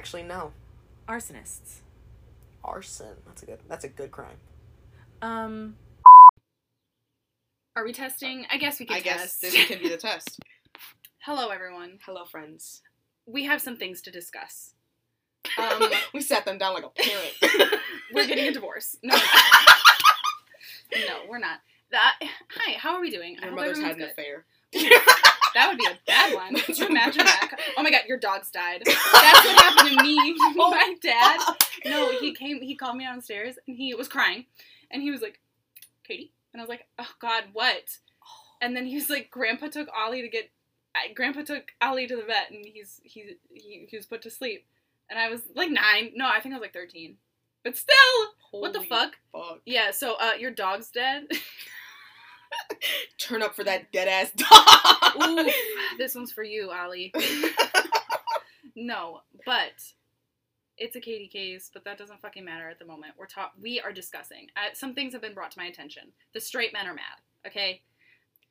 [0.00, 0.50] Actually, no.
[1.06, 1.80] Arsonists.
[2.64, 3.16] Arson.
[3.26, 3.58] That's a good.
[3.68, 4.38] That's a good crime.
[5.20, 5.76] Um.
[7.76, 8.46] Are we testing?
[8.50, 9.42] I guess we can I guess test.
[9.42, 10.40] this can be the test.
[11.18, 11.98] Hello, everyone.
[12.06, 12.80] Hello, friends.
[13.26, 14.72] We have some things to discuss.
[15.58, 15.82] Um,
[16.14, 17.74] we sat them down like a parent.
[18.14, 18.96] we're getting a divorce.
[19.02, 19.14] No,
[20.94, 21.58] no, we're not.
[21.90, 22.14] That,
[22.48, 23.36] hi, how are we doing?
[23.38, 25.29] I Your hope mother's had everyone's an good.
[25.54, 26.54] That would be a bad one.
[26.60, 27.58] Could you imagine that?
[27.76, 28.82] Oh my god, your dog's died.
[28.86, 30.16] That's what happened to me.
[30.56, 31.40] My dad.
[31.84, 32.60] No, he came.
[32.60, 34.46] He called me downstairs and he was crying,
[34.90, 35.40] and he was like,
[36.04, 37.98] "Katie," and I was like, "Oh God, what?"
[38.60, 40.50] And then he was like, "Grandpa took Ollie to get."
[41.14, 44.66] Grandpa took Ollie to the vet, and he's he, he he was put to sleep.
[45.08, 46.12] And I was like nine.
[46.14, 47.16] No, I think I was like thirteen.
[47.62, 47.94] But still,
[48.52, 49.16] what the fuck?
[49.32, 49.60] fuck.
[49.66, 49.90] Yeah.
[49.90, 51.24] So, uh, your dog's dead.
[53.18, 55.22] Turn up for that dead ass dog.
[55.28, 55.50] Ooh,
[55.98, 57.12] this one's for you, Ollie.
[58.76, 59.72] No, but
[60.78, 63.14] it's a Katie case, but that doesn't fucking matter at the moment.
[63.18, 64.46] We're talk we are discussing.
[64.56, 66.04] Uh, some things have been brought to my attention.
[66.34, 67.18] The straight men are mad.
[67.46, 67.82] Okay,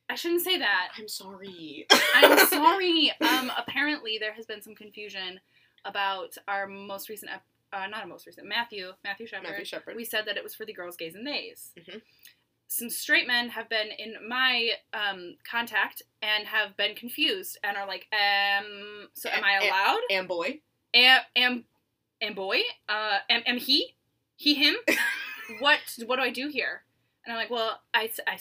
[0.10, 0.90] I shouldn't say that.
[0.98, 1.88] I'm sorry.
[2.14, 3.12] I'm sorry.
[3.22, 5.40] Um, apparently there has been some confusion
[5.86, 9.50] about our most recent, ep- uh, not a most recent, Matthew, Matthew Shepard.
[9.50, 9.96] Matthew Shepard.
[9.96, 11.72] We said that it was for the girls, gays, and theys.
[11.80, 12.02] Mhm.
[12.72, 17.88] Some straight men have been in my um, contact and have been confused and are
[17.88, 20.02] like, um, so am I allowed?
[20.12, 20.62] Am boy.
[20.94, 21.64] am am
[22.22, 22.60] am boy?
[22.88, 23.96] Uh am, am he?
[24.36, 24.76] He him?
[25.60, 26.84] What what do i do here?
[27.26, 28.38] And i'm like well I, I,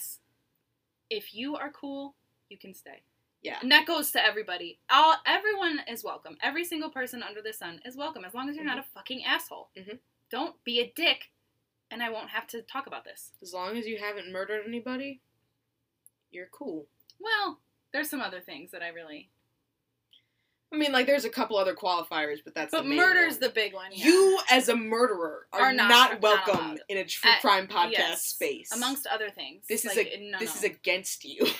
[1.08, 2.14] if you are cool
[2.50, 3.02] you can stay.
[3.42, 3.56] Yeah.
[3.62, 4.78] and that goes to everybody.
[4.90, 6.36] All everyone is welcome.
[6.42, 9.24] Every single person under the sun is welcome as long as you're not a fucking
[9.24, 9.70] asshole.
[9.74, 10.00] Mhm.
[10.30, 11.30] don't be a dick
[11.90, 15.20] and i won't have to talk about this As long as you haven't murdered anybody,
[16.30, 16.86] you're cool.
[17.20, 17.58] well
[17.92, 19.30] there's some other things that i really
[20.70, 23.40] I mean, like, there's a couple other qualifiers, but that's but the murder's one.
[23.40, 24.04] the big one yeah.
[24.04, 27.40] You, as a murderer, are, Are not- not, are not welcome in a true At-
[27.40, 28.70] crime podcast yes, space.
[28.72, 30.58] amongst other things this is a no, this no.
[30.58, 31.46] is against you.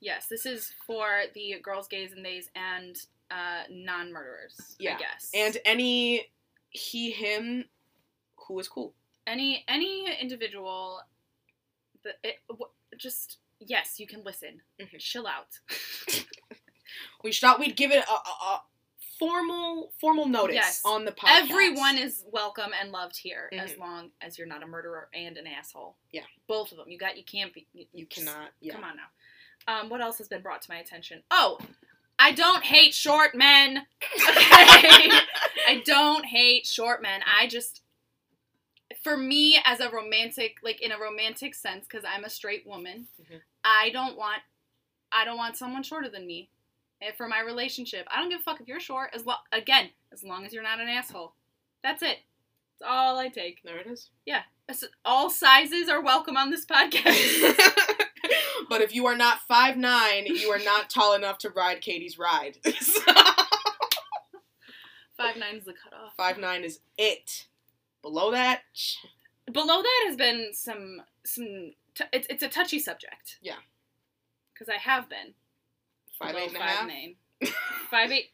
[0.00, 2.96] Yes, this is for the girls, gays, and theys, and
[3.30, 4.74] uh, non-murderers.
[4.80, 5.30] Yeah, I guess.
[5.32, 6.28] and any
[6.70, 7.64] he him
[8.48, 8.92] who is cool.
[9.26, 11.00] Any any individual,
[12.04, 14.62] that it w- just yes, you can listen.
[14.80, 14.98] Mhm.
[14.98, 15.58] Chill out.
[17.24, 18.62] We thought we'd give it a, a, a
[19.18, 20.82] formal formal notice Yes.
[20.84, 21.42] on the podcast.
[21.50, 23.78] Everyone is welcome and loved here, as Mhm.
[23.78, 25.96] long as you're not a murderer and an asshole.
[26.10, 26.24] Yeah.
[26.48, 26.90] both of them.
[26.90, 27.16] You got.
[27.16, 27.66] You can't be.
[27.72, 28.50] You, You just- cannot.
[28.60, 28.74] Yeah.
[28.74, 29.08] Come on now.
[29.68, 31.22] Um, what else has been brought to my attention?
[31.30, 31.58] Oh,
[32.18, 33.86] I don't hate short men.
[34.28, 35.08] Okay.
[35.68, 37.22] I don't hate short men.
[37.24, 37.82] I just,
[39.02, 43.08] for me, as a romantic, like in a romantic sense, because I'm a straight woman,
[43.20, 43.40] Mhm.
[43.64, 44.42] I don't want,
[45.10, 46.50] I don't want someone shorter than me.
[47.00, 49.10] And for my relationship, I don't give a fuck if you're short.
[49.12, 51.34] As lo- again, as long as you're not an asshole.
[51.82, 52.18] That's it.
[52.78, 53.62] That's all I take.
[53.64, 54.10] There it is.
[54.24, 54.42] Yeah.
[55.04, 57.56] All sizes are welcome on this podcast.
[58.68, 62.18] but if you are not five nine, you are not tall enough to ride Katie's
[62.18, 62.58] ride.
[65.16, 66.14] Five nine is the cutoff.
[66.16, 67.46] five nine is it.
[68.02, 68.62] Below that,
[69.52, 73.56] below that has been some some t- it's it's a touchy subject Yeah.
[74.52, 75.34] because i have been
[76.18, 76.86] five eight and a five half.
[76.88, 77.14] nine
[77.90, 78.30] five eight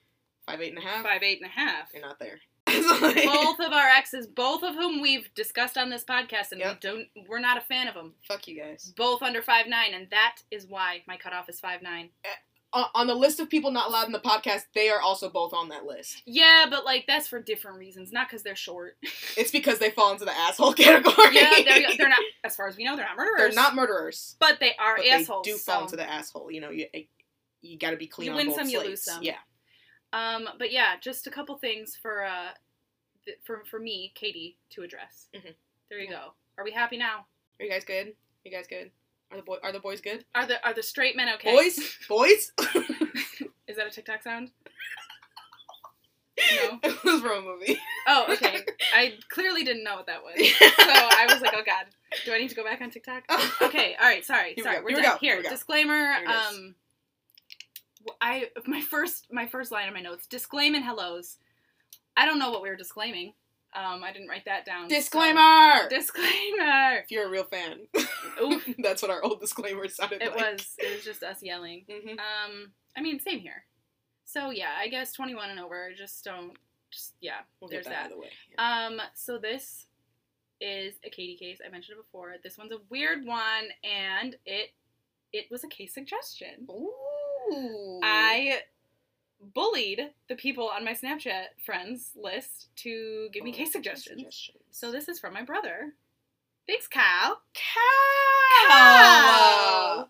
[0.47, 1.03] Five eight and a half.
[1.03, 2.41] five eight and a half You're not there.
[2.67, 6.73] both of our exes both of whom we've discussed on this podcast and Yep.
[6.83, 8.93] we don't we're not a fan of them Fuck you guys.
[8.97, 12.29] both under five nine and that is why my cutoff is five nine Uh,
[12.73, 15.69] on the list of people not allowed in the podcast, they are also both on
[15.71, 16.23] that list.
[16.27, 18.97] yeah but like that's for different reasons not because they're short
[19.37, 21.29] It's because they fall into the asshole category.
[21.35, 24.37] yeah they're, they're not as far as we know they're not murderers They're not murderers,
[24.39, 26.51] but they are but assholes they do fall so- into the asshole.
[26.51, 26.87] You know, you
[27.63, 29.23] you got to be clean You on win both some, you lose some.
[29.23, 29.39] Yeah.
[30.13, 32.51] Um, but yeah, just a couple things for uh,
[33.25, 35.27] th- for for me, Katie, to address.
[35.35, 35.55] Mhm.
[35.91, 36.17] There you Yeah.
[36.19, 36.33] go.
[36.57, 37.27] Are we happy now?
[37.59, 38.15] Are you guys good?
[38.45, 38.91] you guys good?
[39.31, 40.25] Are the boy are the boys good?
[40.35, 41.53] Are the are the straight men okay?
[41.55, 41.79] Boys,
[42.09, 42.53] boys.
[43.69, 44.51] Is that a TikTok sound?
[46.55, 46.79] No.
[46.85, 47.77] it was from a movie.
[48.07, 48.65] Oh, okay.
[48.95, 51.87] I clearly didn't know what that was, so I was like, oh god,
[52.25, 53.25] do I need to go back on TikTok?
[53.61, 54.25] Okay, all right.
[54.25, 54.77] Sorry, Here we sorry.
[54.77, 55.13] go, We're here we done.
[55.15, 55.51] go, Here, here we go.
[55.51, 56.15] disclaimer.
[56.29, 56.75] Um,
[58.21, 61.39] I my first my first line of my notes: disclaim and hellos.
[62.17, 63.33] I don't know what we were disclaiming.
[63.79, 64.89] Um, I didn't write that down.
[64.89, 65.89] so- Disclaimer.
[65.89, 66.97] Disclaimer.
[67.03, 67.87] if you're a real fan,
[68.79, 70.31] that's what our old disclaimer sounded like.
[70.31, 70.53] It like.
[70.53, 70.75] was.
[70.79, 71.85] It was just us yelling.
[71.91, 73.65] hmm Um, I mean, same here.
[74.25, 75.91] So yeah, I guess 21 and over.
[75.97, 76.53] Just don't.
[76.91, 77.41] Just yeah.
[77.61, 78.05] We'll there's get that, that.
[78.07, 78.31] out of the way.
[78.55, 78.87] Yeah.
[78.87, 79.87] Um, so this
[80.61, 81.59] is a Katie case.
[81.65, 82.35] I mentioned it before.
[82.43, 84.71] This one's a weird one, and it
[85.33, 86.67] it was a case suggestion.
[86.71, 88.01] Ooh.
[88.03, 88.61] I
[89.55, 94.19] bullied the people on my Snapchat friends list to give me Oh, case suggestions.
[94.21, 94.63] Suggestions.
[94.71, 95.93] So this is from my brother.
[96.67, 97.41] Thanks, Kyle.
[98.69, 100.09] Cow.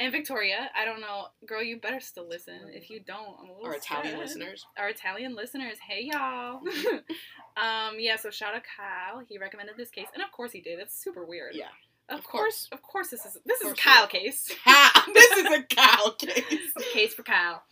[0.00, 2.54] And Victoria, I don't know, girl, you better still listen.
[2.72, 4.66] If you don't, I'm a little Our Italian listeners.
[4.76, 6.60] Our Italian listeners, hey y'all.
[7.56, 9.22] um, yeah, so shout out Kyle.
[9.28, 10.80] He recommended this case, and of course he did.
[10.80, 11.54] It's super weird.
[11.54, 11.66] Yeah.
[12.08, 14.50] Of, Of course, of course, this is this is a course Kyle case.
[14.64, 14.90] Cow.
[15.14, 16.72] this is a cow case.
[16.92, 17.62] case for Kyle.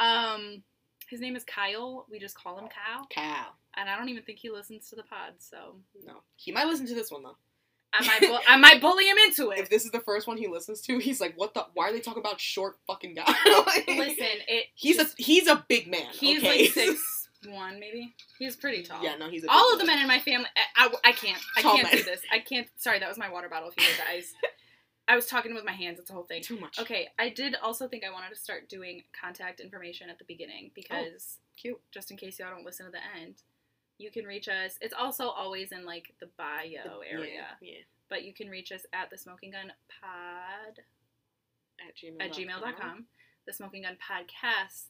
[0.00, 0.62] Um,
[1.08, 2.06] his name is Kyle.
[2.10, 3.46] We just call him Kyle, Cow.
[3.76, 5.34] and I don't even think he listens to the pod.
[5.38, 5.76] So
[6.06, 6.14] No.
[6.36, 7.36] He might listen to this one though.
[7.92, 9.58] I might bu- I might bully him into it.
[9.60, 11.66] If this is the first one he listens to, he's like, "What the?
[11.74, 13.24] Why are they talking about short fucking guy?"
[13.66, 16.06] Like, Listen, it he's a he's a big man.
[16.12, 16.62] he's okay?
[16.64, 18.14] like six one maybe.
[18.38, 19.02] He's pretty tall.
[19.02, 20.46] Yeah, no, he's a All of the men in my family,
[20.76, 21.40] I, I, I can't.
[21.56, 22.20] I Tall can't do this.
[22.32, 22.66] I can't.
[22.76, 23.70] Sorry, that was my water bottle.
[23.74, 24.32] If you ice,
[25.08, 25.98] I was talking with my hands.
[26.00, 26.42] It's a whole thing.
[26.42, 26.78] Too much.
[26.80, 30.66] Okay, I did also think I wanted to start doing contact information at the beginning
[30.68, 31.80] oh, because Cute.
[31.92, 33.36] just in case y'all don't listen to the end,
[33.98, 34.76] you can reach us.
[34.80, 36.60] It's also always in like the bio
[37.00, 37.68] The- area, Yeah.
[37.72, 37.78] yeah.
[38.08, 40.80] but you can reach us at the Smoking Gun Pod
[41.86, 42.20] At gmail.
[42.20, 43.04] at gmail.com,
[43.46, 44.86] the Smoking Gun Podcast,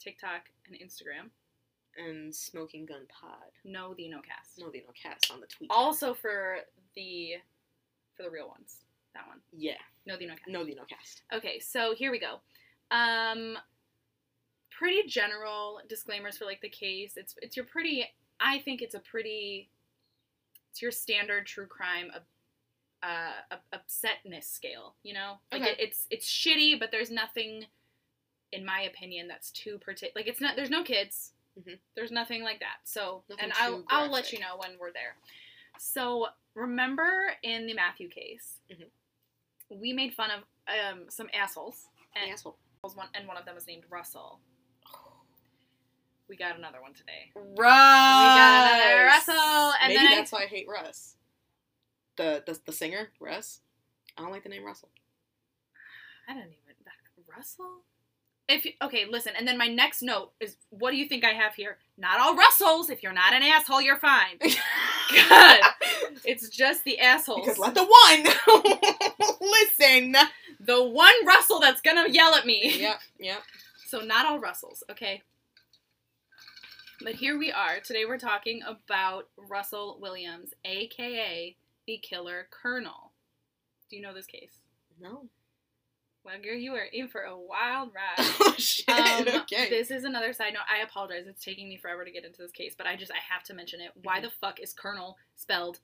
[0.00, 1.30] TikTok and Instagram.
[1.96, 3.52] And smoking gun pod.
[3.64, 4.58] No, the no cast.
[4.58, 5.70] No, they don't cast on the tweet.
[5.70, 6.56] Also for
[6.96, 7.34] the
[8.16, 8.78] for the real ones,
[9.14, 9.40] that one.
[9.56, 9.74] Yeah.
[10.06, 10.48] No, the no cast.
[10.48, 11.22] No, they don't cast.
[11.32, 12.40] Okay, so here we go.
[12.90, 13.56] Um,
[14.70, 17.14] pretty general disclaimers for like the case.
[17.16, 18.06] It's it's your pretty.
[18.40, 19.70] I think it's a pretty.
[20.70, 22.22] It's your standard true crime of.
[23.02, 25.72] Uh, upsetness scale, you know, like Okay.
[25.72, 27.66] it, it's it's shitty, but there's nothing,
[28.50, 30.12] in my opinion, that's too partic.
[30.16, 30.56] Like it's not.
[30.56, 31.32] There's no kids.
[31.60, 31.78] Mhm.
[31.94, 32.76] There's nothing like that.
[32.84, 35.16] So, Nothing and I'll I'll let you know when we're there.
[35.78, 38.86] So remember in the Matthew case, Mhm.
[39.70, 42.56] We made fun of um, some assholes, and Asshole.
[42.82, 44.40] one and one of them was named Russell.
[46.28, 47.30] We got another one today.
[47.34, 47.54] Russ.
[47.56, 51.16] We got another Russell, and Maybe then I- that's why I hate Russ.
[52.16, 53.60] The, the the singer Russ.
[54.16, 54.90] I don't like the name Russell.
[56.28, 56.54] I don't even
[57.36, 57.80] Russell.
[58.46, 61.54] If okay, listen, and then my next note is, what do you think I have
[61.54, 61.78] here?
[61.96, 62.90] Not all Russells.
[62.90, 64.38] If you're not an asshole, you're fine.
[65.14, 65.60] God,
[66.24, 67.40] it's just the assholes.
[67.40, 70.14] because let the one listen.
[70.60, 72.80] the one Russell that's gonna yell at me.
[72.80, 73.00] Yep.
[73.18, 73.42] Yep.
[73.86, 75.22] So not all Russells, okay?
[77.02, 77.80] But here we are.
[77.80, 81.56] Today we're talking about Russell Williams, aka
[81.86, 83.12] the Killer Colonel.
[83.88, 84.52] Do you know this case?
[85.00, 85.28] No.
[86.24, 88.26] Well, girl, you are in for a wild ride.
[88.40, 88.88] Oh shit.
[88.88, 89.68] Um, okay.
[89.68, 90.62] This is another side note.
[90.72, 91.24] I apologize.
[91.26, 93.54] It's taking me forever to get into this case, but I just I have to
[93.54, 93.90] mention it.
[94.02, 94.24] Why Mm-hmm.
[94.26, 95.80] the fuck is Colonel spelled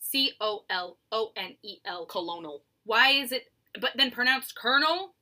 [0.00, 2.04] C O L O N E L?
[2.06, 2.62] Colonel.
[2.84, 3.50] Why is it
[3.80, 5.14] but then pronounced Colonel?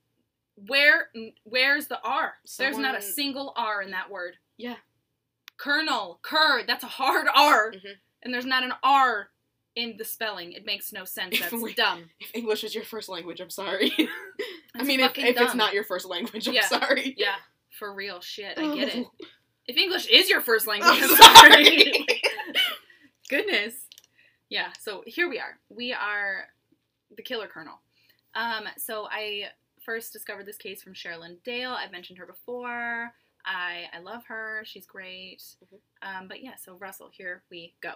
[0.67, 1.11] Where
[1.45, 2.35] where's the R?
[2.59, 4.37] There's not a single R in that word.
[4.57, 4.77] Yeah.
[5.57, 7.73] Colonel, cur, that's a hard R.
[7.73, 7.95] Mhm.
[8.23, 9.31] And there's not an R
[9.77, 10.53] in the spelling.
[10.53, 11.39] It makes no sense.
[11.39, 12.11] That's dumb.
[12.19, 13.93] If English is your first language, I'm sorry.
[14.79, 16.67] I mean, if, if it's not your first language, I'm Yeah.
[16.67, 17.15] sorry.
[17.19, 17.37] Yeah,
[17.79, 18.59] for real shit.
[18.59, 19.07] I get it.
[19.67, 21.93] If English is your first language, I'm sorry.
[23.29, 23.75] Goodness.
[24.49, 25.59] Yeah, so here we are.
[25.69, 26.47] We are
[27.15, 27.81] the killer colonel.
[28.35, 29.45] Um, so I
[29.85, 31.73] first discovered this case from Sherilyn Dale.
[31.73, 33.13] I've mentioned her before.
[33.45, 34.63] I I love her.
[34.65, 35.43] She's great.
[35.65, 35.79] Mhm.
[36.21, 37.93] Um, but yeah, so Russell, here we go.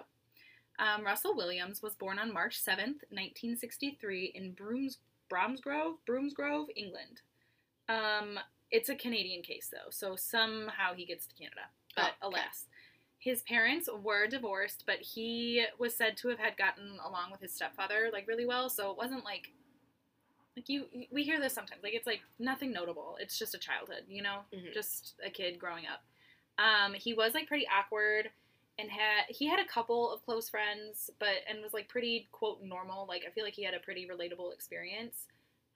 [0.78, 4.98] Um, Russell Williams was born on March 7th, 1963 in Brooms,
[5.28, 7.20] Bromsgrove, Broomsgrove, England.
[7.88, 8.38] Um,
[8.70, 11.62] it's a Canadian case though, so somehow he gets to Canada.
[11.96, 12.38] But Oh, okay.
[12.40, 12.66] alas,
[13.18, 17.52] his parents were divorced, but he was said to have had gotten along with his
[17.54, 19.50] stepfather like really well, so it wasn't like
[20.56, 21.82] like you we hear this sometimes.
[21.82, 23.16] Like it's like nothing notable.
[23.20, 24.40] It's just a childhood, you know?
[24.54, 24.72] Mhm.
[24.74, 26.02] Just a kid growing up.
[26.58, 28.30] Um, he was like pretty awkward
[28.78, 32.62] and had he had a couple of close friends, but and was like pretty quote
[32.62, 33.06] normal.
[33.06, 35.26] Like I feel like he had a pretty relatable experience.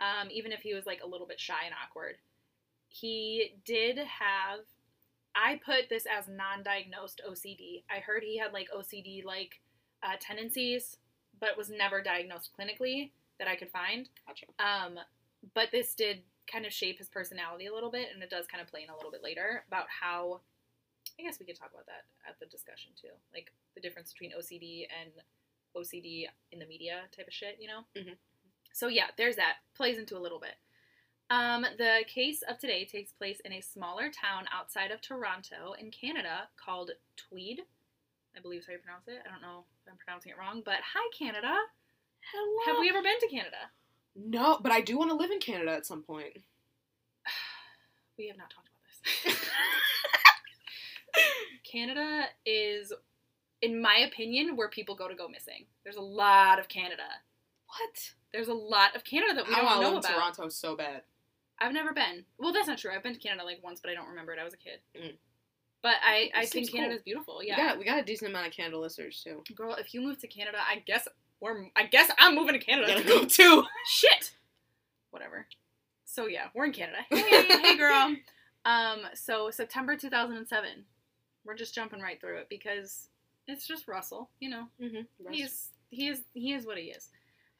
[0.01, 2.17] Um, even if he was like a little bit shy and awkward.
[2.89, 4.61] He did have
[5.37, 7.85] I put this as non-diagnosed OCD.
[7.91, 9.61] I heard he had like OCD like
[10.03, 10.97] uh, tendencies,
[11.39, 14.09] but was never diagnosed clinically that I could find.
[14.27, 14.47] Gotcha.
[14.59, 14.99] Um,
[15.55, 18.63] but this did kind of shape his personality a little bit, and it does kind
[18.63, 20.41] of play in a little bit later about how.
[21.19, 24.33] I guess we could talk about that at the discussion too, like the difference between
[24.33, 25.11] OCD and
[25.77, 27.85] OCD in the media type of shit, you know.
[27.95, 28.17] Mhm.
[28.73, 30.57] So yeah, there's that plays into a little bit.
[31.29, 35.91] Um, the case of today takes place in a smaller town outside of Toronto in
[35.91, 37.63] Canada called Tweed.
[38.37, 39.23] I believe is how you pronounce it.
[39.27, 41.57] I don't know if I'm pronouncing it wrong, but hi Canada.
[42.33, 42.67] Hello.
[42.67, 43.71] Have we ever been to Canada?
[44.15, 46.43] No, but I do want to live in Canada at some point.
[48.19, 48.81] We have not talked about
[49.25, 49.51] this.
[51.77, 52.93] Canada is,
[53.63, 55.67] in my opinion, where people go to go missing.
[55.85, 57.03] There's a lot of Canada.
[57.67, 58.13] What?
[58.33, 60.13] There's a lot of Canada that we I don't want to know about.
[60.35, 61.03] Toronto so bad.
[61.59, 62.25] I've never been.
[62.39, 62.93] Well, that's not true.
[62.95, 64.39] I've been to Canada like once, but I don't remember it.
[64.39, 64.79] I was a kid.
[64.99, 65.15] Mm.
[65.83, 66.81] But I, I think seems cool.
[66.81, 67.37] Canada's beautiful.
[67.41, 67.57] We Yeah.
[67.57, 69.43] got we got a decent amount of Canada listeners too.
[69.55, 71.07] Girl, if you move to Canada, I guess
[71.41, 71.67] we're.
[71.77, 72.89] I guess I'm moving to Canada.
[72.89, 73.65] Gotta go too.
[73.89, 74.33] Shit.
[75.11, 75.47] Whatever.
[76.05, 76.99] So yeah, we're in Canada.
[77.11, 78.17] Hey, hey, girl.
[78.65, 80.85] Um, so September 2007.
[81.47, 83.09] We're just jumping right through it because
[83.49, 84.29] it's just Russell.
[84.41, 85.33] You know, Mm-hmm.
[85.33, 87.09] he's he is he is what he is.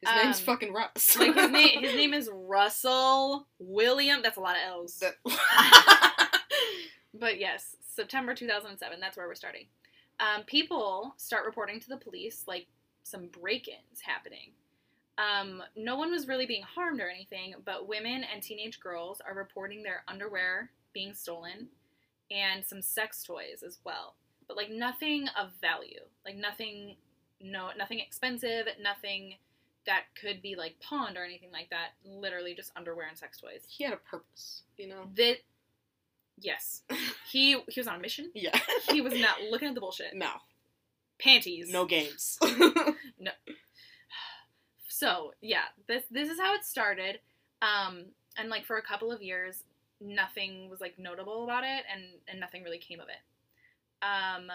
[0.01, 1.17] his name's um, fucking Russ.
[1.17, 4.21] Like his name his name is Russell William.
[4.21, 5.03] That's a lot of L's.
[7.19, 9.65] But yes, September 2007, that's where we're starting.
[10.19, 12.67] Um, people start reporting to the police like
[13.03, 14.51] some break ins happening.
[15.17, 19.33] Um, no one was really being harmed or anything, but women and teenage girls are
[19.33, 21.69] reporting their underwear being stolen
[22.31, 24.15] and some sex toys as well.
[24.47, 26.95] But like nothing of value, like nothing,
[27.41, 29.35] no, nothing expensive, nothing
[29.85, 31.89] that could be like pawned or anything like that.
[32.05, 33.61] Literally just underwear and sex toys.
[33.67, 35.09] he had a purpose, you know.
[35.15, 35.37] That,
[36.39, 36.83] yes,
[37.31, 38.31] he he was on a mission.
[38.33, 38.57] Yeah.
[38.89, 40.13] He was not looking at the bullshit.
[40.15, 40.29] no.
[41.19, 41.69] Panties.
[41.71, 42.37] No games.
[43.19, 43.31] No.
[44.87, 47.19] So yeah, this this is how it started.
[47.61, 48.05] Um,
[48.37, 49.63] and like for a couple of years,
[50.01, 54.05] nothing was like notable about it, and and nothing really came of it.
[54.05, 54.51] Um,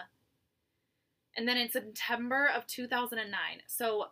[1.35, 4.07] and then in September of 2009, so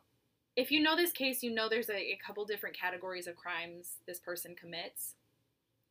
[0.56, 3.98] if you know this case, you know there's a, a couple different categories of crimes
[4.08, 5.16] this person commits.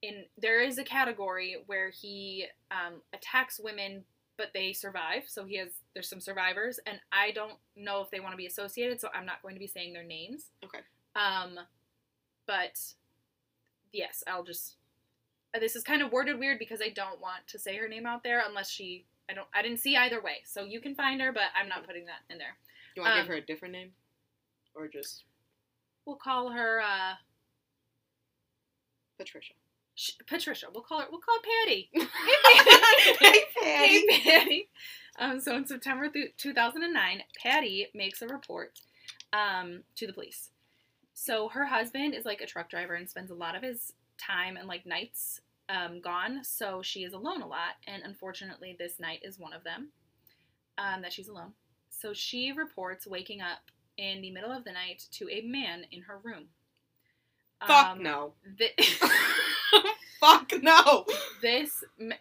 [0.02, 4.04] In there is a category where he um, attacks women,
[4.36, 5.24] but they survive.
[5.26, 8.46] So he has there's some survivors, and I don't know if they want to be
[8.46, 10.50] associated, so I'm not going to be saying their names.
[10.64, 10.80] Okay.
[11.14, 11.58] Um,
[12.46, 12.80] but
[13.92, 14.76] yes, I'll just.
[15.58, 18.22] This is kind of worded weird because I don't want to say her name out
[18.22, 19.04] there unless she.
[19.28, 19.48] I don't.
[19.54, 22.20] I didn't see either way, so you can find her, but I'm not putting that
[22.32, 22.56] in there.
[22.96, 23.90] you want to Um, give her a different name,
[24.74, 25.24] or just
[26.06, 27.14] We'll call her uh,
[29.18, 29.54] Patricia?
[29.94, 30.66] Sh- Patricia.
[30.72, 31.06] We'll call her.
[31.10, 31.90] We'll call her Patty.
[33.20, 34.06] hey, Patty.
[34.12, 34.68] Hey, Patty.
[35.18, 38.78] Um, so in September th- 2009, Patty makes a report
[39.32, 40.50] um, to the police.
[41.12, 44.56] So her husband is like a truck driver and spends a lot of his time
[44.56, 46.42] and like nights um, gone.
[46.44, 49.88] So she is alone a lot, and unfortunately, this night is one of them
[50.78, 51.52] um, that she's alone.
[51.90, 53.58] So she reports waking up
[53.96, 56.44] in the middle of the night to a man in her room.
[57.66, 58.32] Fuck Um, no.
[58.58, 58.74] thi-
[60.20, 61.04] Fuck no.
[61.42, 61.84] this.
[61.98, 62.14] ma-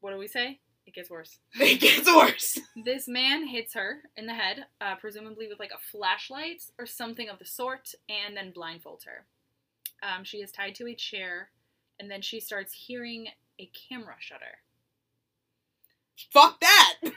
[0.00, 0.60] What do we say?
[0.86, 1.38] It gets worse.
[1.60, 2.58] It gets worse.
[2.84, 7.28] This man hits her in the head, uh, presumably with like a flashlight or something
[7.28, 9.26] of the sort, and then blindfolds her.
[10.02, 11.50] Um, she is tied to a chair,
[11.98, 13.28] and then she starts hearing
[13.58, 14.58] a camera shutter.
[16.32, 16.94] Fuck that.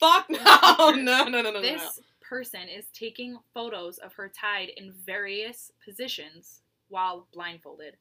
[0.00, 0.90] Fuck no.
[0.90, 1.62] No, no, no, no, no.
[1.62, 7.96] This person is taking photos of her tied in various positions while blindfolded.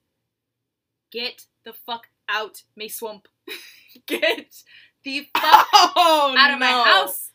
[1.12, 3.27] Get the fuck out, May Swamp.
[4.08, 4.63] Get
[5.03, 7.32] the fuck Oh, out of my house.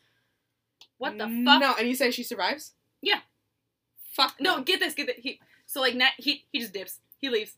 [0.98, 1.60] What the fuck?
[1.60, 2.72] No, and you say she survives?
[3.00, 3.20] Yeah.
[4.12, 5.16] Fuck No, get this, get this.
[5.18, 6.98] He so like na- he he just dips.
[7.18, 7.52] He leaves.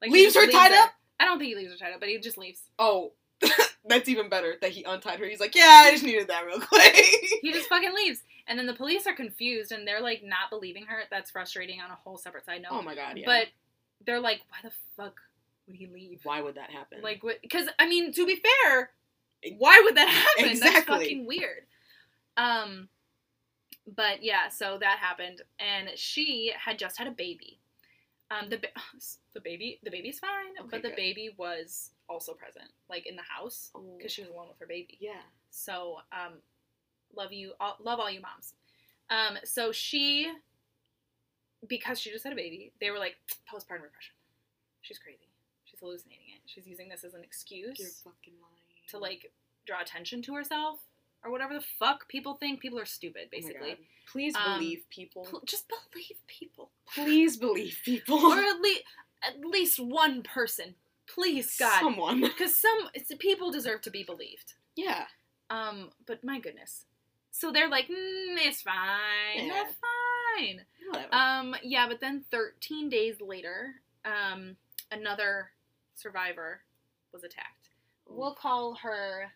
[0.00, 0.76] Like Leaves her tied her.
[0.84, 0.90] up?
[1.20, 2.60] I don't think he leaves her tied up, but he just leaves.
[2.78, 3.12] Oh,
[3.86, 5.26] that's even better that he untied her.
[5.26, 6.94] He's like, yeah, I just needed that real quick.
[7.42, 8.22] He just fucking leaves.
[8.46, 11.00] And then the police are confused and they're like not believing her.
[11.10, 12.72] That's frustrating on a whole separate side note.
[12.72, 13.24] oh my god, yeah.
[13.26, 13.48] But
[14.06, 15.20] they're like, why the fuck
[15.66, 16.20] would he leave?
[16.24, 17.00] why would that happen?
[17.02, 18.90] Like, because I mean, to be fair,
[19.58, 20.44] why would that happen?
[20.58, 20.98] That's Exactly.
[20.98, 21.64] fucking weird.
[22.36, 22.88] Um,
[23.86, 27.58] but yeah, so that happened, and she had just had a baby.
[28.30, 28.68] Um, the ba-
[29.34, 30.96] the baby, the baby's fine, Okay, but the good.
[30.96, 34.96] baby was also present, like in the house, because she was alone with her baby.
[35.00, 35.20] yeah.
[35.50, 36.32] So, um,
[37.16, 38.54] love you, all, love all you moms.
[39.08, 40.32] Um, so she,
[41.68, 43.14] because she just had a baby, they were like
[43.50, 44.14] postpartum depression.
[44.82, 45.28] She's crazy.
[45.64, 46.40] She's hallucinating it.
[46.46, 48.88] She's using this as an excuse You're fucking lying.
[48.88, 49.30] to like
[49.66, 50.80] draw attention to herself
[51.24, 52.60] or whatever the fuck people think.
[52.60, 53.68] People are stupid, Oh basically.
[53.70, 53.78] God.
[54.10, 55.24] Please Um, believe people.
[55.24, 58.18] Pl- just believe people, Please believe people.
[58.18, 58.82] or at least
[59.26, 60.74] at least one person,
[61.06, 62.20] please God, Someone.
[62.20, 64.52] because some it's, people deserve to be believed.
[64.76, 65.06] Yeah.
[65.50, 66.84] Um, but my goodness.
[67.30, 69.64] So they're like, mm, it's fine, Yeah.
[69.66, 70.60] it's fine.
[70.90, 71.14] Whatever.
[71.14, 74.56] Um, yeah, but then 13 days later, um,
[74.92, 75.50] another
[75.94, 76.60] survivor
[77.12, 77.70] was attacked.
[78.06, 79.32] We'll call her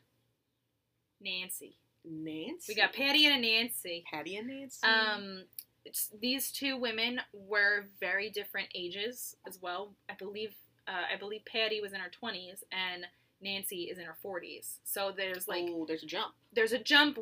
[1.20, 1.76] Nancy.
[2.04, 2.72] Nancy.
[2.72, 4.04] We got Patty and a Nancy.
[4.10, 4.86] Patty and Nancy.
[4.86, 5.44] Um,
[5.84, 9.94] it's, these two women were very different ages as well.
[10.08, 10.54] I believe
[10.86, 13.04] uh, I believe Patty was in her 20s and
[13.42, 14.78] Nancy is in her 40s.
[14.84, 16.34] So there's like oh, there's a jump.
[16.52, 17.18] there's a jump.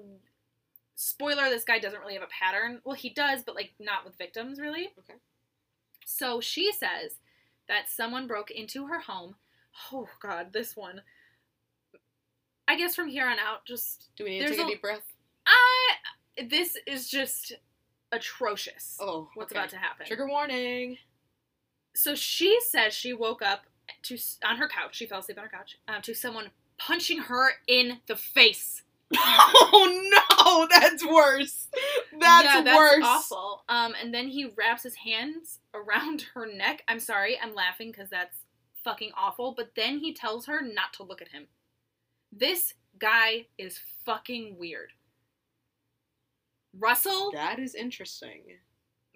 [0.95, 2.81] Spoiler: This guy doesn't really have a pattern.
[2.85, 4.93] Well, he does, but like not with victims, really.
[4.99, 5.19] Okay.
[6.07, 7.17] So she says
[7.69, 9.37] that someone broke into her home.
[9.93, 11.03] Oh God, this one.
[12.69, 14.83] I guess from here on out, just Do we need to take a a- deep
[14.83, 15.03] breath?
[15.47, 16.43] I.
[16.49, 17.53] This is just
[18.13, 18.99] atrocious.
[19.01, 19.61] Oh, What's okay.
[19.61, 20.07] about to happen?
[20.07, 20.99] Trigger warning.
[21.95, 23.65] So she says she woke up
[24.03, 24.97] to on her couch.
[24.97, 28.83] She fell asleep on her couch um, to someone punching her in the face.
[29.19, 31.69] Oh no, that's worse.
[32.19, 33.05] That's, yeah, that's worse.
[33.05, 33.65] awful.
[33.69, 36.83] Um, and then he wraps his hands around her neck.
[36.89, 38.39] I'm sorry, I'm laughing because that's
[38.85, 39.55] fucking awful.
[39.57, 41.47] But then he tells her not to look at him.
[42.39, 44.93] This guy is fucking weird.
[46.79, 48.43] Russell, That is interesting.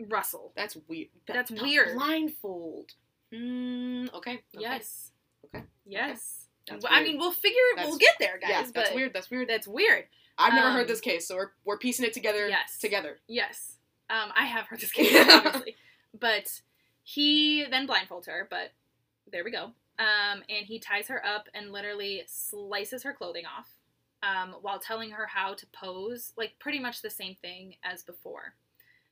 [0.08, 0.52] Russell.
[0.56, 1.08] That's weird.
[1.26, 1.94] That's weird.
[1.94, 2.92] Blindfold.
[3.34, 4.30] Mm, okay.
[4.32, 4.40] okay.
[4.54, 5.10] Yes.
[5.54, 5.64] Okay.
[5.86, 6.46] Yes.
[6.70, 7.58] Well, I mean, we'll figure.
[7.74, 8.50] That's- we'll get there, guys.
[8.50, 9.12] yeah, but that's weird.
[9.12, 9.48] That's weird.
[9.48, 10.04] That's weird.
[10.38, 12.48] I've never um, heard this case, so we're we're piecing it together.
[12.48, 12.78] Yes.
[12.78, 13.18] Together.
[13.28, 13.76] Yes.
[14.08, 15.76] Um, I have heard this case, obviously.
[16.18, 16.60] but
[17.02, 18.72] he then blindfolds her, but
[19.30, 19.72] there we go.
[20.00, 23.68] Um, and he ties her up and literally slices her clothing off
[24.22, 28.54] um, while telling her how to pose, like pretty much the same thing as before.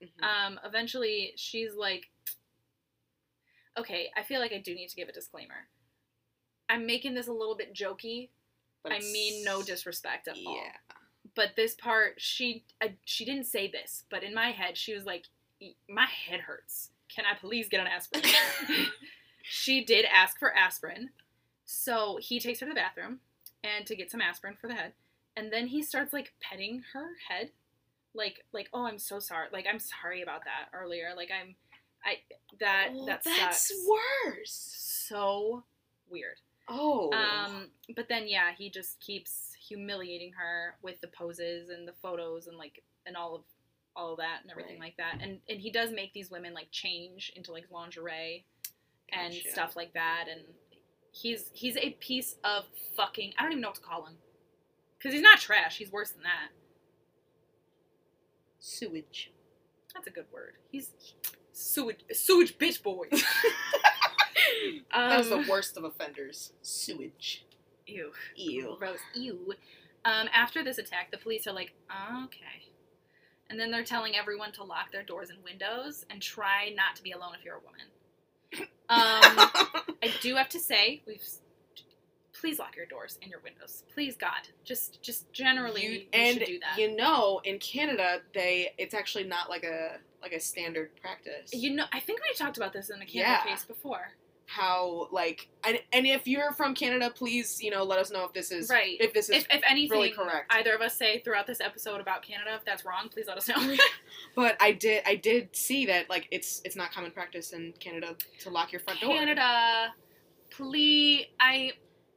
[0.03, 0.25] Mhm.
[0.25, 2.09] Um, eventually, she's like,
[3.79, 5.69] okay, I feel like I do need to give a disclaimer.
[6.69, 8.31] I'm making this a little bit jokey.
[8.83, 10.57] But I mean no disrespect at all
[11.35, 15.05] but this part she I, she didn't say this but in my head she was
[15.05, 15.25] like
[15.61, 18.23] "E- my head hurts can i please get an aspirin
[19.49, 21.11] she did ask for aspirin
[21.65, 23.21] so he takes her to the bathroom
[23.65, 24.93] and to get some aspirin for the head
[25.37, 27.51] and then he starts like petting her head
[28.15, 31.55] like like oh i'm so sorry like i'm sorry about that earlier like i'm
[32.05, 32.15] i
[32.61, 33.73] that Oh, that that's sucks.
[33.89, 34.75] worse.
[35.09, 35.65] so
[36.11, 36.37] weird
[36.71, 37.11] Oh.
[37.15, 42.47] um, but then yeah, he just keeps humiliating her with the poses and the photos
[42.47, 43.41] and like and all of
[43.97, 44.89] all of that and everything Right.
[44.89, 45.19] like that.
[45.23, 48.45] And and he does make these women like change into like lingerie
[49.13, 50.25] and stuff like that.
[50.31, 50.43] And
[51.13, 52.65] he's he's a piece of
[52.97, 54.15] fucking I don't even know what to call him
[54.99, 55.79] because he's not trash.
[55.79, 56.51] He's worse than that.
[58.59, 59.33] Sewage.
[59.95, 60.55] That's a good word.
[60.71, 60.91] He's
[61.53, 63.07] sewage sewage bitch boy.
[63.13, 63.19] um,
[65.09, 66.53] That was the worst of offenders.
[66.63, 67.45] Sewage.
[67.87, 68.13] ew.
[68.37, 68.77] Ew.
[68.79, 68.99] Gross.
[69.15, 69.55] Ew.
[70.05, 71.73] Um, after this attack, the police are like,
[72.25, 72.69] okay.
[73.51, 77.03] And then they're telling everyone to lock their doors and windows and try not to
[77.03, 77.87] be alone if you're a woman.
[78.91, 79.01] Um,
[80.03, 81.23] I do have to say, we've
[82.33, 83.83] please lock your doors and your windows.
[83.93, 86.79] Please, God, just just generally, You- and should do that.
[86.79, 91.53] you know, in Canada, they it's actually not like a like a standard practice.
[91.53, 93.51] You know, I think we talked about this in the Canada Yeah.
[93.51, 94.13] case before.
[94.51, 98.33] How like and, and if you're from Canada, please you know let us know if
[98.33, 98.97] this is Right.
[98.99, 100.51] if this is If, if anything, really correct.
[100.51, 103.47] either of us say throughout this episode about Canada, if that's wrong, please let us
[103.47, 103.57] know.
[104.35, 108.17] But I did I did see that like it's it's not common practice in Canada
[108.41, 109.11] to lock your front door.
[109.15, 109.93] Canada,
[110.51, 111.73] please, I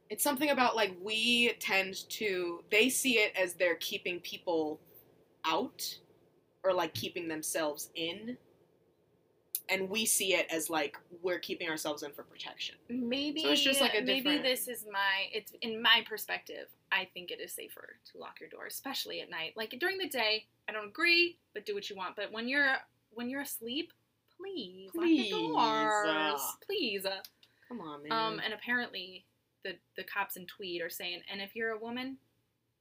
[0.08, 4.80] It's something about like we tend to they see it as they're keeping people
[5.44, 5.98] out
[6.64, 8.38] or like keeping themselves in.
[9.72, 12.76] And we see it as like we're keeping ourselves in for protection.
[12.88, 16.66] Maybe So it's just like a maybe this is my it's in my perspective.
[16.90, 19.54] I think it is safer to lock your door, especially at night.
[19.56, 22.16] Like during the day, I don't agree, but do what you want.
[22.16, 22.76] But when you're
[23.14, 23.92] when you're asleep,
[24.36, 27.06] please, Please, lock your doors, uh, please.
[27.06, 27.20] Uh,
[27.68, 28.12] Come on, man.
[28.12, 29.24] Um, and apparently
[29.64, 32.18] the the cops in Tweed are saying, and if you're a woman,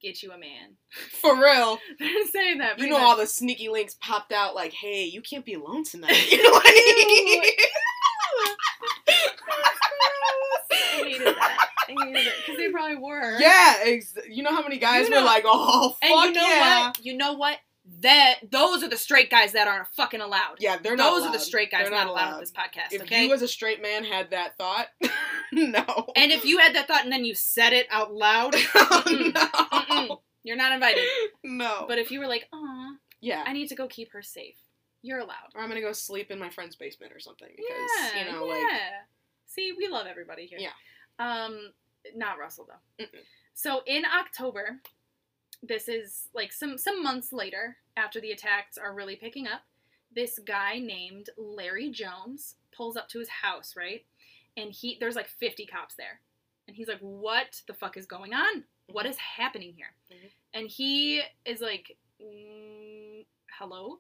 [0.02, 0.78] get you a man.
[1.22, 1.78] for real.
[2.00, 2.80] They're saying that.
[2.80, 3.04] You know much.
[3.04, 6.12] all the sneaky links popped out like, hey, you can't be alone tonight.
[6.32, 6.70] You know what I
[11.04, 11.68] hated that.
[11.90, 13.40] I hated it because they probably were.
[13.40, 16.48] yeah, ex- you know how many guys You were like, oh, fuck And you know
[16.48, 16.86] yeah.
[16.88, 17.06] what?
[17.06, 17.58] You know what?
[18.00, 20.58] That those are the straight guys that aren't fucking allowed.
[20.60, 22.94] Yeah, they're not those are the straight guys They're not, allowed on this podcast.
[22.94, 23.26] If okay.
[23.26, 24.88] you as a straight man had that thought,
[25.52, 25.84] no.
[26.16, 29.42] and if you had that thought and then you said it out loud, mm-mm, no.
[29.42, 31.04] mm-mm, you're not invited.
[31.44, 31.86] No.
[31.88, 33.44] But if you were like, "Aw, yeah.
[33.46, 34.58] I need to go keep her safe,"
[35.02, 35.52] you're allowed.
[35.54, 38.46] or I'm gonna go sleep in my friend's basement or something because yeah, you know,
[38.46, 38.54] yeah.
[38.54, 38.72] like
[39.52, 40.60] See, we love everybody here.
[40.60, 40.72] Yeah.
[41.20, 41.74] Um,
[42.16, 43.04] not Russell though.
[43.04, 43.24] Mm-mm.
[43.54, 44.80] So in October,
[45.64, 49.62] this is like some some months later after the attacks are really picking up.
[50.14, 54.06] This guy named Larry Jones pulls up to his house, right?
[54.58, 56.20] And he there's like 50 cops there.
[56.68, 58.64] And he's like, "What the fuck is going on?
[58.88, 60.32] What is happening here?" Mhm.
[60.54, 63.26] And he is like, mm,
[63.58, 64.00] "Hello?"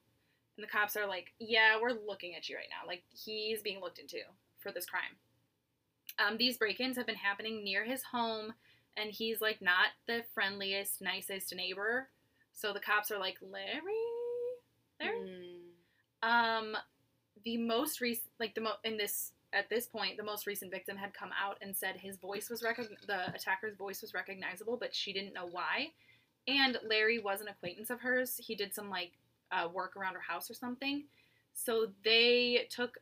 [0.57, 2.87] And the cops are like, "Yeah, we're looking at you right now.
[2.87, 4.19] Like he's being looked into
[4.59, 5.17] for this crime."
[6.19, 8.53] Um, these break-ins have been happening near his home,
[8.97, 12.09] and he's like not the friendliest, nicest neighbor.
[12.53, 13.93] So the cops are like, Larry,
[14.99, 15.59] Larry.
[16.23, 16.29] Mm.
[16.29, 16.77] Um,
[17.43, 20.95] the most recent, like the mo in this at this point, the most recent victim
[20.95, 24.95] had come out and said his voice was recog- the attacker's voice was recognizable, but
[24.95, 25.89] she didn't know why.
[26.47, 28.37] And Larry was an acquaintance of hers.
[28.37, 29.11] He did some like
[29.51, 31.03] uh, work around her house or something.
[31.53, 32.97] So they took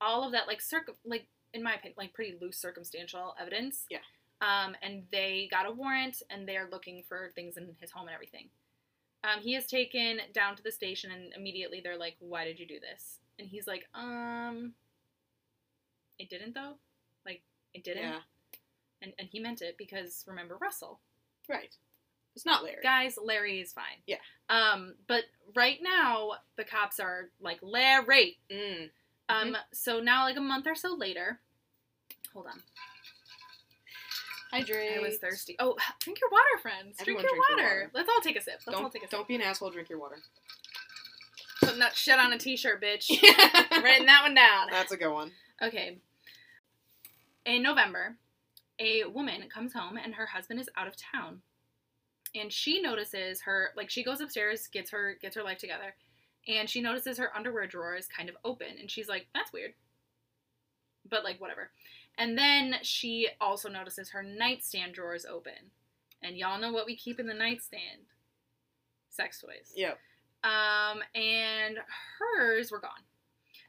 [0.00, 3.86] all of that like circ like in my opinion like pretty loose circumstantial evidence.
[3.90, 3.98] Yeah.
[4.40, 8.14] Um, and they got a warrant and they're looking for things in his home and
[8.14, 8.48] everything.
[9.22, 12.66] Um, he is taken down to the station and immediately they're like, "Why did you
[12.66, 14.74] do this?" And he's like, "Um,
[16.18, 16.74] it didn't though.
[17.24, 17.42] Like
[17.72, 18.18] it didn't." Yeah.
[19.00, 21.00] And and he meant it because remember Russell.
[21.48, 21.74] Right.
[22.36, 22.82] It's not Larry.
[22.82, 24.02] Guys, Larry is fine.
[24.06, 24.18] Yeah.
[24.50, 28.38] Um, but right now the cops are like Larry.
[28.50, 28.90] Mm.
[29.28, 31.40] Um, so now like a month or so later,
[32.32, 32.60] hold on.
[34.54, 34.98] Hydrate.
[34.98, 35.56] I was thirsty.
[35.58, 36.96] Oh, drink your water, friends.
[37.00, 37.76] Everyone drink your drink your water.
[37.76, 37.90] water.
[37.94, 38.60] Let's all take a sip.
[38.66, 39.10] Let's all Don't take a sip.
[39.10, 39.70] don't be an asshole.
[39.70, 40.16] Drink your water.
[41.60, 43.10] Putting that shit on a t-shirt, bitch.
[43.82, 44.68] Writing that one down.
[44.70, 45.32] That's a good one.
[45.62, 45.98] Okay.
[47.46, 48.16] In November,
[48.78, 51.40] a woman comes home and her husband is out of town.
[52.34, 55.94] And she notices her like she goes upstairs, gets her gets her life together,
[56.48, 59.74] and she notices her underwear drawer is kind of open and she's like, "That's weird."
[61.08, 61.70] But like whatever.
[62.16, 65.70] And then she also notices her nightstand drawer is open.
[66.22, 68.06] And y'all know what we keep in the nightstand?
[69.10, 69.72] Sex toys.
[69.76, 69.98] Yep.
[70.42, 71.78] Um, and
[72.18, 72.90] hers were gone.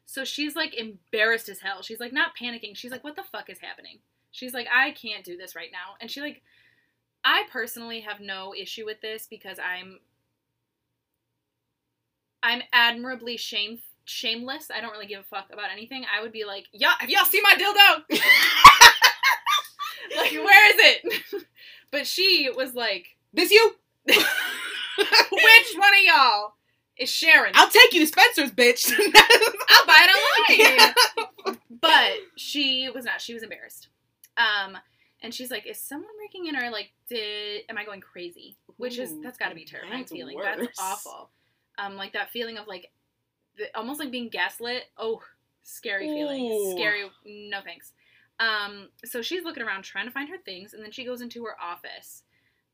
[0.05, 1.81] So she's like embarrassed as hell.
[1.81, 2.75] She's like not panicking.
[2.75, 3.99] She's like, what the fuck is happening?
[4.31, 5.95] She's like, I can't do this right now.
[5.99, 6.41] And she like,
[7.23, 9.99] I personally have no issue with this because I'm,
[12.43, 14.69] I'm admirably shame shameless.
[14.73, 16.05] I don't really give a fuck about anything.
[16.05, 18.03] I would be like, yeah, have y'all seen my dildo?
[20.17, 21.45] like, where is it?
[21.91, 23.75] but she was like, This you?
[24.05, 24.17] which
[25.77, 26.53] one of y'all
[26.97, 27.51] is Sharon?
[27.55, 28.91] I'll take you to Spencer's, bitch.
[29.69, 30.95] I'll buy it
[31.47, 31.59] online.
[31.81, 33.21] but she was not.
[33.21, 33.89] She was embarrassed.
[34.37, 34.77] Um,
[35.21, 38.99] and she's like, "Is someone breaking in, or like, did am I going crazy?" Which
[38.99, 40.35] is that's got to be terrifying that's feeling.
[40.35, 40.57] worse.
[40.59, 41.29] That's awful.
[41.77, 42.91] Um, like that feeling of like,
[43.75, 44.83] almost like being gaslit.
[44.97, 45.21] Oh,
[45.63, 46.45] scary feeling.
[46.51, 46.71] Ooh.
[46.75, 47.03] Scary.
[47.25, 47.93] No thanks.
[48.39, 51.43] Um, so she's looking around trying to find her things, and then she goes into
[51.45, 52.23] her office,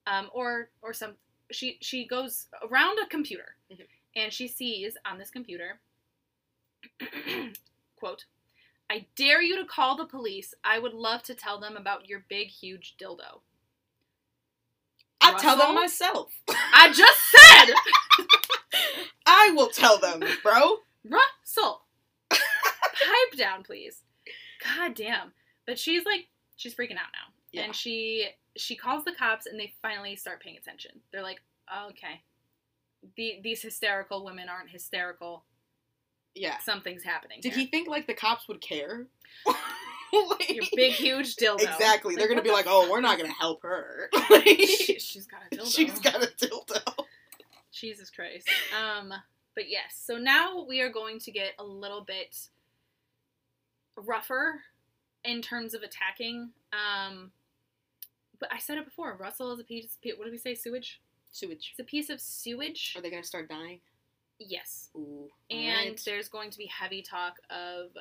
[0.07, 1.13] um, or or some.
[1.51, 3.85] She she goes around a computer, Mhm.
[4.15, 5.79] and she sees on this computer.
[7.95, 8.25] quote
[8.89, 10.53] I dare you to call the police.
[10.63, 13.41] I would love to tell them about your big, huge dildo.
[15.21, 16.33] I tell them myself.
[16.49, 17.73] I just said,
[19.41, 20.77] I will tell them, bro.
[21.03, 21.81] Russell,
[22.29, 24.01] pipe down, please.
[24.63, 25.31] God damn.
[25.65, 26.27] But she's like,
[26.57, 27.63] she's freaking out now, Yeah.
[27.63, 28.27] and she
[28.57, 30.91] she calls the cops, and they finally start paying attention.
[31.11, 31.41] They're like,
[31.73, 32.21] oh, okay,
[33.15, 35.45] the, these hysterical women aren't hysterical.
[36.35, 36.57] Yeah.
[36.59, 37.39] Something's happening.
[37.41, 37.61] Did here.
[37.61, 39.07] he think like the cops would care?
[40.13, 41.61] Like- Your big, huge dildo.
[41.61, 42.17] Exactly.
[42.17, 44.09] They're gonna be like, "Oh, we're not gonna help her.
[44.43, 45.73] She, she's got a dildo.
[45.73, 47.00] She's got a dildo."
[47.71, 48.49] Jesus Christ.
[48.77, 49.13] Um,
[49.55, 52.37] but yes, so now we are going to get a little bit
[53.95, 54.61] rougher
[55.23, 56.51] in terms of attacking.
[56.73, 57.31] Um,
[58.39, 59.17] but I said it before.
[59.19, 59.97] Russell is a piece.
[60.17, 60.55] What did we say?
[60.55, 61.01] Sewage.
[61.31, 61.69] Sewage.
[61.71, 62.93] It's a piece of sewage.
[62.95, 63.79] Are they gonna start dying?
[64.39, 64.89] Yes.
[64.95, 65.29] Ooh.
[65.49, 66.01] And alright.
[66.05, 67.91] there's going to be heavy talk of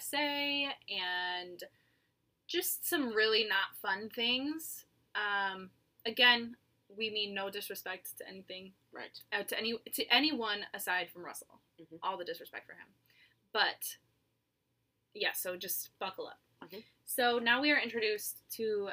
[0.00, 1.62] SA and
[2.46, 4.84] just some really not fun things.
[5.14, 5.70] Um,
[6.06, 6.56] again,
[6.96, 9.20] we mean no disrespect to anything right.
[9.32, 11.60] uh, to any to anyone aside from Russell.
[11.80, 11.98] Mhm.
[12.02, 12.88] All the disrespect for him,
[13.52, 13.96] but
[15.14, 15.32] yeah.
[15.32, 16.40] So just buckle up.
[16.62, 16.82] Mhm.
[17.06, 18.90] So now we are introduced to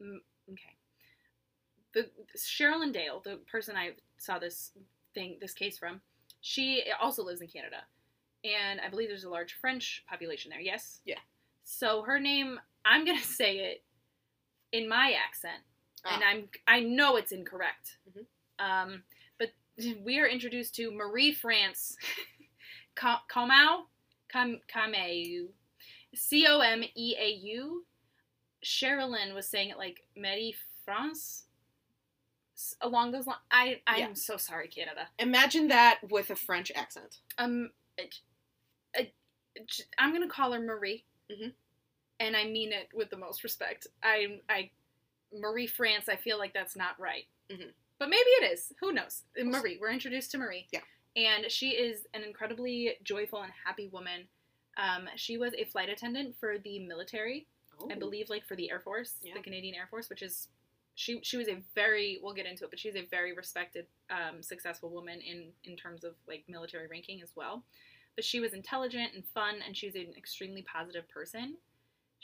[0.00, 0.18] mm,
[0.52, 0.76] okay,
[1.92, 4.72] the Sherilyn Dale, the person I saw this
[5.14, 6.00] thing this case from.
[6.40, 7.84] She also lives in Canada,
[8.44, 10.60] and I believe there's a large French population there.
[10.60, 11.00] Yes.
[11.04, 11.20] Yeah.
[11.64, 13.82] So her name, I'm gonna say it
[14.72, 15.62] in my accent,
[16.04, 16.26] and Ah.
[16.28, 17.96] I'm I know it's incorrect.
[18.10, 18.26] Mhm.
[18.58, 19.02] Um,
[19.38, 19.50] but
[20.04, 21.96] we are introduced to Marie France
[22.96, 23.84] Comau
[24.30, 25.48] Com Comeu
[26.14, 27.84] C O M E A U.
[28.64, 31.44] Sherilyn was saying it like Marie France.
[32.80, 34.12] Along those lines, I I'm Yeah.
[34.14, 35.08] so sorry, Canada.
[35.18, 37.18] Imagine that with a French accent.
[37.36, 37.72] Um,
[39.66, 41.52] j- I'm gonna call her Marie, Mhm.
[42.20, 43.86] and I mean it with the most respect.
[44.02, 44.70] I I
[45.34, 46.08] Marie France.
[46.08, 47.72] I feel like that's not right, Mhm.
[47.98, 48.72] but maybe it is.
[48.80, 49.24] Who knows?
[49.36, 49.78] Marie.
[49.78, 50.68] We're introduced to Marie.
[50.72, 50.80] Yeah.
[51.16, 54.26] and she is an incredibly joyful and happy woman.
[54.76, 57.46] Um, she was a flight attendant for the military,
[57.88, 57.96] I Oh.
[58.00, 59.34] believe like for the Air Force, Yeah.
[59.34, 60.48] the Canadian Air Force, which is
[60.96, 64.42] she she was a very we'll get into it, but she's a very respected, um,
[64.42, 67.64] successful woman in in terms of like military ranking as well.
[68.16, 71.58] But she was intelligent and fun, and she's an extremely positive person.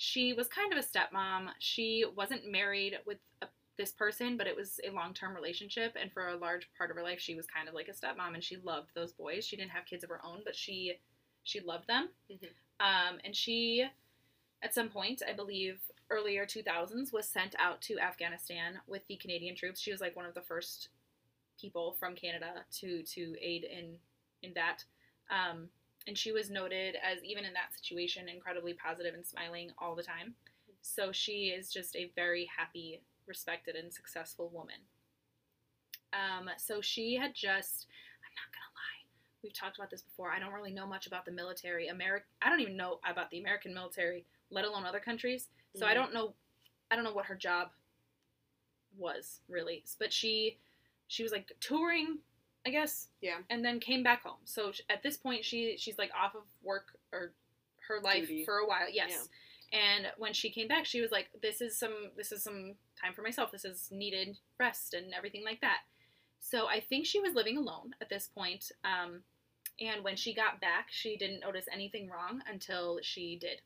[0.02, 1.50] She was kind of a stepmom.
[1.58, 6.10] She wasn't married with a, this person, but it was a long term relationship, and
[6.10, 8.42] for a large part of her life, she was kind of like a stepmom, and
[8.42, 9.44] she loved those boys.
[9.44, 10.94] She didn't have kids of her own, but she
[11.42, 12.08] she loved them.
[12.30, 12.48] Mhm.
[12.80, 13.84] Um, and she
[14.62, 19.54] at some point, I believe earlier 2000s, was sent out to Afghanistan with the Canadian
[19.54, 19.80] troops.
[19.80, 20.88] She was like one of the first
[21.60, 23.98] people from Canada to to aid in
[24.42, 24.84] in that.
[25.30, 25.68] Um,
[26.06, 30.02] and she was noted as even in that situation incredibly positive and smiling all the
[30.02, 30.34] time.
[30.82, 34.76] So she is just a very happy, respected, and successful woman.
[36.12, 37.86] Um, so she had just
[38.24, 39.04] I'm not gonna lie.
[39.42, 40.30] We've talked about this before.
[40.32, 41.88] I don't really know much about the military.
[41.88, 42.26] America.
[42.42, 45.48] I don't even know about the American military, let alone other countries.
[45.74, 45.94] So I Mhm.
[45.94, 46.34] don't know.
[46.90, 47.70] I don't know what her job
[48.96, 50.58] was really, but she
[51.06, 52.18] she was like touring,
[52.66, 53.08] I guess.
[53.20, 53.38] Yeah.
[53.48, 54.40] And then came back home.
[54.44, 57.32] So at this point, she she's like off of work or
[57.88, 58.44] her life Duty.
[58.44, 58.90] for a while.
[58.90, 59.28] Yes.
[59.72, 63.14] And when she came back, she was like, "This is some this is some time
[63.14, 63.50] for myself.
[63.52, 65.80] This is needed rest and everything like that."
[66.40, 68.72] So I think she was living alone at this point.
[68.84, 69.22] Um,
[69.80, 73.62] and when she got back, she didn't notice anything wrong until she did.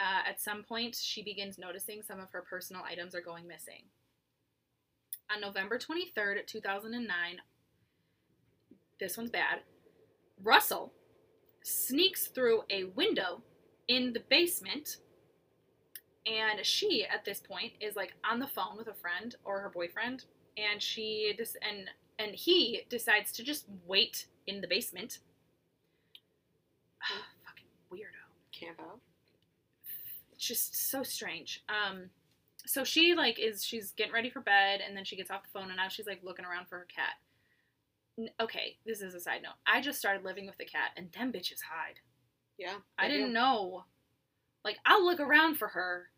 [0.00, 3.82] Uh, at some point, she begins noticing some of her personal items are going missing.
[5.30, 7.40] On November 23rd, 2009,
[9.00, 9.60] this one's bad.
[10.42, 10.92] Russell
[11.62, 13.42] sneaks through a window
[13.88, 14.98] in the basement,
[16.26, 19.70] and she, at this point, is like on the phone with a friend or her
[19.70, 20.24] boyfriend,
[20.56, 25.18] and she just and and he decides to just wait in the basement.
[27.46, 28.98] Fucking weirdo Camp out.
[30.32, 31.62] it's just so strange.
[31.68, 32.10] Um,
[32.66, 35.58] so she like is she's getting ready for bed, and then she gets off the
[35.58, 37.14] phone, and now she's like looking around for her cat.
[38.40, 39.52] Okay, this is a side note.
[39.66, 42.00] I just started living with the cat, and them bitches hide.
[42.58, 42.74] Yeah.
[42.98, 43.32] I didn't do.
[43.34, 43.84] know.
[44.64, 46.10] Like I'll look around for her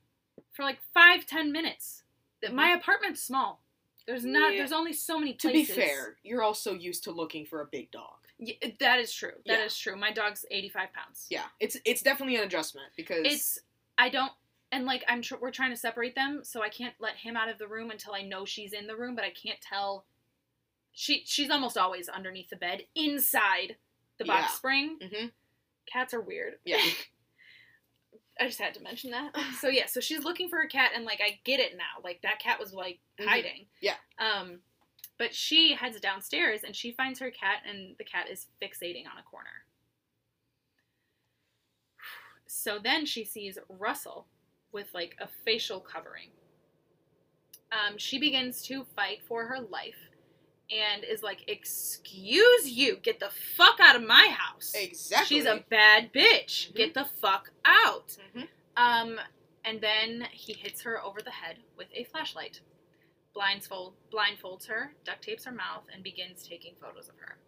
[0.52, 2.02] for like five ten minutes.
[2.42, 3.62] That My apartment's small.
[4.06, 4.44] There's not.
[4.44, 4.52] Mm-hmm.
[4.52, 4.58] Yeah.
[4.60, 7.90] There's only so many To be fair, you're also used to looking for a big
[7.90, 8.14] dog.
[8.38, 9.32] Y- that is true.
[9.46, 9.92] That is Yeah.
[9.92, 10.00] true.
[10.00, 11.26] My dog's eighty five pounds.
[11.28, 13.60] Yeah, it's it's definitely an adjustment because it's
[13.98, 14.32] I don't
[14.72, 17.50] and like I'm tr- we're trying to separate them, so I can't let him out
[17.50, 20.06] of the room until I know she's in the room, but I can't tell.
[20.92, 23.76] She she's almost always underneath the bed, inside
[24.18, 24.48] the box Yeah.
[24.56, 24.98] spring.
[25.00, 25.26] hmm
[25.90, 26.54] Cats are weird.
[26.64, 26.78] Yeah.
[28.40, 29.34] I just had to mention that.
[29.60, 32.02] So yeah, so she's looking for a cat, and like I get it now.
[32.02, 33.26] Like that cat was like Mhm.
[33.26, 33.66] hiding.
[33.80, 33.96] Yeah.
[34.18, 34.60] Um,
[35.18, 39.18] but she heads downstairs and she finds her cat, and the cat is fixating on
[39.18, 39.64] a corner.
[42.46, 44.26] So then she sees Russell
[44.72, 46.30] with like a facial covering.
[47.70, 50.09] Um, she begins to fight for her life
[50.70, 54.72] and is like, Excuse you, get the fuck out of my house.
[54.74, 55.26] exactly.
[55.36, 56.70] She's a bad bitch.
[56.70, 56.74] Mhm.
[56.76, 58.16] Get the fuck out.
[58.34, 58.48] Mhm.
[58.76, 59.20] Um,
[59.64, 62.60] and then he hits her over the head with a flashlight,
[63.34, 67.38] blindfold blindfolds her, duct tapes her mouth, and begins taking photos of her.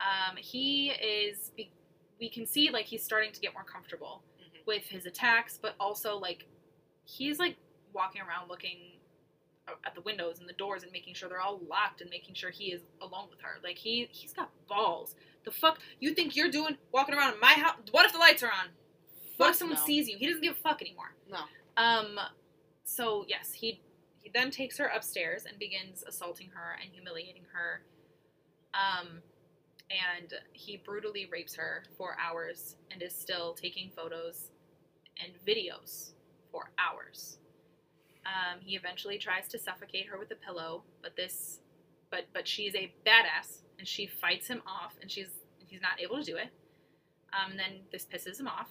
[0.00, 1.50] Um, he is.
[1.56, 1.72] Be-
[2.18, 4.66] we can see like he's starting to get more comfortable Mhm.
[4.66, 6.46] with his attacks, but also like
[7.04, 7.56] he's like
[7.92, 8.99] walking around looking
[9.84, 12.50] at the windows and the doors and making sure they're all locked and making sure
[12.50, 13.58] he is alone with her.
[13.62, 15.14] Like he he's got balls.
[15.44, 17.76] The fuck you think you're doing walking around in my house?
[17.90, 18.68] What if the lights are on?
[19.36, 19.84] What if someone no.
[19.84, 20.18] sees you?
[20.18, 21.14] He doesn't give a fuck anymore.
[21.30, 21.40] No.
[21.76, 22.18] Um
[22.84, 23.80] so yes, he
[24.22, 27.82] he then takes her upstairs and begins assaulting her and humiliating her.
[28.74, 29.22] Um
[29.90, 34.50] and he brutally rapes her for hours and is still taking photos
[35.22, 36.12] and videos
[36.52, 37.38] for hours.
[38.30, 41.58] Um, he eventually tries to suffocate her with a pillow, but this,
[42.10, 46.16] but but she's a badass and she fights him off, and she's he's not able
[46.16, 46.48] to do it.
[47.32, 48.70] Um, and then this pisses him off.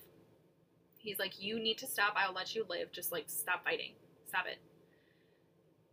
[0.97, 2.13] He's like, "You need to stop.
[2.15, 2.91] I'll let you live.
[2.91, 3.93] Just like stop fighting.
[4.27, 4.59] Stop it."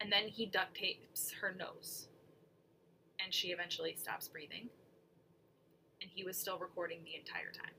[0.00, 2.08] And then he duct tapes her nose,
[3.22, 4.68] and she eventually stops breathing.
[6.02, 7.72] And he was still recording the entire time.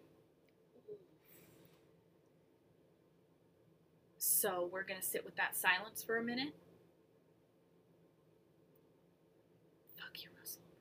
[4.27, 6.53] So we're gonna sit with that silence for a minute.
[9.97, 10.77] Fuck you, Russell, bro.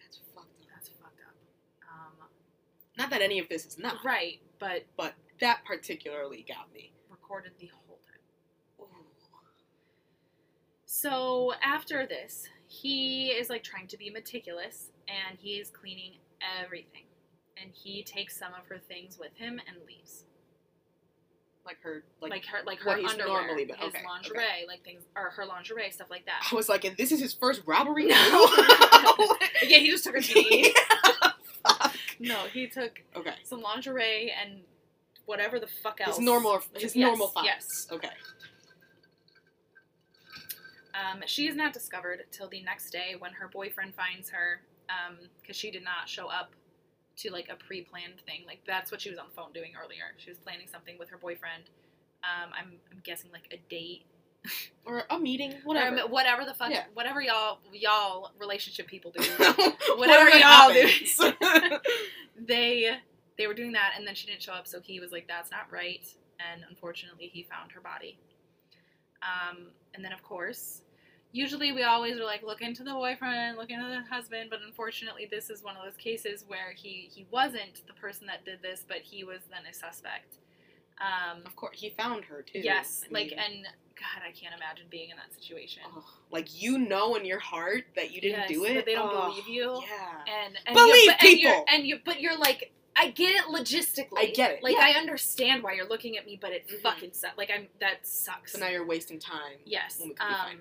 [0.00, 0.68] That's fucked up.
[0.74, 1.34] That's fucked up.
[1.90, 2.28] Um,
[2.98, 6.92] Not that any of this is not, right, but but that particularly got me.
[7.10, 8.20] recorded the whole time.
[8.80, 9.06] Ooh.
[10.84, 16.18] So after this, he is like trying to be meticulous and he is cleaning
[16.62, 17.06] everything.
[17.60, 20.24] And he takes some of her things with him and leaves.
[21.64, 24.06] Like her, like, like, her like her underwear, normally been- his okay, okay.
[24.08, 26.42] lingerie, like things or her lingerie stuff like that.
[26.50, 28.06] I was like, and this is his first robbery.
[28.06, 28.16] No.
[29.66, 30.74] yeah, he just took her CD.
[31.64, 31.94] Fuck.
[32.18, 33.34] no, he took okay.
[33.44, 34.62] some lingerie and
[35.26, 36.16] whatever the fuck else.
[36.16, 37.46] His normal, his Yes, normal thoughts.
[37.46, 37.86] yes.
[37.92, 38.10] Okay.
[40.94, 44.60] Um, she is not discovered till the next day when her boyfriend finds her
[45.40, 46.50] because she did not show up
[47.18, 48.42] to like a pre-planned thing.
[48.46, 50.04] Like that's what she was on the phone doing earlier.
[50.18, 51.64] She was planning something with her boyfriend.
[52.24, 54.04] Um, I'm, I'm guessing like a date,
[54.86, 56.00] Or a meeting, whatever.
[56.00, 56.84] Or whatever the fuck, Yeah.
[56.94, 59.22] whatever y'all y'all relationship people do.
[59.96, 60.88] whatever, y'all do.
[62.46, 62.96] they
[63.38, 65.50] they were doing that, and then she didn't show up, so he was like, "That's
[65.50, 66.04] not right,"
[66.52, 68.18] and unfortunately, he found her body.
[69.22, 70.82] Um, and then of course,
[71.32, 75.26] usually we always are like, look into the boyfriend, look into the husband, but unfortunately,
[75.30, 78.84] this is one of those cases where he he wasn't the person that did this,
[78.86, 80.36] but he was then a suspect.
[81.00, 82.60] Um, of course, he found her too.
[82.60, 83.64] yes, I like, mean, and
[83.96, 85.82] God, I can't imagine being in that situation.
[86.30, 89.10] like you know in your heart that you didn't Yes, do it, but they don't
[89.10, 89.80] believe you.
[89.82, 90.34] Yeah.
[90.44, 91.64] and, and Believe you, but, and you're, people!
[91.68, 94.18] and you, but you're like, I get it logistically.
[94.18, 94.84] I get it, Like yeah.
[94.84, 96.82] I understand why you're looking at me, but it Mhm.
[96.82, 97.36] fucking sucks.
[97.38, 98.52] Like I'm that sucks.
[98.52, 99.56] So now you're wasting time.
[99.64, 100.58] yes, When we could be um,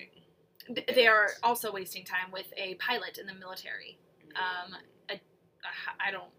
[0.94, 3.98] they are also wasting time with a pilot in the military.
[4.28, 4.74] Mm-hmm.
[4.74, 5.18] Um, a, a
[6.08, 6.30] I don't.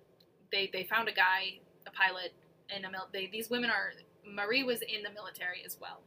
[0.51, 2.33] They they found a guy, a pilot
[2.75, 3.09] in a mil.
[3.13, 3.93] They, these women are.
[4.25, 6.01] Marie was in the military as well.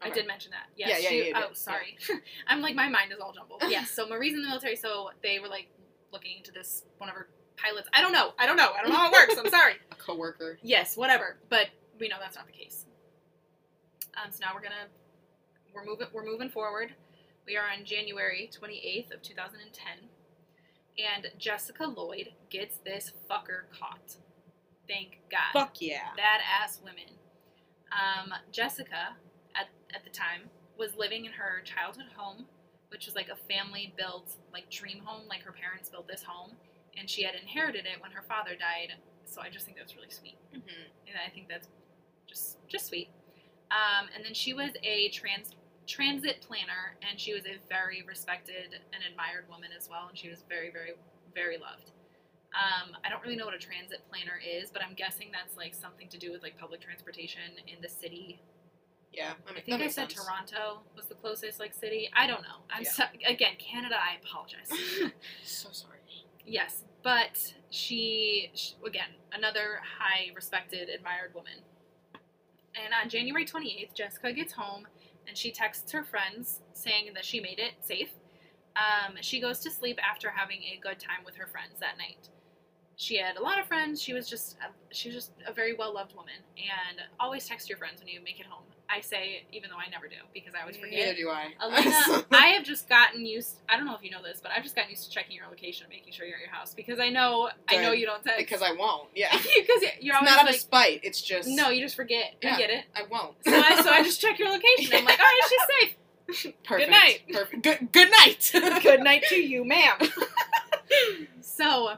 [0.00, 0.66] I did mention that.
[0.76, 0.88] Yes.
[0.90, 1.98] Yeah, yeah, she- yeah, you Oh, sorry.
[2.46, 3.62] I'm like my mind is all jumbled.
[3.68, 3.90] yes.
[3.90, 5.68] So Marie's in the military, so they were like
[6.12, 7.88] looking into this one of her pilots.
[7.92, 8.32] I don't know.
[8.38, 8.70] I don't know.
[8.78, 9.34] I don't know how it works.
[9.38, 9.74] I'm sorry.
[9.92, 10.58] a coworker.
[10.62, 11.36] Yes, whatever.
[11.48, 11.68] But
[11.98, 12.86] we know that's not the case.
[14.22, 14.86] Um, so now we're gonna
[15.74, 16.94] we're moving we're moving forward.
[17.48, 20.10] We are on January 28th of 2010,
[20.98, 24.16] and Jessica Lloyd gets this fucker caught.
[24.86, 25.54] Thank God.
[25.54, 26.10] Fuck yeah.
[26.14, 27.08] Badass women.
[27.90, 29.16] Um, Jessica,
[29.56, 32.44] at, at the time, was living in her childhood home,
[32.90, 35.22] which was like a family built, like dream home.
[35.26, 36.50] Like her parents built this home,
[36.98, 38.92] and she had inherited it when her father died.
[39.24, 40.62] So I just think that's really sweet Mhm.
[41.06, 41.68] and I think that's
[42.26, 43.08] just just sweet.
[43.70, 45.54] Um, and then she was a trans
[45.88, 50.28] transit planner, and she was a very respected and admired woman as well, and she
[50.28, 50.92] was very, very,
[51.34, 51.90] very loved.
[52.52, 55.74] Um, I don't really know what a transit planner is, but I'm guessing that's like
[55.74, 58.40] something to do with like public transportation in the city.
[59.12, 59.32] Yeah.
[59.46, 60.24] I, mean, I think I said sense.
[60.24, 62.10] Toronto was the closest like city.
[62.14, 62.60] I don't know.
[62.70, 62.90] I'm Yeah.
[62.90, 63.96] so, again Canada.
[63.96, 64.70] I apologize.
[65.42, 65.98] So sorry.
[66.46, 71.60] Yes, but she, sh again, another high respected, admired woman.
[72.74, 74.86] And on January 28th, Jessica gets home
[75.28, 78.10] and she texts her friends saying that she made it safe.
[78.76, 82.28] Um, she goes to sleep after having a good time with her friends that night.
[82.96, 84.02] She had a lot of friends.
[84.02, 86.40] She was just a, she was just a very well loved woman.
[86.56, 88.64] And always text your friends when you make it home.
[88.90, 90.98] I say, even though I never do, because I always forget.
[90.98, 91.48] Neither do I.
[91.62, 93.56] Elena, I have just gotten used.
[93.68, 95.46] I don't know if you know this, but I've just gotten used to checking your
[95.46, 98.22] location and making sure you're at your house because I know I know you don't
[98.22, 99.08] text because I won't.
[99.14, 99.30] Yeah.
[99.36, 101.00] because you're It's always not out of spite.
[101.02, 102.34] It's just no, you just forget.
[102.42, 102.84] I get it.
[102.96, 103.34] I won't.
[103.44, 104.96] So I so I just check your location.
[104.96, 106.54] I'm like, all right, she's safe.
[106.64, 106.88] Perfect.
[106.88, 107.20] Good night.
[107.30, 107.62] Perfect.
[107.62, 107.92] Good.
[107.92, 108.50] Good night.
[108.82, 109.98] Good night to you, ma'am.
[111.40, 111.92] so.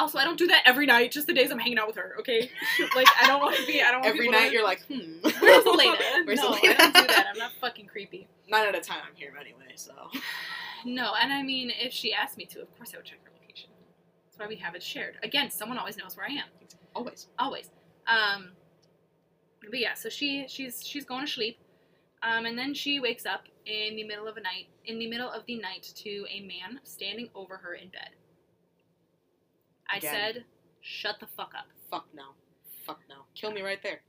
[0.00, 1.12] Also, I don't do that every night.
[1.12, 2.50] Just the days I'm hanging out with her, okay?
[2.96, 3.82] like I don't want to be.
[3.82, 5.18] I don't want Every people to- night you're like, hmm.
[5.40, 5.96] Where's Elena?
[6.24, 6.74] Where's no, Elena?
[6.74, 7.26] I don't do that.
[7.30, 8.26] I'm not fucking creepy.
[8.48, 9.92] Nine at a time I'm here anyway, so.
[10.86, 13.30] No, and I mean, if she asked me to, of course I would check her
[13.38, 13.68] location.
[14.24, 15.18] That's why we have it shared.
[15.22, 16.46] Again, someone always knows where I am.
[16.94, 17.26] Always.
[17.38, 17.68] Always.
[18.06, 18.52] Um,
[19.68, 21.58] but yeah, so she she's she's going to sleep,
[22.22, 25.30] um, and then she wakes up in the middle of a night in the middle
[25.30, 28.10] of the night to a man standing over her in bed.
[29.92, 30.14] I Again.
[30.14, 30.44] said,
[30.80, 32.34] "Shut the fuck up." Fuck no.
[32.86, 33.16] Fuck no.
[33.34, 34.00] Kill me right there.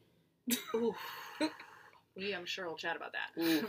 [0.76, 0.96] Ooh.
[2.16, 3.42] we, I'm sure, will chat about that.
[3.42, 3.68] Ooh.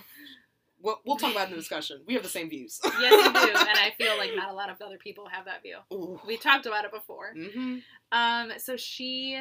[0.80, 2.00] We'll, we'll talk about it in the discussion.
[2.08, 2.80] We have the same views.
[3.00, 5.62] yes, we do, and I feel like not a lot of other people have that
[5.62, 5.76] view.
[5.92, 6.20] Ooh.
[6.26, 7.34] We talked about it before.
[7.38, 7.76] Mm-hmm.
[8.10, 9.40] Um, so she,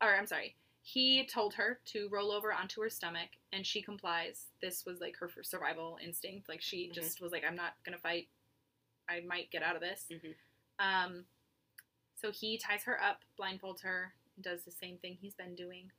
[0.00, 4.46] or I'm sorry, he told her to roll over onto her stomach, and she complies.
[4.62, 6.48] This was like her survival instinct.
[6.48, 6.94] Like she Mhm.
[6.94, 8.28] just was like, I'm not gonna fight.
[9.10, 10.06] I might get out of this.
[10.12, 10.34] Mhm.
[10.78, 11.24] Um,
[12.22, 15.90] so he ties her up, blindfolds her, and does the same thing he's been doing.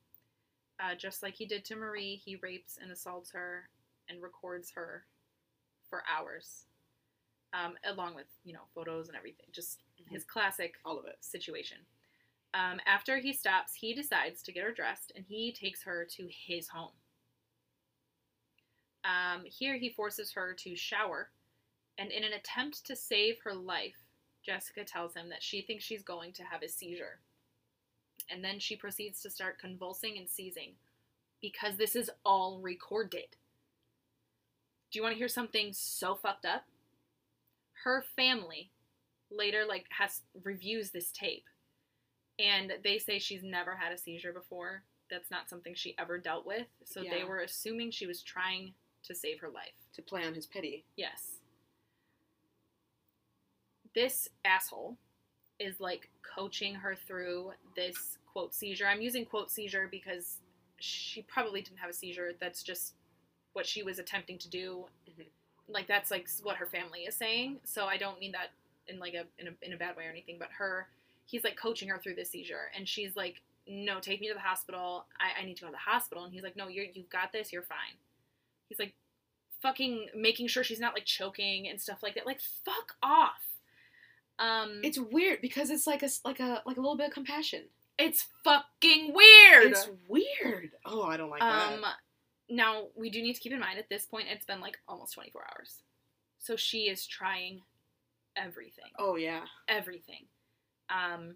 [0.79, 3.69] Uh, just like he did to Marie, he rapes and assaults her
[4.09, 5.03] and records her
[5.89, 6.65] for hours,
[7.53, 9.45] um, along with you know photos and everything.
[9.51, 11.17] Just his classic All of it.
[11.19, 11.77] situation.
[12.53, 16.29] Um, after he stops, he decides to get her dressed and he takes her to
[16.29, 16.91] his home.
[19.03, 21.29] Um, here, he forces her to shower,
[21.97, 24.02] and in an attempt to save her life,
[24.45, 27.19] Jessica tells him that she thinks she's going to have a seizure.
[28.29, 30.73] And then she proceeds to start convulsing and seizing,
[31.41, 33.35] because this is all recorded.
[34.91, 36.65] Do you want to hear something so fucked up?
[37.83, 38.71] Her family
[39.31, 41.45] later like has reviews this tape
[42.39, 44.83] and they say she's never had a seizure before.
[45.09, 46.67] That's not something she ever dealt with.
[46.85, 48.73] So they were assuming she was trying
[49.03, 49.73] to save her life.
[49.95, 50.85] To play on his pity.
[50.95, 51.39] Yes.
[53.95, 54.97] This asshole
[55.59, 58.87] is like coaching her through this quote seizure.
[58.87, 60.39] I'm using quote seizure because
[60.79, 62.33] she probably didn't have a seizure.
[62.39, 62.93] That's just
[63.53, 64.85] what she was attempting to do.
[65.09, 65.27] Mhm.
[65.67, 67.59] Like that's like what her family is saying.
[67.63, 68.51] So I don't mean that
[68.87, 70.37] in like a in a in a bad way or anything.
[70.39, 70.87] But her,
[71.25, 74.39] he's like coaching her through this seizure, and she's like, "No, take me to the
[74.41, 75.05] hospital.
[75.19, 77.31] I, I need to go to the hospital." And he's like, "No, you're you've got
[77.31, 77.53] this.
[77.53, 77.97] You're fine."
[78.69, 78.93] He's like,
[79.61, 82.25] fucking making sure she's not like choking and stuff like that.
[82.25, 83.41] Like fuck off.
[84.39, 87.63] Um, It's weird because it's like a like a like a little bit of compassion.
[87.97, 89.71] it's fucking weird.
[89.71, 90.71] It's weird.
[90.85, 91.95] Oh, I don't like um, that.
[92.49, 95.13] now we do need to keep in mind at this point it's been like almost
[95.13, 95.83] 24 hours,
[96.39, 97.61] so she is trying
[98.35, 99.41] everything, Oh yeah.
[99.67, 100.25] everything.
[100.89, 101.35] Um,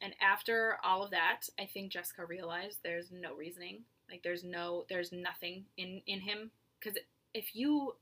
[0.00, 3.82] and after all of that, I think Jessica realized there's no reasoning.
[4.10, 6.96] Like there's no, there's nothing in in him because
[7.34, 7.94] if you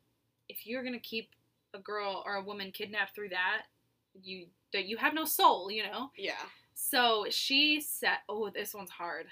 [0.48, 1.30] if you're gonna keep
[1.74, 3.62] a girl or a woman kidnapped through that,
[4.22, 6.10] you that you have no soul, you know.
[6.16, 6.32] Yeah.
[6.74, 9.26] So she said, "Oh, this one's hard."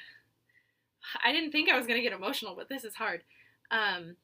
[1.23, 3.23] I didn't think I was gonna get emotional, but this is hard.
[3.71, 4.17] Um,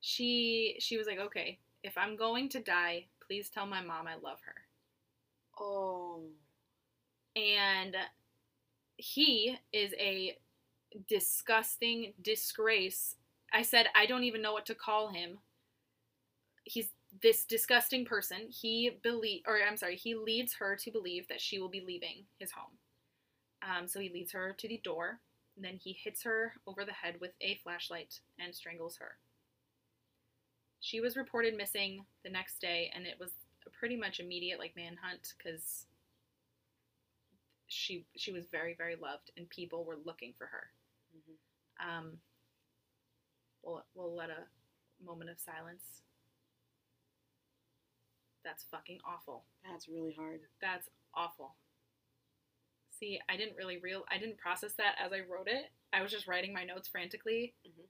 [0.00, 4.16] she she was like, "Okay, if I'm going to die, please tell my mom I
[4.16, 4.66] love her."
[5.58, 6.24] Oh.
[7.36, 7.96] And
[8.96, 10.36] he is a
[11.08, 13.16] disgusting disgrace.
[13.52, 15.38] I said I don't even know what to call him.
[16.64, 16.90] He's
[17.22, 18.48] this disgusting person.
[18.48, 22.26] He believe or I'm sorry, he leads her to believe that she will be leaving
[22.38, 22.78] his home.
[23.62, 25.20] Um, so he leads her to the door,
[25.56, 29.18] and then he hits her over the head with a flashlight and strangles her.
[30.80, 33.32] She was reported missing the next day, and it was
[33.66, 35.86] a pretty much immediate like manhunt because
[37.68, 40.72] she she was very very loved, and people were looking for her.
[41.16, 41.38] Mhm.
[41.78, 42.20] Um,
[43.62, 44.44] we'll we'll let a
[45.04, 46.02] moment of silence.
[48.44, 49.44] That's fucking awful.
[49.70, 50.40] That's really hard.
[50.60, 51.54] That's awful.
[52.98, 55.70] See, I didn't really real I didn't process that as I wrote it.
[55.92, 57.54] I was just writing my notes frantically.
[57.66, 57.86] Mhm.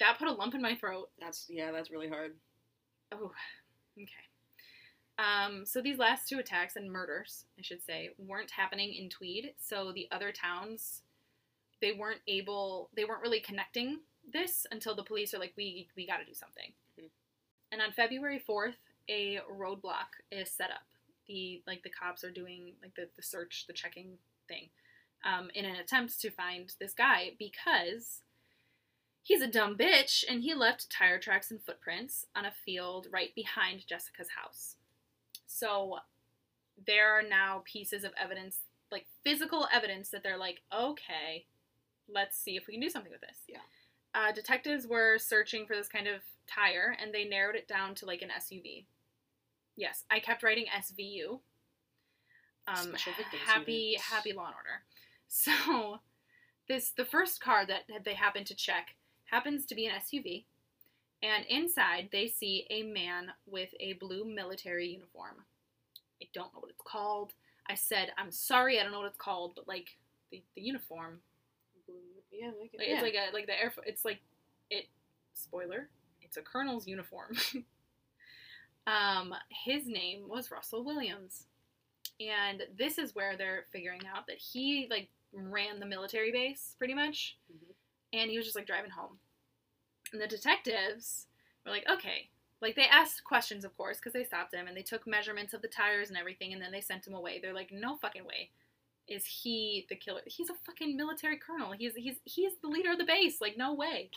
[0.00, 1.10] That put a lump in my throat.
[1.18, 1.70] That's yeah.
[1.70, 2.36] That's really hard.
[3.12, 3.32] Oh,
[3.98, 4.28] okay.
[5.18, 9.54] Um, so these last two attacks and murders, I should say, weren't happening in Tweed.
[9.58, 11.02] So the other towns,
[11.80, 14.00] they weren't able, they weren't really connecting
[14.32, 16.72] this until the police are like, we we got to do something.
[16.98, 17.10] Mhm.
[17.70, 18.78] And on February fourth,
[19.08, 20.86] a roadblock is set up.
[21.26, 24.68] The like the cops are doing like the the search, the checking thing,
[25.24, 28.22] um, in an attempt to find this guy because
[29.24, 33.32] He's a dumb bitch, and he left tire tracks and footprints on a field right
[33.36, 34.74] behind Jessica's house.
[35.46, 35.98] So
[36.86, 38.58] there are now pieces of evidence,
[38.90, 41.46] like physical evidence, that they're like, okay,
[42.12, 43.38] let's see if we can do something with this.
[43.48, 43.58] Yeah.
[44.12, 48.06] Uh, detectives were searching for this kind of tire, and they narrowed it down to
[48.06, 48.86] like an SUV.
[49.76, 51.40] Yes, I kept writing SVU.
[52.68, 54.82] Um, Special Victims happy, happy Law and Order.
[55.34, 56.00] So
[56.68, 60.44] this the first car that they happen to check happens to be an SUV,
[61.22, 65.46] and inside they see a man with a blue military uniform.
[66.22, 67.32] I don't know what it's called.
[67.66, 69.96] I said I'm sorry, I don't know what it's called, but like
[70.30, 71.20] the, the uniform,
[72.30, 72.48] Yeah.
[72.48, 72.94] Like, like, yeah.
[72.94, 73.72] it's like a like the air.
[73.86, 74.20] It's like
[74.70, 74.84] it.
[75.32, 75.88] Spoiler:
[76.20, 77.36] It's a colonel's uniform.
[78.86, 81.46] um, his name was Russell Williams,
[82.20, 86.94] and this is where they're figuring out that he like ran the military base pretty
[86.94, 87.74] much, Mhm.
[88.12, 89.18] and he was just like driving home.
[90.12, 91.26] And the detectives
[91.64, 92.28] were like, okay.
[92.60, 95.62] Like they asked questions, of course, because they stopped him and they took measurements of
[95.62, 97.38] the tires and everything, and then they sent him away.
[97.40, 98.50] They're like, no fucking way,
[99.08, 100.20] is he the killer?
[100.26, 101.72] He's a fucking military colonel.
[101.72, 103.40] He's he's he's the leader of the base.
[103.40, 104.10] Like no way.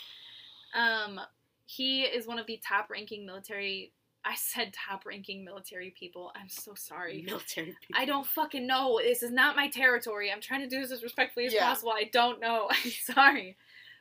[0.75, 1.19] Um,
[1.65, 3.93] he is one of the top-ranking military.
[4.27, 6.31] I said top-ranking military people.
[6.35, 7.21] I'm so sorry.
[7.25, 7.95] military people.
[7.95, 8.99] I don't fucking know.
[9.01, 10.31] This is not my territory.
[10.31, 11.67] I'm trying to do this as respectfully as Yeah.
[11.67, 11.91] possible.
[11.91, 12.67] I don't know.
[12.71, 13.55] I'm sorry.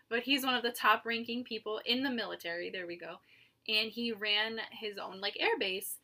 [0.09, 2.70] But he's one of the top ranking people in the military.
[2.70, 3.16] There we go.
[3.68, 5.97] And he ran his own like air base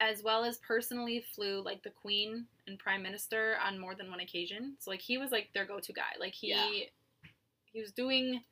[0.00, 4.20] as well as personally flew like the queen and prime minister on more than one
[4.20, 4.74] occasion.
[4.78, 6.02] So like he was like their go-to guy.
[6.20, 6.68] Like he Yeah.
[7.72, 8.42] he was doing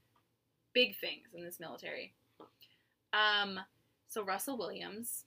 [0.72, 2.12] big things in this military.
[3.12, 3.60] Um
[4.12, 5.24] so Russell Williams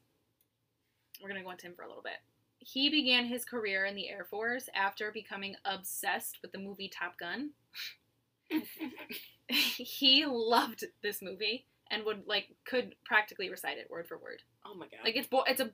[1.21, 2.19] we're going to go into him for a little bit.
[2.59, 7.17] He began his career in the Air Force after becoming obsessed with the movie Top
[7.17, 7.51] Gun.
[9.47, 14.41] he loved this movie and would like could practically recite it word for word.
[14.65, 14.99] Oh my god.
[15.03, 15.71] Like it's bo- it's a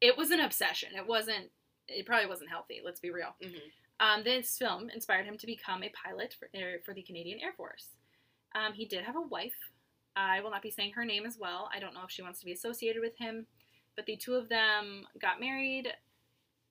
[0.00, 0.90] it was an obsession.
[0.96, 1.50] It wasn't
[1.88, 3.34] it probably wasn't healthy, let's be real.
[3.42, 3.58] hmm
[4.00, 7.52] Um, this film inspired him to become a pilot for, er, for the Canadian Air
[7.56, 7.88] Force.
[8.54, 9.54] Um, he did have a wife.
[10.16, 11.70] I will not be saying her name as well.
[11.74, 13.46] I don't know if she wants to be associated with him,
[13.96, 15.88] but the two of them got married,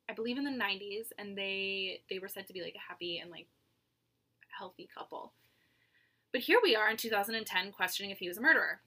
[0.10, 3.18] I believe in the 90s, and they they were said to be like a happy
[3.20, 3.48] and like
[4.58, 5.34] healthy couple.
[6.32, 8.80] But here we are in 2010 questioning if he was a murderer.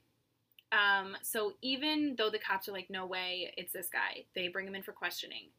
[0.72, 4.66] Um, so even though the cops are like, no way, it's this guy, they bring
[4.66, 5.50] him in for questioning.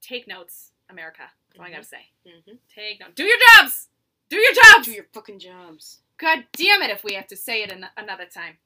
[0.00, 1.24] Take notes, America.
[1.50, 2.06] That's all I gotta say.
[2.24, 3.12] hmm Take notes.
[3.16, 3.88] Do your jobs.
[4.28, 4.86] Do your jobs.
[4.86, 5.98] Do your fucking jobs.
[6.18, 6.90] God damn it!
[6.90, 8.58] If we have to say it an- another time.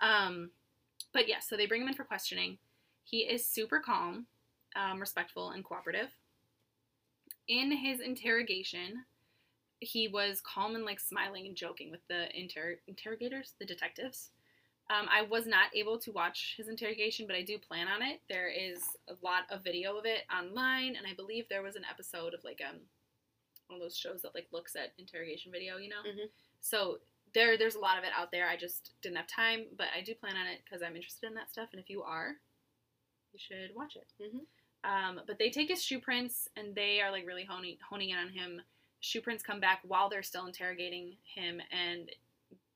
[0.00, 0.50] Um,
[1.12, 2.58] but yeah, so they bring him in for questioning.
[3.04, 4.26] He is super calm,
[4.76, 6.08] um, respectful, and cooperative.
[7.46, 9.04] In his interrogation,
[9.80, 14.30] he was calm and like smiling and joking with the inter- interrogators, the detectives.
[14.90, 18.20] Um, I was not able to watch his interrogation, but I do plan on it.
[18.28, 21.84] There is a lot of video of it online, and I believe there was an
[21.90, 22.78] episode of like um
[23.68, 26.02] one of those shows that like looks at interrogation video, you know.
[26.06, 26.28] Mhm.
[26.60, 26.98] So
[27.34, 28.48] there, there's a lot of it out there.
[28.48, 31.34] I just didn't have time, but I do plan on it because I'm interested in
[31.34, 31.68] that stuff.
[31.72, 32.36] And if you are,
[33.32, 34.06] you should watch it.
[34.20, 34.46] Mhm.
[34.84, 38.18] Um, but they take his shoe prints and they are like really honing honing in
[38.18, 38.62] on him.
[39.00, 42.10] Shoe prints come back while they're still interrogating him, and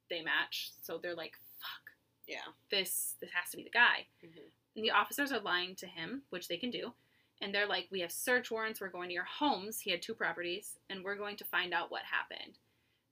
[0.08, 0.70] they match.
[0.82, 1.92] So they're like, "Fuck,
[2.26, 2.52] Yeah.
[2.70, 6.24] this this has to be the guy." hmm And the officers are lying to him,
[6.30, 6.94] which they can do.
[7.42, 8.80] And they're like, We have search warrants.
[8.80, 9.80] We're going to your homes.
[9.80, 12.58] He had two properties, and we're going to find out what happened.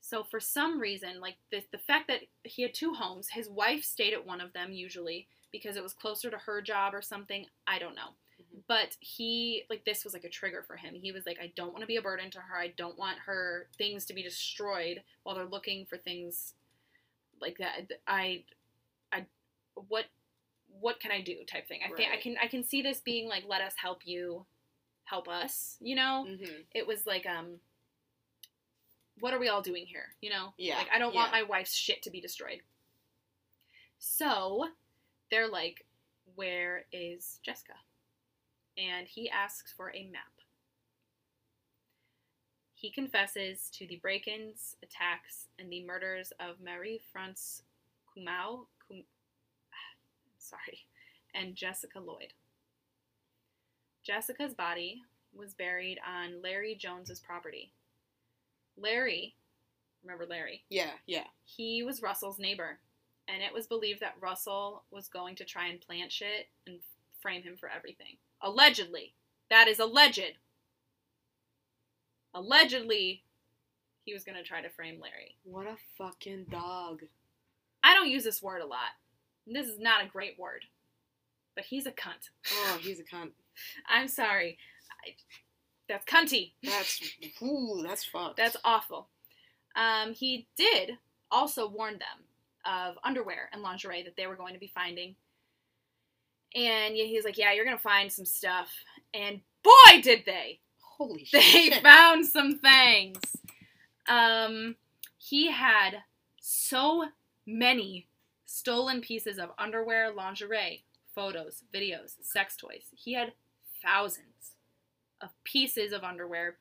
[0.00, 3.84] So, for some reason, like the, the fact that he had two homes, his wife
[3.84, 7.46] stayed at one of them usually because it was closer to her job or something.
[7.66, 8.14] I don't know.
[8.40, 8.62] Mhm.
[8.68, 10.94] But he, like, this was like a trigger for him.
[10.94, 12.56] He was like, I don't want to be a burden to her.
[12.58, 16.54] I don't want her things to be destroyed while they're looking for things
[17.40, 17.90] like that.
[18.06, 18.44] I,
[19.12, 19.26] I,
[19.88, 20.06] what
[20.78, 21.80] what can I do type thing.
[21.84, 24.46] I think I can I can see this being like let us help you
[25.04, 26.26] help us, you know?
[26.26, 27.60] hmm It was like um
[29.18, 30.54] what are we all doing here, you know?
[30.56, 32.60] Yeah, Like I don't want my wife's shit to be destroyed.
[33.98, 34.68] So,
[35.30, 35.84] they're like
[36.34, 37.74] where is Jessica?
[38.78, 40.22] And he asks for a map.
[42.74, 47.62] He confesses to the break-ins, attacks, and the murders of Marie France
[48.08, 48.79] Kumau, Kum,
[50.50, 50.80] sorry,
[51.34, 52.32] and Jessica Lloyd.
[54.04, 55.02] Jessica's body
[55.34, 57.72] was buried on Larry Jones's property.
[58.76, 59.34] Larry,
[60.02, 60.64] remember Larry?
[60.68, 60.92] Yeah.
[61.06, 61.26] Yeah.
[61.44, 62.78] He was Russell's neighbor,
[63.28, 66.78] and it was believed that Russell was going to try and plant shit and
[67.20, 68.16] frame him for everything.
[68.42, 69.14] Allegedly.
[69.50, 70.38] That is alleged.
[72.34, 73.22] Allegedly,
[74.04, 75.36] he was going to try to frame Larry.
[75.44, 77.02] What a fucking dog.
[77.82, 78.90] I don't use this word a lot.
[79.46, 80.64] This is not a great word.
[81.54, 82.30] But he's a cunt.
[82.52, 83.30] Oh, he's a cunt.
[83.88, 84.58] I'm sorry.
[85.06, 85.14] I,
[85.88, 86.52] that's cunty.
[86.62, 87.00] That's
[87.42, 88.36] ooh, that's fucked.
[88.36, 89.08] That's awful.
[89.74, 90.92] Um, he did
[91.30, 92.24] also warn them
[92.64, 95.16] of underwear and lingerie that they were going to be finding.
[96.54, 98.70] And yeah, he's like, Yeah, you're going to find some stuff.
[99.12, 100.60] And boy, did they!
[101.00, 101.74] holy They shit.
[101.74, 103.18] They found some things.
[104.08, 104.76] Um,
[105.18, 106.02] he had
[106.40, 107.06] so
[107.46, 108.06] many
[108.50, 110.82] stolen pieces of underwear, lingerie,
[111.14, 112.86] photos, videos, sex toys.
[112.92, 113.32] He had
[113.80, 114.56] thousands
[115.20, 116.56] of pieces of underwear,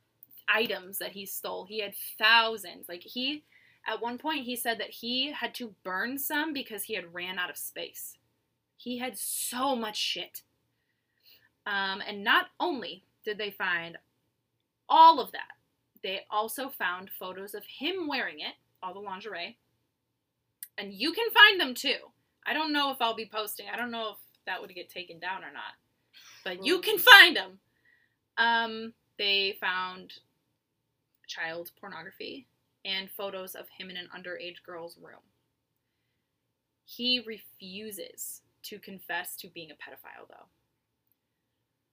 [0.47, 1.65] items that he stole.
[1.65, 2.87] He had thousands.
[2.87, 3.43] Like he
[3.87, 7.39] at one point he said that he had to burn some because he had ran
[7.39, 8.17] out of space.
[8.77, 10.43] He had so much shit.
[11.65, 13.97] Um, and not only did they find
[14.87, 15.57] all of that,
[16.03, 19.57] they also found photos of him wearing it, all the lingerie.
[20.80, 21.97] And you can find them too.
[22.47, 23.67] I don't know if I'll be posting.
[23.71, 25.73] I don't know if that would get taken down or not.
[26.43, 27.59] But you can find them.
[28.38, 30.13] Um, they found
[31.27, 32.47] child pornography
[32.86, 35.19] and photos of him in an underage girl's room.
[36.86, 40.47] He refuses to confess to being a pedophile, though.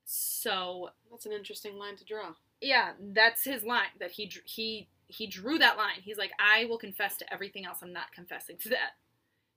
[0.05, 2.35] So That's an interesting line to draw.
[2.61, 3.89] yeah, that's his line.
[3.99, 6.01] That he he he drew that line.
[6.03, 7.79] He's like, I will confess to everything else.
[7.83, 8.97] I'm not confessing to that.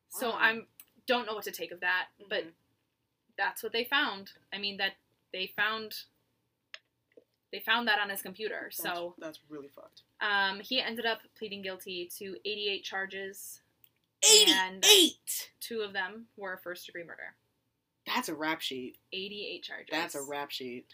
[0.09, 0.67] So I'm
[1.07, 2.53] don't know what to take of that, but Mhm.
[3.37, 4.33] that's what they found.
[4.53, 4.93] I mean that
[5.31, 6.03] they found
[7.51, 8.69] they found that on his computer.
[8.71, 10.03] So that's really fucked.
[10.21, 13.61] um, he ended up pleading guilty to 88 charges.
[14.23, 15.51] Eighty-eight.
[15.59, 17.35] Two of them were first degree murder.
[18.05, 18.97] That's a rap sheet.
[19.13, 19.87] 88 charges.
[19.91, 20.85] That's a rap sheet.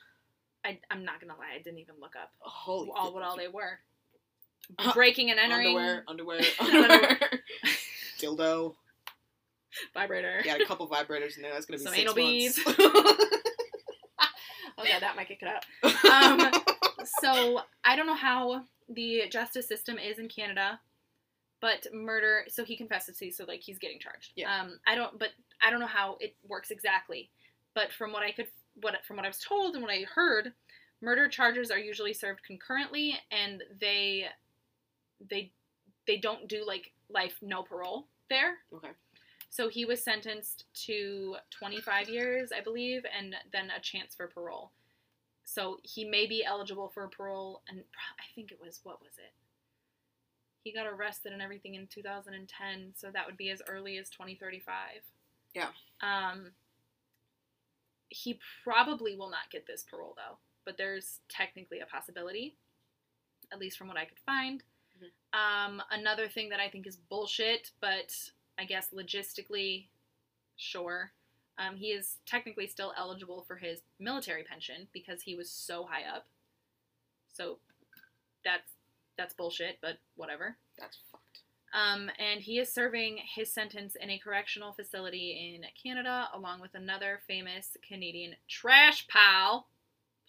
[0.64, 2.90] I, I'm not gonna lie, I didn't even look up Holy.
[2.96, 3.80] all what all they were.
[4.94, 7.20] Breaking and entering, Underwear, underwear, Underwear.
[8.20, 8.76] Dildo.
[9.94, 10.42] vibrator.
[10.46, 11.54] Yeah, a couple vibrators in there.
[11.54, 12.60] That's gonna be Some anal months.
[14.78, 16.12] Oh yeah, that might get cut out.
[16.12, 16.52] Um,
[17.22, 20.80] so I don't know how the justice system is in Canada,
[21.62, 22.44] but murder.
[22.48, 24.32] So he confesses, to see, so like he's getting charged.
[24.36, 24.54] Yeah.
[24.54, 25.30] Um, I don't, but
[25.62, 27.30] I don't know how it works exactly.
[27.74, 28.48] But from what I could,
[28.82, 30.54] what from what I was told and what I heard,
[31.02, 34.26] murder charges are usually served concurrently, and they,
[35.30, 35.52] they,
[36.08, 38.58] they don't do like life no parole there.
[38.76, 38.92] okay.
[39.50, 44.72] So he was sentenced to 25 years, I believe, and then a chance for parole.
[45.46, 47.80] So he may be eligible for parole, and
[48.20, 49.32] I think it was, what was it?
[50.66, 54.76] He got arrested and everything in 2010, so that would be as early as 2035.
[55.54, 55.68] Yeah.
[56.02, 56.52] Um,
[58.10, 62.58] he probably will not get this parole, though, but there's technically a possibility,
[63.54, 64.64] at least from what I could find.
[65.34, 68.14] Um, another thing that I think is bullshit, but
[68.58, 69.88] I guess logistically,
[70.56, 71.12] sure.
[71.58, 76.04] Um, he is technically still eligible for his military pension because he was so high
[76.04, 76.26] up.
[77.34, 77.60] So
[78.44, 78.72] that's
[79.18, 80.58] that's bullshit, but whatever.
[80.78, 81.40] That's fucked.
[81.74, 86.74] Um, and he is serving his sentence in a correctional facility in Canada, along with
[86.74, 89.68] another famous Canadian trash pal,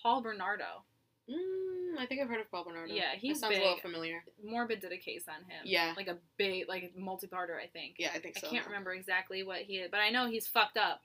[0.02, 0.84] Paul Bernardo.
[1.30, 1.65] Mm,
[1.98, 2.92] I think I've heard of Paul Bernardo.
[2.92, 4.22] Yeah, he sounds a little familiar.
[4.44, 5.62] Morbid did a case on him.
[5.64, 5.92] Yeah.
[5.96, 7.96] like a big, like a multi-parter, I think.
[7.98, 8.46] Yeah, I think so.
[8.46, 11.02] I can't remember exactly what he did, but I know he's fucked up.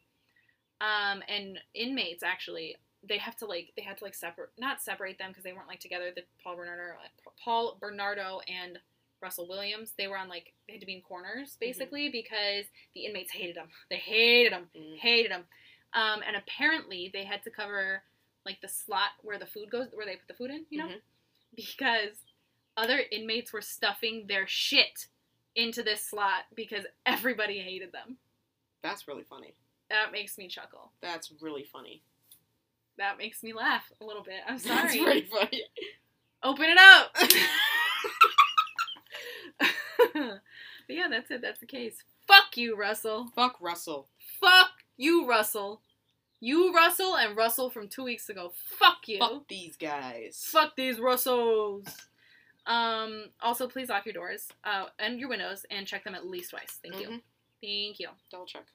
[0.82, 2.76] Um, and inmates actually,
[3.08, 5.68] they have to like they had to like separate, not separate them because they weren't
[5.68, 6.12] like together.
[6.16, 6.84] The Paul Bernardo,
[7.44, 8.80] Paul Bernardo and
[9.22, 12.66] Russell Williams, they were on like they had to be in corners basically because
[12.96, 13.68] the inmates hated them.
[13.90, 14.98] They hated them, Mm.
[14.98, 15.44] hated them.
[15.94, 18.02] Um, and apparently they had to cover
[18.46, 20.88] like the slot where the food goes, where they put the food in, you know,
[20.88, 21.02] Mhm.
[21.56, 22.24] because
[22.78, 25.08] other inmates were stuffing their shit
[25.56, 28.18] into this slot because everybody hated them.
[28.82, 29.56] That's really funny.
[29.90, 30.92] That makes me chuckle.
[31.02, 32.02] That's really funny.
[32.98, 34.42] That makes me laugh a little bit.
[34.48, 35.04] I'm That's sorry.
[35.04, 35.64] pretty funny.
[36.44, 37.14] Open it up.
[40.14, 40.42] but
[40.96, 41.42] yeah, that's it.
[41.42, 42.04] That's the case.
[42.28, 43.32] Fuck you, Russell.
[43.36, 44.08] Fuck Russell.
[44.40, 45.82] Fuck you, Russell.
[46.42, 48.52] You, Russell, and Russell from two weeks ago.
[48.80, 49.20] Fuck you.
[49.20, 50.44] Fuck these guys.
[50.52, 51.86] Fuck these Russells.
[52.66, 53.26] Um.
[53.42, 56.80] Also, please lock your doors uh, and your windows and check them at least twice.
[56.84, 57.08] Thank you.
[57.08, 57.22] Mhm.
[57.62, 58.10] Thank you.
[58.32, 58.66] Double check.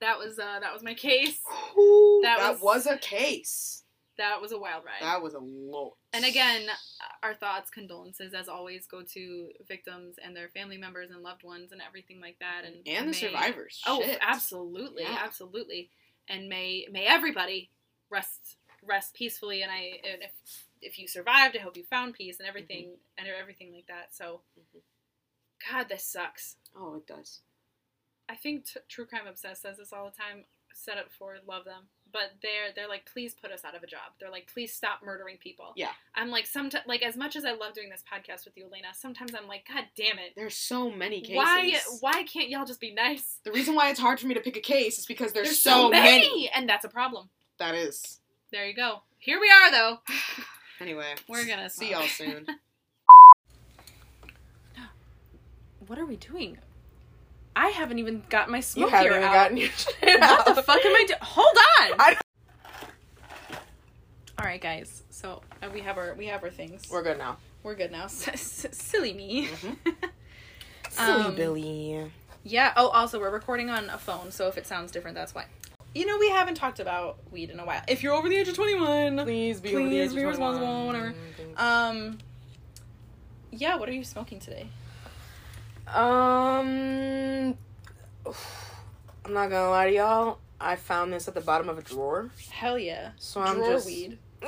[0.00, 1.40] That was uh that was my case.
[1.44, 3.78] that, That was, was- a case.
[4.18, 5.00] That was a wild ride.
[5.00, 5.94] That was a lot.
[6.12, 6.66] And again,
[7.22, 11.72] our thoughts, condolences, as always, go to victims and their family members and loved ones
[11.72, 12.64] and everything like that.
[12.66, 13.80] And and the may- survivors.
[13.86, 14.18] Oh, Shit.
[14.20, 15.18] absolutely, Yeah.
[15.18, 15.88] absolutely.
[16.28, 17.70] And may may everybody
[18.10, 19.62] rest rest peacefully.
[19.62, 20.32] And I, and if
[20.80, 24.14] if you survived, I hope you found peace and everything and everything like that.
[24.14, 24.82] So, Mhm.
[25.70, 26.56] God, this sucks.
[26.74, 27.40] Oh, it does.
[28.28, 30.44] I think t- True Crime Obsessed says this all the time.
[30.74, 33.86] Said it before, love them, but they're they're like, please put us out of a
[33.86, 34.12] job.
[34.20, 35.72] They're like, please stop murdering people.
[35.76, 35.90] Yeah.
[36.14, 38.88] I'm like, sometimes like as much as I love doing this podcast with you, Elena,
[38.94, 41.36] sometimes I'm like, God damn it, There's so many cases.
[41.36, 43.38] why why can't y'all just be nice?
[43.44, 45.58] The reason why it's hard for me to pick a case is because there's, There's
[45.62, 46.50] so, many.
[46.54, 47.28] and that's a problem.
[47.58, 48.20] That is.
[48.50, 49.02] There you go.
[49.18, 49.98] Here we are, though.
[50.80, 52.00] Anyway, We're gonna see smoke.
[52.00, 52.46] y'all soon.
[55.86, 56.58] What are we doing?
[57.54, 59.32] I haven't even got my you smoke haven't even out.
[59.32, 60.54] gotten your shit what out.
[60.54, 61.18] the fuck am I doing?
[61.22, 62.00] Hold on.
[62.00, 62.16] I-
[64.38, 65.02] All right, guys.
[65.10, 66.88] So uh, we have our we have our things.
[66.90, 67.36] We're good now.
[67.62, 68.04] We're good now.
[68.06, 69.48] S- s- silly me.
[70.90, 72.10] Silly Um, Billy.
[72.44, 72.72] Yeah.
[72.76, 75.46] Oh, also, we're recording on a phone, so if it sounds different, that's why.
[75.94, 77.80] You know, we haven't talked about weed in a while.
[77.88, 80.22] If you're over the age of 21, Please be Please over the age of be
[80.22, 80.28] 21.
[80.30, 81.14] responsible, whatever.
[81.56, 82.18] Um,
[83.52, 83.76] yeah.
[83.76, 84.66] What are you smoking today?
[85.94, 87.56] Um,
[89.24, 90.38] I'm not gonna lie to y'all.
[90.60, 93.10] I found this at the bottom of a drawer, Hell yeah.
[93.18, 93.86] so I'm Drawer just.
[93.86, 94.18] weed.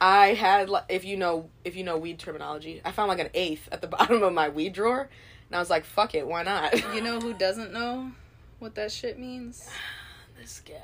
[0.00, 3.68] I had, if you know, if you know weed terminology, I found like an eighth
[3.72, 5.08] at the bottom of my weed drawer,
[5.48, 8.10] and I was like, "Fuck it, why not?" You know who doesn't know
[8.58, 9.68] what that shit means?
[10.40, 10.74] this guy,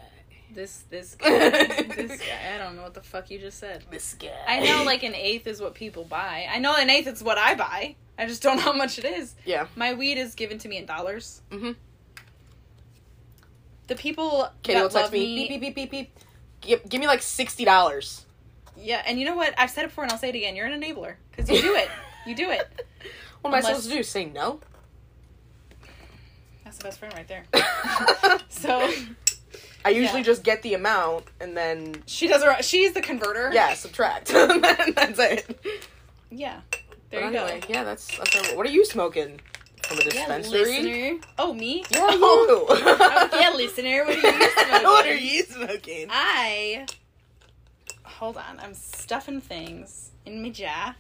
[0.55, 1.29] This this guy.
[1.51, 2.55] this guy.
[2.55, 3.85] I don't know what the fuck you just said.
[3.91, 4.31] this guy.
[4.47, 6.47] I know like an eighth is what people buy.
[6.51, 7.97] I know an eighth is what I buy.
[8.19, 9.35] I just don't know how much it is.
[9.45, 9.67] Yeah.
[9.77, 11.41] My weed is given to me in dollars.
[11.51, 11.77] Mhm.
[13.89, 16.19] The people Katie that will text love me, beep beep beep beep beep.
[16.61, 18.25] Give, give me like sixty dollars.
[18.77, 19.55] Yeah, and you know what?
[19.59, 20.57] I've said it before and I'll say it again.
[20.57, 21.89] You're an enabler because you do it.
[22.27, 22.87] You do it.
[23.43, 24.03] What am I supposed to do?
[24.05, 24.61] Say no?
[26.65, 27.45] That's the best friend right there.
[28.49, 28.89] So
[29.85, 30.27] I usually Yeah.
[30.27, 32.63] just get the amount and then she does her.
[32.63, 33.51] She's the converter.
[33.53, 34.29] yeah, subtract.
[34.29, 35.59] That's it.
[36.31, 36.61] Yeah.
[37.13, 37.67] There but you anyway, go.
[37.69, 39.41] yeah, that's, that's our, what are you smoking
[39.83, 40.65] from a Yeah, dispensary?
[40.83, 41.21] listener.
[41.39, 41.85] Oh, me?
[41.91, 42.67] Yeah, oh.
[42.71, 42.77] you.
[42.99, 44.05] Oh, yeah, listener.
[44.05, 44.83] What are you smoking?
[44.85, 46.07] what are you smoking?
[46.11, 46.87] I.
[48.05, 48.59] Hold on.
[48.61, 50.95] I'm stuffing things in my jaw.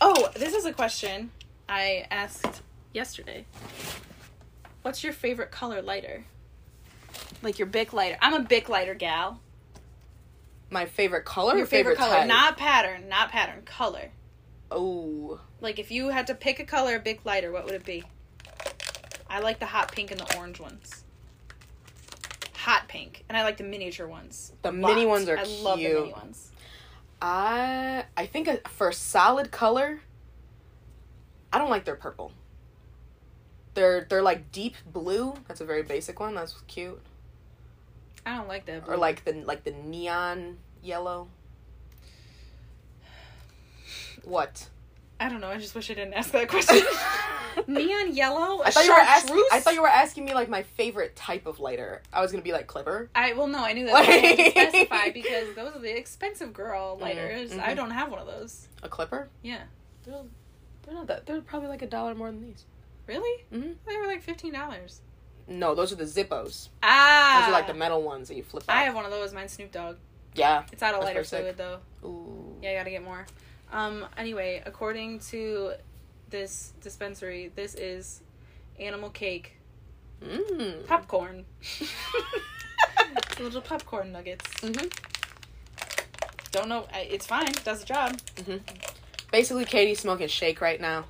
[0.00, 1.30] Oh, this is a question
[1.68, 2.60] I asked
[2.92, 3.46] yesterday.
[4.82, 6.24] What's your favorite color lighter?
[7.42, 8.18] Like your Bic lighter.
[8.20, 9.40] I'm a Bic lighter gal.
[10.70, 11.54] My favorite color.
[11.54, 12.26] your or favorite, color, type?
[12.28, 14.10] not pattern, not pattern, color.
[14.74, 18.04] Oh, Like if you had to pick a color Bic lighter, what would it be?
[19.28, 21.04] I like the hot pink and the orange ones.
[22.54, 24.52] Hot pink, and I like the miniature ones.
[24.62, 26.16] The a mini ones are I love the mini cute.
[26.16, 26.50] ones.
[27.20, 30.00] I I think a, for a solid color,
[31.52, 32.32] I don't like their purple.
[33.74, 35.34] They're they're like deep blue.
[35.48, 36.34] That's a very basic one.
[36.34, 37.00] That's cute.
[38.24, 38.84] I don't like that.
[38.86, 41.28] Or like the like the neon yellow.
[44.24, 44.68] What?
[45.20, 45.48] I don't know.
[45.48, 46.80] I just wish I didn't ask that question.
[47.66, 48.62] Neon yellow.
[48.64, 49.44] I thought you were asking.
[49.52, 52.02] I thought you were asking me like my favorite type of lighter.
[52.12, 53.08] I was gonna be like Clipper.
[53.14, 53.92] I well, no, I knew that.
[53.92, 57.52] but I had to Like- specify because those are the expensive girl lighters.
[57.52, 57.76] I mhm.
[57.76, 58.68] don't have one of those.
[58.82, 59.28] A Clipper?
[59.42, 59.60] Yeah.
[60.04, 60.22] They're,
[60.82, 61.26] they're not that.
[61.26, 62.64] They're probably like a dollar more than these.
[63.06, 63.44] Really?
[63.52, 63.74] Mhm.
[63.86, 65.02] They were like fifteen dollars.
[65.46, 66.68] No, those are the Zippos.
[66.82, 67.40] Ah.
[67.40, 68.74] Those are like the metal ones that you flip out.
[68.76, 69.32] I have one of those.
[69.34, 69.96] Mine's Snoop Dogg.
[70.34, 70.62] yeah.
[70.72, 71.40] It's out of lighter pretty sick.
[71.40, 71.78] fluid though.
[72.08, 72.56] Ooh.
[72.62, 73.26] Yeah, I gotta get more.
[73.72, 74.06] Um.
[74.16, 75.72] Anyway, according to
[76.30, 78.20] this dispensary, this is
[78.78, 79.54] animal cake
[80.24, 80.86] Mmm.
[80.86, 81.44] popcorn.
[83.40, 84.46] Little popcorn nuggets.
[84.60, 84.86] hmm
[86.52, 86.86] Don't know.
[86.94, 87.52] It's fine.
[87.64, 88.20] Does the job.
[89.32, 91.06] Basically, Katie's smoking shake right now.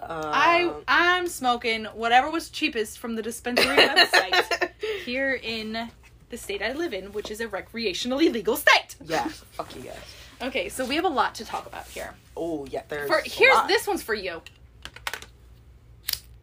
[0.00, 4.70] Um, I I'm smoking whatever was cheapest from the dispensary website
[5.04, 5.90] here in
[6.30, 8.94] the state I live in, which is a recreationally legal state.
[9.04, 9.96] yeah, fuck you guys.
[10.40, 12.14] Okay, so we have a lot to talk about here.
[12.36, 13.08] Oh yeah, there's.
[13.10, 13.68] For here's lot.
[13.68, 14.40] this one's for you.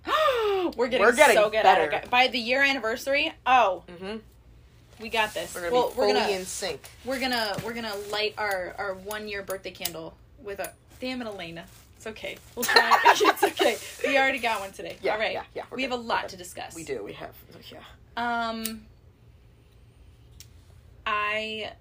[0.75, 1.91] We're getting, We're getting so good better.
[1.91, 2.09] at it.
[2.09, 4.19] By the year anniversary, oh, Mhm.
[4.99, 5.55] we got this.
[5.55, 6.89] We're gonna well, be we're fully gonna in sync.
[7.05, 11.25] we're gonna we're gonna light our our one year birthday candle with a damn it,
[11.27, 11.65] Elena.
[11.97, 12.37] It's okay.
[12.55, 12.99] We'll try.
[13.05, 13.77] it's okay.
[14.05, 14.97] We already got one today.
[15.01, 15.33] Yeah, All right.
[15.33, 16.75] yeah, yeah, we're We have a lot we're to discuss.
[16.75, 17.01] We do.
[17.03, 17.33] We have.
[17.71, 17.79] Yeah.
[18.17, 18.85] Um,
[21.05, 21.71] I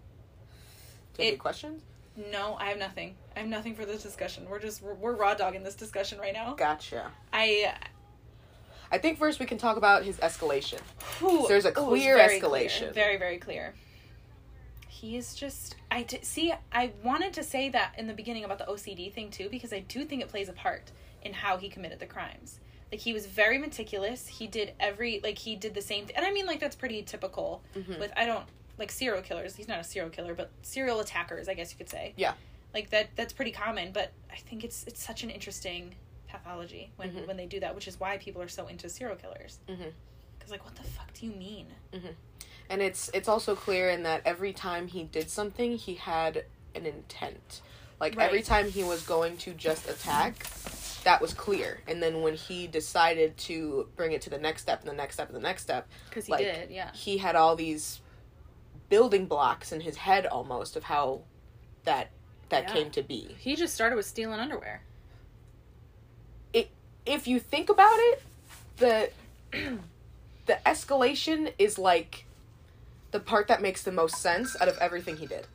[1.14, 1.82] Do you have any questions?
[2.30, 3.14] No, I have nothing.
[3.36, 4.46] I have nothing for this discussion.
[4.48, 6.54] We're just we're, we're raw dogging this discussion right now.
[6.54, 7.10] Gotcha.
[7.32, 7.74] I
[8.92, 10.80] I think first we can talk about his escalation.
[11.18, 12.78] whew, There's a clear very escalation.
[12.78, 13.74] clear, very very clear.
[14.88, 16.52] He is just I d- see.
[16.72, 19.80] I wanted to say that in the beginning about the OCD thing too because I
[19.80, 20.92] do think it plays a part
[21.22, 22.60] in how he committed the crimes.
[22.92, 24.28] Like he was very meticulous.
[24.28, 27.02] He did every like he did the same thing, and I mean like that's pretty
[27.02, 27.98] typical Mhm.
[27.98, 28.46] with I don't
[28.78, 29.56] like serial killers.
[29.56, 32.12] He's not a serial killer, but serial attackers, I guess you could say.
[32.16, 32.34] Yeah.
[32.72, 35.94] Like that that's pretty common, but I think it's it's such an interesting
[36.28, 37.26] pathology when Mhm.
[37.28, 39.58] when they do that, which is why people are so into serial killers.
[39.68, 39.92] Mhm.
[40.40, 41.66] Cuz like what the fuck do you mean?
[42.68, 46.44] And it's it's also clear in that every time he did something, he had
[46.74, 47.60] an intent.
[48.00, 50.46] Like every time he was going to just attack,
[51.04, 51.80] that was clear.
[51.86, 55.14] And then when he decided to bring it to the next step and the next
[55.14, 56.92] step and the next step, Cuz he Like, did, yeah.
[56.92, 58.00] he had all these
[58.88, 61.22] building blocks in his head almost of how
[61.84, 62.10] that
[62.50, 62.72] that Yeah.
[62.74, 63.36] came to be.
[63.38, 64.82] He just started with stealing underwear.
[66.52, 66.68] It
[67.06, 68.22] If you think about it,
[68.76, 69.10] the
[70.46, 72.24] the escalation is like
[73.10, 75.46] the part that makes the most sense out of everything he did.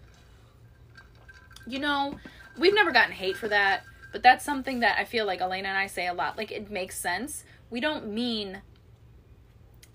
[1.68, 2.18] You know,
[2.58, 5.78] we've never gotten hate for that, but that's something that I feel like Elena and
[5.78, 6.38] I say a lot.
[6.38, 7.44] Like it makes sense.
[7.70, 8.62] We don't mean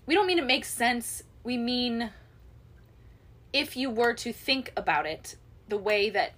[0.05, 1.23] we don't mean it makes sense.
[1.43, 2.11] We mean
[3.55, 5.35] if you were to think about it
[5.69, 6.33] the way that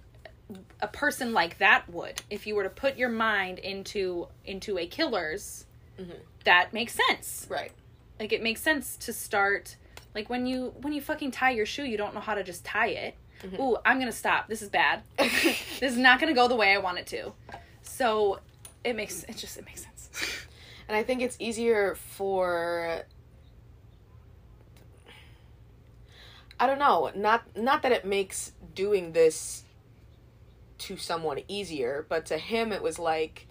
[0.80, 4.86] a person like that would, if you were to put your mind into into a
[4.86, 5.66] killer's,
[5.98, 6.14] Mhm.
[6.44, 7.72] that makes sense Right.
[8.20, 9.76] like it makes sense to start
[10.14, 12.64] like when you when you fucking tie your shoe you don't know how to just
[12.64, 13.58] tie it Mhm.
[13.60, 16.78] ooh i'm gonna stop this is bad this is not gonna go the way i
[16.78, 17.32] want it to
[17.82, 18.38] so
[18.84, 20.08] it makes it just it makes sense
[20.88, 23.02] And I think it's easier for
[26.60, 29.64] I don't know, not not that it makes doing this
[30.78, 33.46] to someone easier, but to him it was like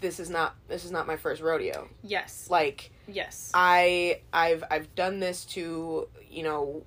[0.00, 1.88] this is not this is not my first rodeo.
[2.02, 6.82] yes Like yes I I've I've done this to, you know,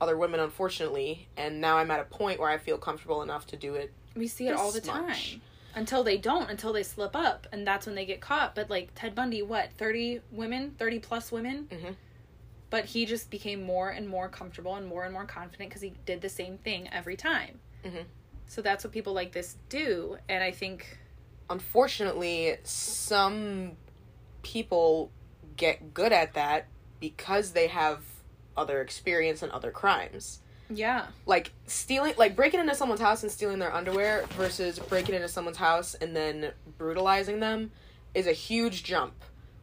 [0.00, 3.56] other women unfortunately, and now I'm at a point where I feel comfortable enough to
[3.56, 3.92] do it.
[4.16, 5.32] we see it all the this much.
[5.32, 5.40] time
[5.76, 8.90] until they don't until they slip up and that's when they get caught but like
[8.94, 11.96] ted bundy what 30 women 30 plus women Mhm.
[12.74, 15.92] But he just became more and more comfortable and more and more confident because he
[16.06, 18.04] did the same thing every time Mhm.
[18.48, 20.98] So that's what people like this do, and I think
[21.48, 23.76] unfortunately, some
[24.42, 25.10] people
[25.56, 26.66] get good at that
[26.98, 28.02] because they have
[28.56, 30.40] other experience and other crimes.
[30.70, 35.28] yeah, Like stealing, like breaking into someone's house and stealing their underwear versus breaking into
[35.28, 37.70] someone's house and then brutalizing them
[38.14, 39.14] is a huge jump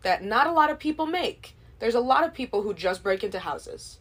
[0.04, 1.56] that not a lot of people make.
[1.82, 4.00] There's a lot of people who just break into houses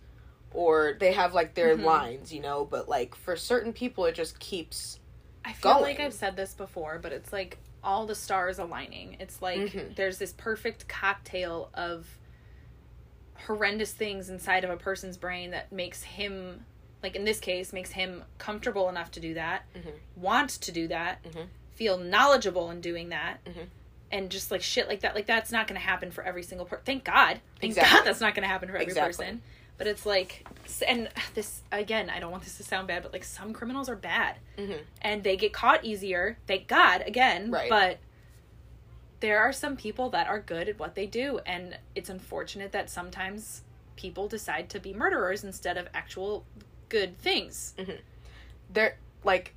[0.53, 1.83] or they have like their Mhm.
[1.85, 5.01] lines, you know, but like for certain people it just keeps
[5.45, 9.16] I feel like I've said this before, but it's like all the stars aligning.
[9.18, 9.97] It's like Mhm.
[9.97, 12.07] there's this perfect cocktail of
[13.47, 16.66] horrendous things inside of a person's brain that makes him
[17.03, 19.93] like in this case makes him comfortable enough to do that, Mhm.
[20.16, 21.47] want to do that, Mhm.
[21.74, 23.39] feel knowledgeable in doing that.
[24.12, 26.66] And just like shit like that, like that's not going to happen for every single
[26.66, 26.82] person.
[26.84, 27.98] Thank God, thank Exactly.
[27.98, 29.24] God that's not going to happen for every Exactly.
[29.26, 29.42] person.
[29.78, 30.46] But it's like,
[30.86, 33.96] and this again, I don't want this to sound bad, but like some criminals are
[33.96, 34.80] bad Mhm.
[35.00, 36.36] and they get caught easier.
[36.46, 37.50] Thank God, again.
[37.50, 37.70] Right.
[37.70, 37.98] But
[39.20, 42.90] there are some people that are good at what they do, and it's unfortunate that
[42.90, 43.62] sometimes
[43.96, 46.44] people decide to be murderers instead of actual
[46.88, 47.74] good things.
[48.72, 49.54] there like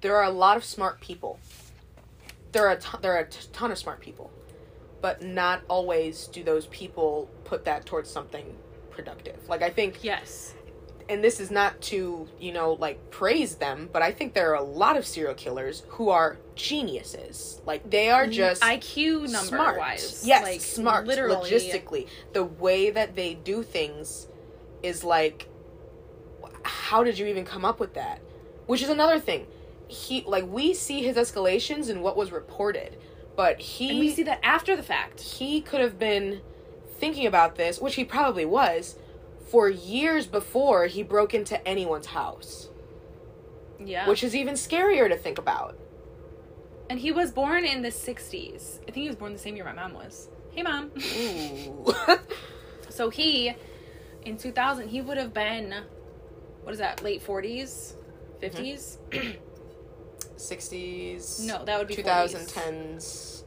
[0.00, 1.38] there are a lot of smart people.
[2.52, 4.30] There are a ton, there are a ton of smart people,
[5.00, 8.56] but not always do those people put that towards something
[8.90, 9.48] productive.
[9.48, 10.54] Like I think, Yes.
[11.08, 14.56] and this is not to you know like praise them, but I think there are
[14.56, 17.60] a lot of serial killers who are geniuses.
[17.64, 19.78] Like they are mm, just IQ number smart.
[19.78, 20.24] wise.
[20.26, 21.06] Yes, like, smart.
[21.06, 21.50] Literally.
[21.50, 24.26] Logistically, the way that they do things
[24.82, 25.48] is like,
[26.62, 28.20] how did you even come up with that?
[28.66, 29.46] Which is another thing.
[29.90, 32.96] He like we see his escalations and what was reported,
[33.36, 35.20] but he And we see that after the fact.
[35.20, 36.40] he could have been
[36.98, 38.96] thinking about this, which he probably was,
[39.50, 42.68] for years before he broke into anyone's house.
[43.84, 44.06] Yeah.
[44.08, 45.76] Which is even scarier to think about.
[46.90, 48.80] and he was born in the 60s.
[48.82, 50.28] I think he was born the same year my mom was.
[50.52, 50.90] Hey, mom.
[51.18, 51.94] Ooh.
[52.90, 53.54] So he,
[54.26, 55.72] in 2000, he would have been,
[56.64, 57.94] what is that, late 40s?
[58.42, 58.98] 50s?
[59.10, 59.38] Mm-hmm.
[60.36, 61.40] 60s.
[61.46, 62.34] No, that would be 40s.
[62.54, 63.42] 2010s.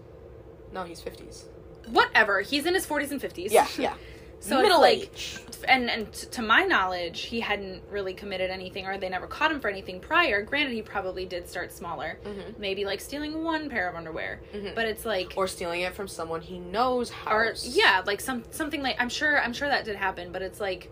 [0.71, 1.43] No, he's 50s.
[1.87, 2.41] Whatever.
[2.41, 3.51] He's in his 40s and 50s.
[3.51, 3.93] Yeah, yeah.
[4.39, 5.37] so Middle like, age.
[5.67, 9.51] and and t- to my knowledge, he hadn't really committed anything, or they never caught
[9.51, 10.41] him for anything prior.
[10.41, 12.57] Granted, he probably did start smaller, Mhm.
[12.57, 14.39] maybe like stealing one pair of underwear.
[14.53, 14.75] Mhm.
[14.75, 18.81] But it's like, Or stealing it from someone he knows or yeah, like some something
[18.81, 20.31] like I'm sure I'm sure that did happen.
[20.31, 20.89] But it's like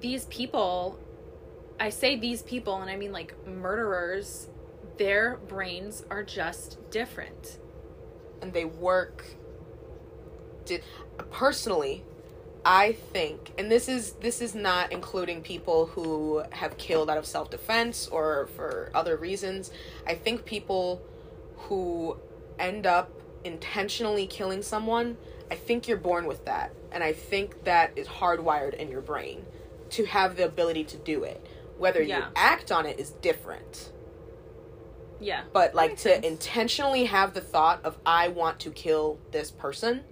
[0.00, 0.98] these people.
[1.80, 4.48] I say these people, and I mean like murderers.
[4.98, 7.58] Their brains are just different.
[8.42, 9.24] And they work.
[10.66, 10.80] Di-
[11.30, 12.04] personally,
[12.64, 17.24] I think, and this is this is not including people who have killed out of
[17.24, 19.70] self defense or for other reasons.
[20.06, 21.00] I think people
[21.56, 22.18] who
[22.58, 23.10] end up
[23.44, 25.16] intentionally killing someone,
[25.50, 29.46] I think you're born with that, and I think that is hardwired in your brain
[29.90, 31.44] to have the ability to do it.
[31.78, 33.92] Whether you act on it is different.
[35.20, 35.42] Yeah.
[35.52, 36.26] But like to sense.
[36.26, 40.02] intentionally have the thought of I want to kill this person,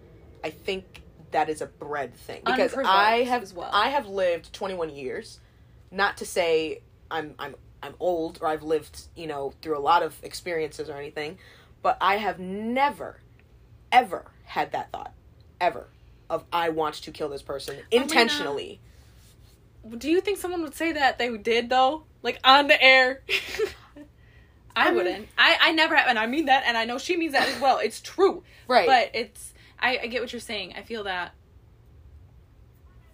[0.43, 3.71] I think that is a bred thing because I have as well.
[3.73, 5.41] I have lived 21 years.
[5.91, 10.03] Not to say I'm I'm I'm old or I've lived, you know, through a lot
[10.03, 11.39] of experiences or anything,
[11.83, 13.21] but I have never
[13.93, 15.13] ever had that thought
[15.61, 15.89] ever
[16.29, 18.81] of I want to kill this person intentionally.
[19.97, 22.05] Do you think someone would say that they did though?
[22.23, 23.23] Like on the air?
[24.77, 25.29] I, I mean- wouldn't.
[25.39, 27.61] I I never have, and I mean that, and I know she means that as
[27.61, 27.79] well.
[27.79, 28.87] It's true, Right.
[28.87, 29.55] but it's.
[29.79, 30.75] I, I get what you're saying.
[30.77, 31.33] I feel that.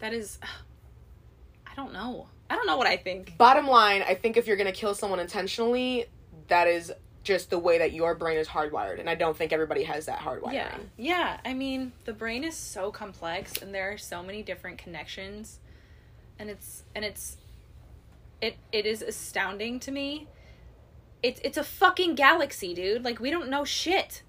[0.00, 0.38] That is.
[1.66, 2.26] I don't know.
[2.50, 3.38] I don't know what I think.
[3.38, 6.04] Bottom line, I think if you're gonna kill someone intentionally,
[6.48, 6.92] that is
[7.24, 10.18] just the way that your brain is hardwired, and I don't think everybody has that
[10.18, 10.54] hardwiring.
[10.54, 11.40] Yeah, yeah.
[11.46, 15.60] I mean, the brain is so complex, and there are so many different connections,
[16.38, 17.38] and it's and it's,
[18.42, 20.26] it it is astounding to me.
[21.22, 23.04] It's it's a fucking galaxy, dude.
[23.04, 24.22] Like we don't know shit.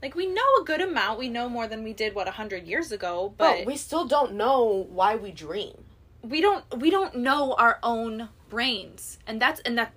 [0.00, 1.18] Like we know a good amount.
[1.18, 4.04] We know more than we did what a hundred years ago, But but we still
[4.06, 5.84] don't know why we dream.
[6.22, 9.92] we don't we don't know our own brains, and that's and that.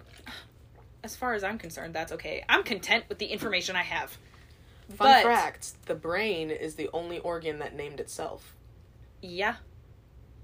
[1.04, 2.44] As far as I'm concerned, that's okay.
[2.48, 4.12] I'm content with the information I have.
[4.90, 8.56] Fun But- fact: the brain is the only organ that named itself.
[9.22, 9.56] Yeah.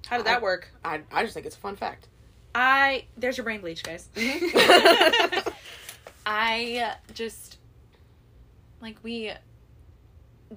[0.07, 0.69] How did I- that work?
[0.85, 2.07] I I just think it's a fun fact.
[2.55, 4.09] I there's your brain bleach, guys.
[6.29, 7.57] I just
[8.81, 9.31] like we.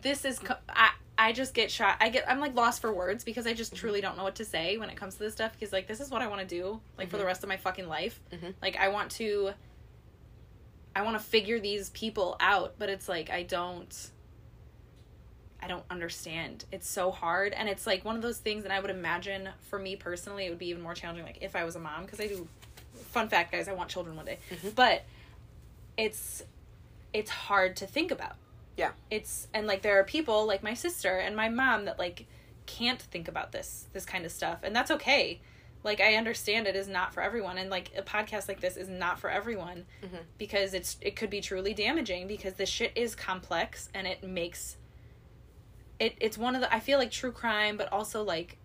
[0.02, 1.96] This is I I just get shot.
[2.00, 3.56] I get I'm like lost for words because I Mm-hmm.
[3.58, 5.86] just truly don't know what to say when it comes to this stuff because like
[5.86, 7.26] this is what I want to do like for the Mhm.
[7.26, 8.20] rest of my fucking life.
[8.32, 8.54] Mhm.
[8.60, 9.52] Like I want to
[10.96, 14.10] I want to figure these people out, but it's like I don't
[15.62, 16.64] I don't understand.
[16.72, 19.78] It's so hard and it's like one of those things and I would imagine for
[19.78, 22.18] me personally it would be even more challenging like if I was a mom because
[22.18, 22.48] I do
[23.12, 24.38] fun fact guys, I want children one day.
[24.50, 24.74] Mhm.
[24.74, 25.04] But
[26.04, 26.42] it's
[27.12, 28.36] it's hard to think about
[28.76, 28.92] Yeah.
[29.10, 32.26] it's and like there are people like my sister and my mom that like
[32.66, 35.40] can't think about this this kind of stuff and that's okay
[35.82, 38.88] like i understand it is not for everyone and like a podcast like this is
[38.88, 40.20] not for everyone Mhm.
[40.38, 44.76] because it's it could be truly damaging because this shit is complex and it makes
[45.98, 48.56] it it's one of the i feel like true crime but also like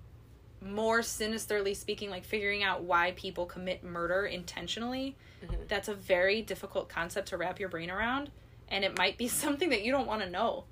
[0.65, 5.67] more sinisterly speaking like figuring out why people commit murder intentionally Mhm.
[5.67, 8.31] that's a very difficult concept to wrap your brain around
[8.67, 10.63] and it might be something that you don't want to know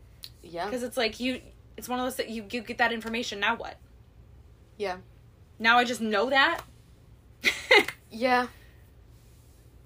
[0.42, 0.66] Yeah.
[0.66, 1.42] because it's like you
[1.78, 3.78] it's one of those that you, you get that information now what
[4.78, 4.98] Yeah.
[5.60, 6.62] now i just know that
[8.10, 8.48] Yeah.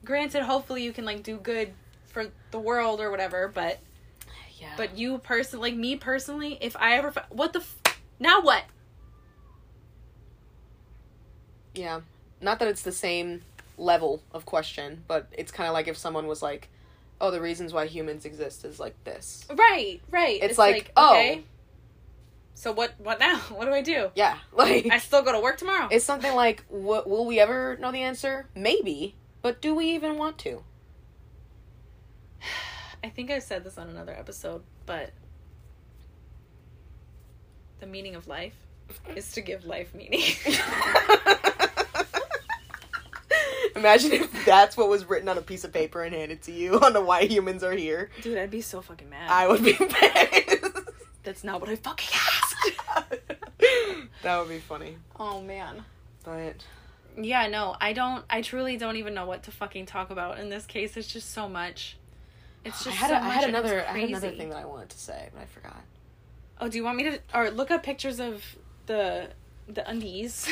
[0.05, 1.73] granted hopefully you can like do good
[2.07, 3.79] for the world or whatever but
[4.59, 4.73] Yeah.
[4.77, 8.63] but you person like me personally if i ever what the f- now what
[11.77, 12.01] Yeah.
[12.41, 13.41] Not that it's the same
[13.77, 16.69] level of question, but it's kind of like if someone was like,
[17.21, 21.39] "Oh, the reasons why humans exist is like this." right right It's like, oh.
[22.55, 24.37] so what what now what do i do Yeah.
[24.53, 27.91] Like i still go to work tomorrow it's something like, "What will we ever know
[27.91, 28.47] the answer?
[28.55, 30.63] Maybe, but do we even want to?"
[33.03, 35.11] I think I said this on another episode, but
[37.79, 38.55] the meaning of life
[39.15, 40.23] is to give life meaning.
[43.77, 46.79] Imagine if that's what was written on a piece of paper and handed to you
[46.81, 48.09] on the why humans are here.
[48.21, 49.29] Dude, I'd be so fucking mad.
[49.29, 50.65] I would be pissed.
[51.23, 52.55] That's not what I fucking asked.
[54.23, 54.97] that would be funny.
[55.19, 55.83] oh man.
[56.23, 56.55] But
[57.17, 58.25] Yeah, no, I don't.
[58.29, 60.97] I truly don't even know what to fucking talk about in this case.
[60.97, 61.97] It's just so much.
[62.65, 64.57] It's just I had so a, I much had another I had another thing that
[64.57, 65.81] I wanted to say, but I forgot.
[66.59, 68.43] Oh, do you want me to or look up pictures of
[68.87, 69.29] the
[69.67, 70.47] the undies?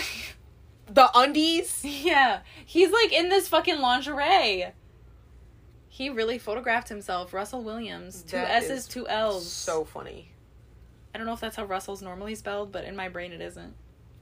[0.87, 1.81] The undies?
[1.83, 4.67] Yeah, he's like in this fucking lingerie.
[5.87, 8.23] He really photographed himself, Russell Williams.
[8.23, 9.49] Two That S's, two L's.
[9.49, 10.31] So funny.
[11.13, 13.73] I don't know if that's how Russell's normally spelled, but in my brain it isn't.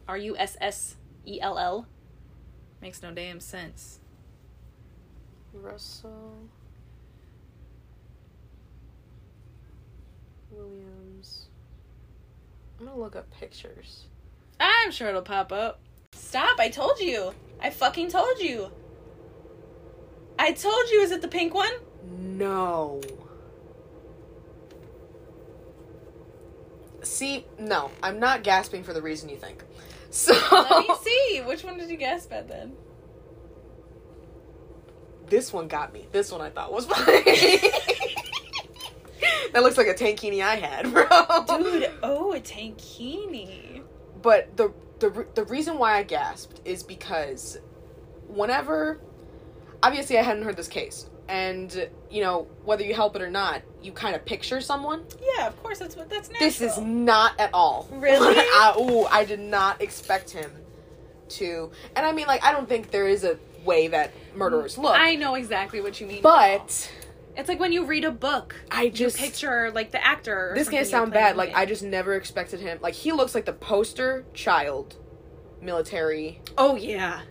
[0.08, 0.96] R U S S
[1.26, 1.88] E L L.
[2.82, 4.00] Makes no damn sense.
[5.54, 6.36] Russell
[10.52, 11.48] Williams.
[12.80, 14.06] I'm gonna look up pictures.
[14.60, 15.80] I'm sure it'll pop up.
[16.14, 17.34] Stop, I told you.
[17.62, 18.72] I fucking told you.
[20.40, 21.72] I told you, is it the pink one?
[22.20, 23.02] No.
[27.02, 29.64] See, no, I'm not gasping for the reason you think.
[30.12, 31.42] So Let me see.
[31.44, 32.74] Which one did you gasp at then?
[35.28, 36.06] this one got me.
[36.12, 37.24] This one I thought was funny.
[39.54, 41.04] that looks like a tankini I had, bro.
[41.48, 43.82] Dude, oh, a tankini.
[44.22, 44.72] But the
[45.04, 47.60] the re- the reason why I gasped is because
[48.28, 49.00] whenever
[49.82, 53.62] obviously I hadn't heard this case and you know whether you help it or not
[53.82, 55.04] you kind of picture someone
[55.38, 56.48] Yeah, of course, that's what that's natural.
[56.50, 58.34] this is not at all Really?
[58.38, 60.50] I, ooh, I did not expect him
[61.30, 64.84] to and I mean like I don't think there is a way that murderers mm,
[64.84, 66.22] look I know exactly what you mean.
[66.22, 66.90] but
[67.36, 70.52] it's like when you read a book, I you just picture like the actor.
[70.52, 71.54] Or this can't sound bad like.
[71.56, 74.96] I just never expected him like he looks like the poster child
[75.62, 77.22] military Oh yeah,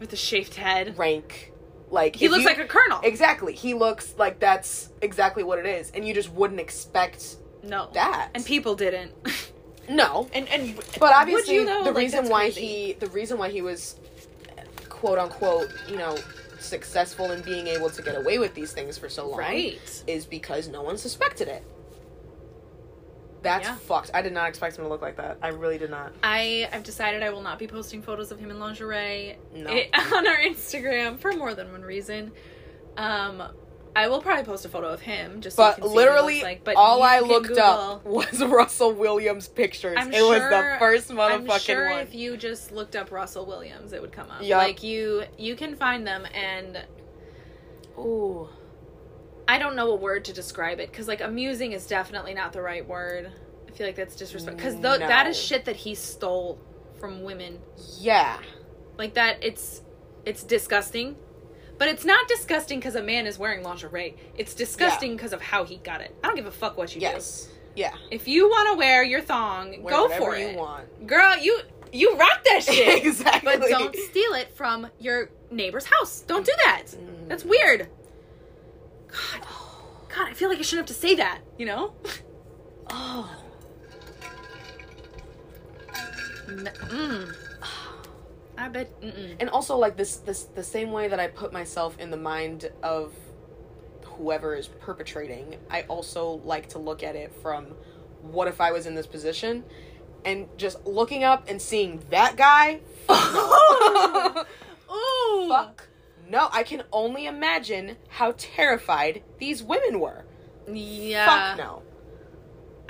[0.00, 0.96] with the shaved head.
[0.98, 1.52] rank
[1.90, 3.00] like He if looks you- like a colonel.
[3.02, 3.54] Exactly.
[3.54, 8.30] He looks like that's exactly what it is, and you just wouldn't expect no, that.
[8.34, 9.12] and people didn't.
[9.88, 11.84] no, and and but obviously though?
[11.84, 12.60] the Like, reason that's why crazy.
[12.60, 13.96] he the reason why he was
[14.88, 16.16] quote unquote you know
[16.64, 20.02] successful in being able to get away with these things for so long right.
[20.06, 21.62] is because no one suspected it.
[23.42, 23.76] That's Yeah.
[23.76, 24.10] fucked.
[24.14, 25.36] I did not expect him to look like that.
[25.42, 26.14] I really did not.
[26.22, 29.70] I I've decided I will not be posting photos of him in lingerie No.
[30.14, 32.32] on our Instagram for more than one reason.
[32.96, 33.42] Um,
[33.96, 35.56] I will probably post a photo of him just.
[35.56, 36.64] so But what literally, like.
[36.64, 39.96] But all I looked Google- up was Russell Williams pictures.
[39.98, 42.00] I'm it was the sure- first I'm motherfucking sure one.
[42.00, 44.42] if you just looked up Russell Williams, it would come up.
[44.42, 44.58] Yup.
[44.62, 46.82] Like you, you can find them, and
[47.98, 48.48] Ooh.
[49.46, 52.62] I don't know a word to describe it because like amusing is definitely not the
[52.62, 53.30] right word.
[53.68, 54.96] I feel like that's disrespect because No.
[54.98, 56.58] that is shit that he stole
[56.98, 57.58] from women.
[57.98, 58.38] Yeah.
[58.96, 59.82] Like that, it's
[60.24, 61.16] it's disgusting.
[61.78, 64.16] But it's not disgusting because a man is wearing lingerie.
[64.36, 66.14] It's disgusting because of how he got it.
[66.22, 67.48] I don't give a fuck what you Yes.
[67.74, 67.94] Yeah.
[68.10, 71.06] If you want to wear your thong, Wear go for you it, want.
[71.06, 71.36] girl.
[71.36, 71.60] You
[71.92, 73.04] you rock that shit.
[73.04, 73.56] exactly.
[73.58, 76.20] But don't steal it from your neighbor's house.
[76.20, 76.84] Don't do that.
[76.88, 77.28] Mm.
[77.28, 77.88] That's weird.
[79.08, 79.46] God,
[80.08, 81.40] God, I feel like I shouldn't have to say that.
[81.58, 81.92] You know?
[82.90, 83.36] Oh.
[86.46, 87.34] Mm.
[88.56, 89.00] I bet.
[89.00, 89.36] Mm-mm.
[89.40, 92.70] And also like this this the same way that I put myself in the mind
[92.82, 93.12] of
[94.04, 97.66] whoever is perpetrating, I also like to look at it from
[98.22, 99.64] what if I was in this position
[100.24, 104.48] and just looking up and seeing that guy fuck.
[104.90, 105.48] Ooh.
[105.48, 105.88] fuck
[106.28, 110.24] no I can only imagine how terrified these women were.
[110.66, 111.26] Yeah.
[111.26, 111.82] Fuck no.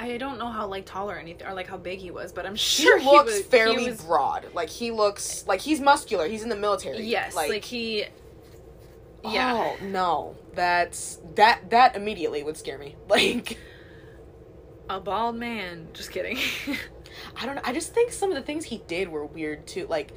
[0.04, 2.44] I don't know how like tall or anything or like how big he was, but
[2.44, 4.46] I'm sure he, looks was fairly He was, broad.
[4.52, 6.28] Like he looks like he's muscular.
[6.28, 7.02] He's in the military.
[7.02, 8.04] yes, like, like he.
[9.24, 9.74] Yeah.
[9.80, 12.96] Oh no, that's that that immediately would scare me.
[13.08, 13.58] Like
[14.90, 15.88] A bald man.
[15.94, 16.38] Just kidding.
[17.36, 17.62] I don't know.
[17.64, 19.86] I just think some of the things he did were weird too.
[19.86, 20.12] Like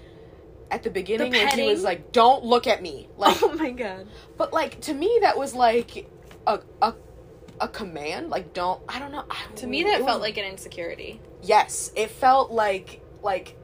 [0.69, 4.07] at the beginning when he was like, "Don't look at me," like, oh my god.
[4.37, 6.09] but like to me that was like
[6.45, 6.93] a a
[7.59, 8.29] a command.
[8.29, 8.81] Like, don't.
[8.87, 9.25] I don't know.
[9.29, 11.19] I, To me, that felt like an insecurity.
[11.41, 11.91] yes.
[11.95, 13.55] It felt like like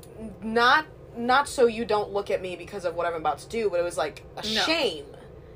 [0.41, 0.85] not
[1.15, 3.79] not so you don't look at me because of what I'm about to do, but
[3.79, 4.61] it was like a No.
[4.63, 5.05] shame.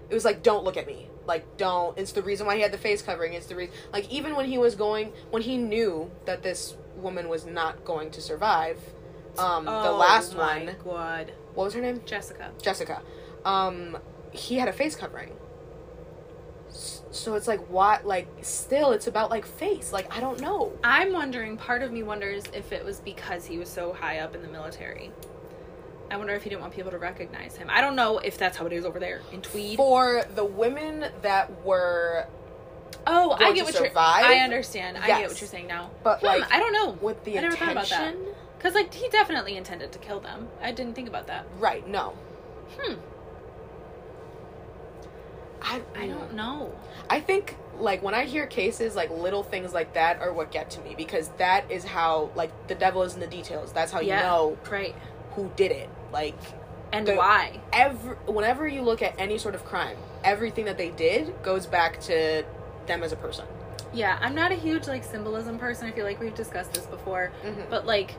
[0.09, 1.09] It was like, don't look at me.
[1.25, 1.97] Like, don't.
[1.97, 3.33] It's the reason why he had the face covering.
[3.33, 3.73] It's the reason.
[3.91, 8.11] Like, even when he was going, when he knew that this woman was not going
[8.11, 8.79] to survive,
[9.37, 11.31] um, the last Oh one, God.
[11.53, 12.01] what was her name?
[12.05, 12.51] Jessica.
[12.61, 13.01] Jessica.
[13.43, 13.97] Um,
[14.31, 15.33] he had a face covering.
[17.11, 18.05] So it's like, what?
[18.05, 19.93] Like, still, it's about like face.
[19.93, 20.73] Like, I don't know.
[20.83, 24.35] I'm wondering, part of me wonders if it was because he was so high up
[24.35, 25.11] in the military.
[26.11, 27.67] I wonder if he didn't want people to recognize him.
[27.69, 29.77] I don't know if that's how it is over there in Tweed.
[29.77, 32.27] For the women that were,
[33.05, 33.87] oh, I get what you're.
[33.87, 34.25] survive?
[34.25, 34.97] I understand.
[34.97, 35.89] I get what you're saying now.
[36.03, 36.91] but Hmm, like I don't know.
[37.01, 38.09] with the I never thought about that.
[38.13, 40.47] attention, Because like he definitely intended to kill them.
[40.61, 41.45] I didn't think about that.
[41.59, 41.85] right?
[41.87, 42.13] No,
[42.79, 42.95] Hmm.
[45.61, 46.71] I I don't know.
[47.09, 50.69] I think like when I hear cases like little things like that are what get
[50.71, 53.71] to me because that is how like the devil is in the details.
[53.71, 54.17] That's how Yeah.
[54.17, 54.95] you know Right.
[55.35, 55.89] who did it.
[56.11, 56.35] Like
[56.91, 57.59] And The- why?
[57.73, 61.99] every whenever you look at any sort of crime, everything that they did goes back
[62.01, 62.43] to
[62.87, 63.45] them as a person.
[63.93, 65.87] Yeah, I'm not a huge like symbolism person.
[65.87, 67.31] I feel like we've discussed this before.
[67.43, 67.69] Mhm.
[67.69, 68.15] But like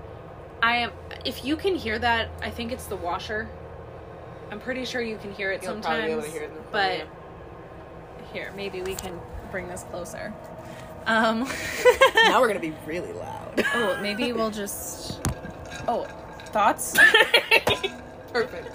[0.63, 0.93] I am
[1.25, 3.49] if you can hear that, I think it's the washer.
[4.51, 5.85] I'm pretty sure you can hear it You'll sometimes.
[5.85, 6.73] probably be able to hear it.
[6.73, 7.01] But
[8.33, 9.19] here, maybe we can
[9.51, 10.33] bring this closer.
[11.07, 11.41] Um
[12.27, 13.65] now we're gonna be really loud.
[13.75, 15.21] Oh, maybe we'll just
[15.87, 16.05] Oh,
[16.47, 16.97] thoughts?
[18.33, 18.69] Perfect.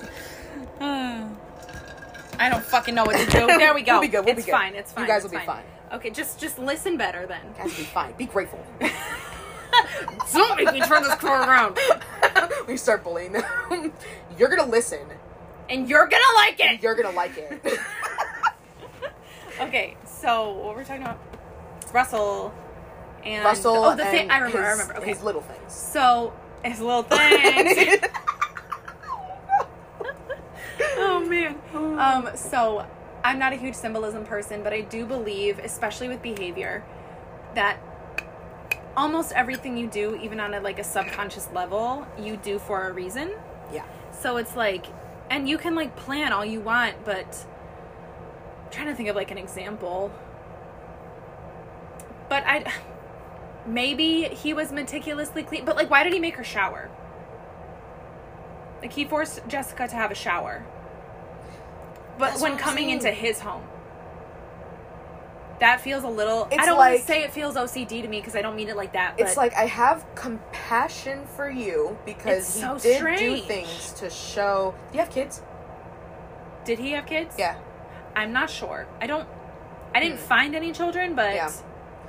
[2.40, 3.46] I don't fucking know what to do.
[3.48, 3.94] There we go.
[3.94, 4.52] We'll be good, we'll be it's good.
[4.52, 4.76] fine.
[4.76, 5.04] It's fine.
[5.04, 5.64] You guys will be fine.
[5.94, 7.42] Okay, just just listen better then.
[7.46, 8.14] You guys, will be fine.
[8.14, 8.60] Be grateful.
[10.34, 11.78] Don't make me turn this car around.
[12.68, 13.94] we start bullying them.
[14.38, 15.06] You're gonna listen.
[15.70, 16.82] And you're gonna like it.
[16.82, 17.62] You're gonna like it.
[19.60, 21.20] Okay, so what we're talking about?
[21.94, 22.54] Russell
[23.24, 23.76] and Russell.
[23.78, 24.30] Oh, the thing.
[24.32, 24.64] I remember.
[24.66, 24.98] I remember.
[24.98, 25.72] Okay, His little things.
[25.74, 26.34] so
[26.64, 28.00] his little things.
[30.98, 31.56] oh man.
[32.00, 32.30] Um.
[32.36, 32.86] So
[33.24, 36.84] I'm not a huge symbolism person, but I do believe, especially with behavior,
[37.56, 37.78] that
[38.98, 42.94] almost everything you do, even on a like a subconscious level, you do for a
[42.94, 43.32] reason.
[43.72, 43.86] yeah.
[44.12, 44.86] So it's like,
[45.30, 47.46] and you can like plan all you want, but
[48.74, 50.12] trying to think of like an example.
[52.30, 52.72] But I,
[53.66, 55.66] maybe he was meticulously clean.
[55.66, 56.90] But like, why did he make her shower?
[58.82, 60.66] Like he forced Jessica to have a shower.
[62.18, 62.98] But That's when coming saying.
[62.98, 63.64] into his home.
[65.60, 66.48] That feels a little.
[66.52, 68.76] I don't want to say it feels OCD to me because I don't mean it
[68.76, 69.18] like that.
[69.18, 73.20] But It's like I have compassion for you because It's he so did strange.
[73.42, 74.76] do things to show.
[74.92, 75.42] Do you have kids?
[76.66, 77.36] did he have kids?
[77.38, 77.58] Yeah.
[78.16, 78.88] I'm not sure.
[79.02, 79.28] I don't.
[79.96, 80.26] I didn't Hmm.
[80.26, 81.52] find any children, but Yeah.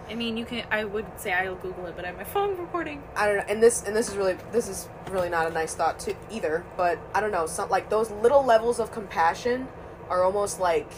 [0.09, 0.65] I mean, you can.
[0.71, 3.03] I would say I'll Google it, but I have my phone recording.
[3.17, 3.45] I don't know.
[3.49, 6.65] And this and this is really this is really not a nice thought to either.
[6.77, 7.47] But I don't know.
[7.47, 9.69] Some like those little levels of compassion
[10.11, 10.91] are almost like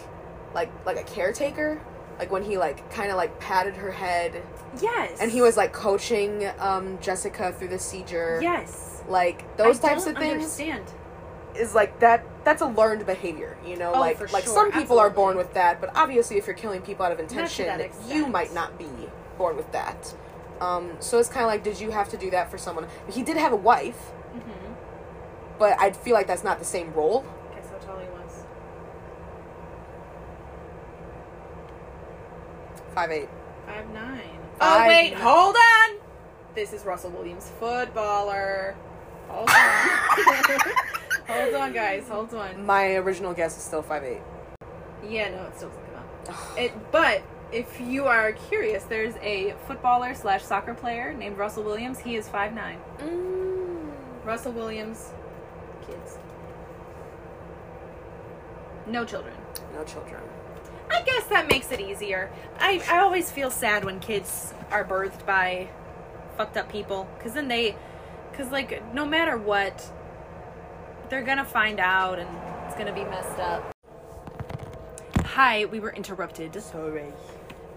[0.54, 1.80] like like a caretaker.
[2.18, 4.42] Like when he like kind of like patted her head
[4.80, 5.18] Yes.
[5.20, 8.40] and he was like coaching um Jessica through the seizure.
[8.42, 9.02] Yes.
[9.08, 10.84] Like those I types of things Understand.
[11.58, 13.92] Is like that that's a learned behavior, you know?
[13.94, 16.82] Oh, like like sure, some people are born with that, but obviously if you're killing
[16.82, 18.86] people out of intention, you might not be
[19.38, 20.14] born with that.
[20.60, 22.86] Um, so it's kind of like, did you have to do that for someone?
[23.10, 24.72] He did have a wife, Mm-hmm.
[25.58, 27.24] but I feel like that's not the same role.
[27.54, 28.44] Guess how tall he was.
[32.94, 33.28] Five eight.
[33.66, 34.38] Five nine.
[34.54, 35.22] Oh Five wait, nine.
[35.22, 35.96] hold on.
[36.54, 38.74] This is Russell Williams, footballer.
[41.28, 41.72] Hold on.
[41.72, 42.08] guys.
[42.08, 42.64] Hold on.
[42.64, 44.22] My original guess is still five eight.
[45.06, 46.58] Yeah, no, it still doesn't come out.
[46.58, 47.22] It, but
[47.52, 51.98] if you are curious, there's a footballer slash soccer player named Russell Williams.
[51.98, 52.78] He is five nine.
[52.98, 53.90] Mm.
[54.24, 55.10] Russell Williams,
[55.86, 56.18] kids.
[58.86, 59.34] No children.
[59.74, 60.20] No children.
[60.90, 62.30] I guess that makes it easier.
[62.58, 65.68] I, I always feel sad when kids are birthed by
[66.36, 67.76] fucked up people because then they,
[68.30, 69.90] because like no matter what,
[71.08, 72.28] they're gonna find out and
[72.66, 73.72] it's gonna be messed up.
[75.24, 76.60] Hi, we were interrupted.
[76.62, 77.12] Sorry.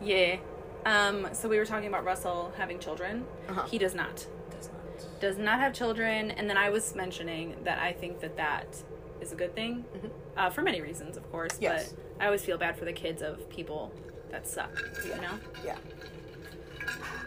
[0.02, 0.38] Yeah.
[0.86, 1.28] Um.
[1.34, 3.26] So we were talking about Russell having children.
[3.50, 3.64] Uh-huh.
[3.68, 4.26] He does not.
[4.50, 5.20] Does not.
[5.20, 8.82] Does not have children, and then I was mentioning that I think that that
[9.20, 10.10] is a good thing, Mhm.
[10.38, 11.58] uh, for many reasons, of course.
[11.60, 11.92] Yes.
[11.92, 13.92] But I always feel bad for the kids of people
[14.32, 14.72] that suck.
[15.06, 15.38] You know.
[15.66, 15.76] Yeah.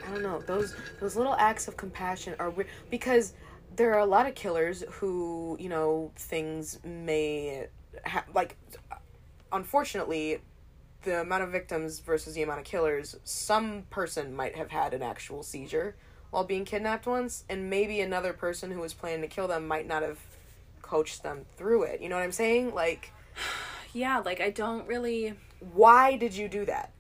[0.07, 0.41] I don't know.
[0.41, 3.35] Those those little acts of compassion are weird because
[3.77, 7.67] there are a lot of killers who you know things may
[8.05, 8.57] ha- like.
[9.51, 10.41] Unfortunately,
[11.03, 15.03] the amount of victims versus the amount of killers, some person might have had an
[15.03, 15.95] actual seizure
[16.31, 19.87] while being kidnapped once, and maybe another person who was planning to kill them might
[19.87, 20.19] not have
[20.81, 22.01] coached them through it.
[22.01, 22.75] You know what I'm saying?
[22.75, 23.13] Like,
[23.93, 24.19] Yeah.
[24.21, 25.35] Like I don't really.
[25.61, 26.93] why did you do that?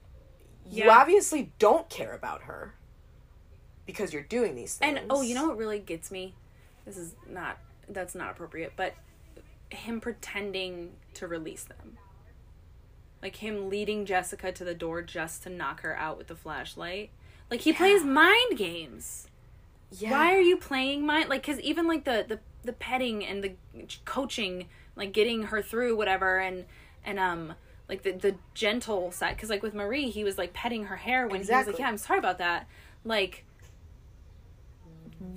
[0.70, 2.74] You obviously don't care about her
[3.86, 4.98] because you're doing these things.
[4.98, 6.34] And oh, you know what really gets me?
[6.84, 7.58] This is not.
[7.88, 8.72] That's not appropriate.
[8.76, 8.94] But
[9.70, 11.98] him pretending to release them.
[13.22, 17.10] Like him leading Jessica to the door just to knock her out with the flashlight.
[17.50, 19.28] Like he plays mind games.
[19.90, 20.10] yeah.
[20.10, 23.54] Why are you playing mind like cuz even like the the the petting and the
[24.04, 26.64] coaching like getting her through whatever and
[27.04, 27.54] and um
[27.88, 31.26] like the the gentle side cuz like with Marie he was like petting her hair
[31.26, 32.66] when he was like yeah I'm sorry about that.
[33.04, 33.44] Like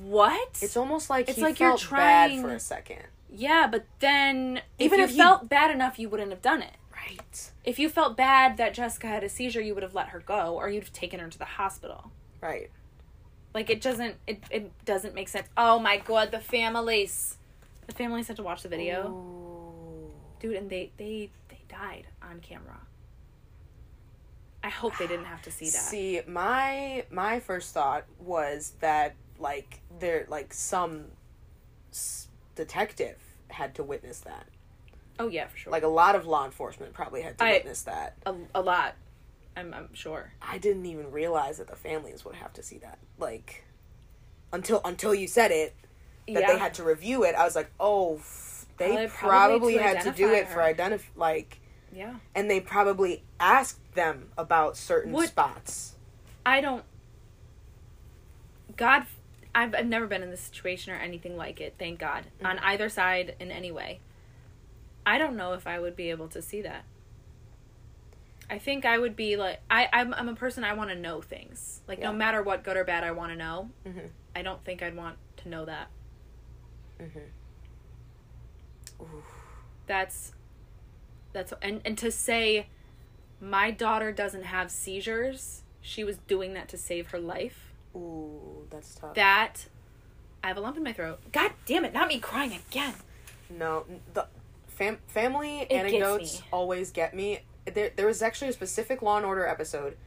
[0.02, 0.60] what?
[0.62, 3.03] It's almost like It's he like you're trying- bad for a second.
[3.30, 6.62] yeah, but then Even if if you he- felt bad enough you wouldn't have done
[6.62, 6.76] it.
[6.94, 7.52] Right.
[7.64, 10.56] If you felt bad that Jessica had a seizure, you would have let her go
[10.56, 12.12] or you'd have taken her to the hospital.
[12.41, 12.72] Right.
[13.53, 15.48] Like it doesn't it, it doesn't make sense.
[15.56, 17.38] Oh my god, the families.
[17.88, 19.10] The families had to watch the video.
[19.10, 20.12] Ooh.
[20.40, 22.80] Dude, and they they they died on camera.
[24.64, 25.72] I hope they didn't have to see that.
[25.74, 31.06] See, my my first thought was that like there like some
[31.91, 33.18] s- detective
[33.49, 34.45] had to witness that.
[35.20, 35.72] oh yeah, for sure.
[35.72, 38.16] Like a lot of law enforcement probably had to I- witness that.
[38.26, 38.95] a, a lot.
[39.57, 40.34] I'm I'm sure.
[40.41, 42.99] I didn't even realize that the families would have to see that.
[43.18, 43.64] Like
[44.52, 45.74] until until you said it
[46.28, 46.53] that yeah.
[46.53, 50.02] they had to review it, I was like, "Oh, f- they Probably- probably, to had
[50.02, 51.60] to do it for identify like
[51.94, 52.16] yeah.
[52.34, 55.94] and they probably asked them about certain Would- spots."
[56.45, 56.84] I don't.
[58.76, 59.06] God,
[59.56, 61.76] I've I've never been in this situation or anything like it.
[61.80, 64.02] Thank God on either side in any way.
[65.06, 66.84] I don't know if I would be able to see that.
[68.49, 71.22] I think I would be like I I'm I'm a person I want to know
[71.22, 71.82] things.
[71.88, 72.11] Like Yeah.
[72.11, 73.69] no matter what good or bad I want to know.
[73.88, 74.10] Mhm.
[74.36, 75.88] I don't think I'd want to know that.
[79.02, 79.23] Ooh.
[79.88, 80.34] That's
[81.34, 82.68] that's and and to say
[83.41, 85.64] my daughter doesn't have seizures.
[85.82, 87.65] She was doing that to save her life.
[87.96, 89.14] Ooh, that's tough.
[89.16, 89.68] that
[90.44, 91.20] I have a lump in my throat.
[91.32, 92.94] God damn it, not me crying again.
[93.50, 94.28] No, the
[94.68, 97.40] fam- family gets anecdotes always get me.
[97.72, 99.98] There, there was actually a specific Law and Order episode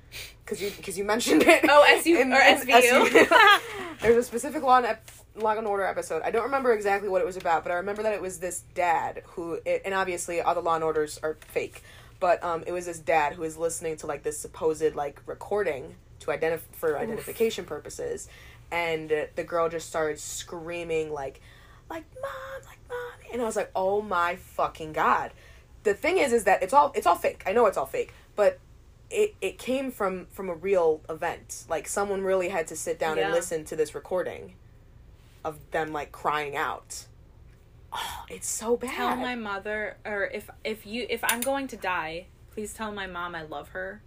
[0.44, 1.64] because you because you mentioned it.
[1.68, 3.60] Oh, SU in- or in SVU.
[4.00, 6.22] There's a specific Law and ep- Law and Order episode.
[6.22, 8.62] I don't remember exactly what it was about, but I remember that it was this
[8.74, 11.82] dad who, it, and obviously all the Law and Orders are fake,
[12.20, 15.96] but um, it was this dad who was listening to like this supposed like recording
[16.20, 18.28] to identify for identification purposes,
[18.70, 21.40] and the girl just started screaming like,
[21.88, 25.32] like mom, like mom, and I was like, oh my fucking god.
[25.84, 27.42] The thing is, is that it's all it's all fake.
[27.46, 28.58] I know it's all fake, but
[29.10, 31.64] it it came from from a real event.
[31.68, 33.26] Like someone really had to sit down Yeah.
[33.26, 34.54] and listen to this recording
[35.44, 37.06] of them like crying out.
[37.92, 38.94] Oh, it's so bad.
[38.94, 43.06] tell my mother or if if you if I'm going to die, please tell my
[43.06, 44.02] mom I love her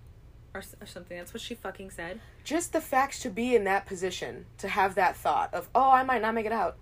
[0.53, 1.17] or, or something.
[1.17, 2.19] That's what she fucking said.
[2.43, 6.03] Just the fact to be in that position, to have that thought of, oh, I
[6.03, 6.77] might not make it out.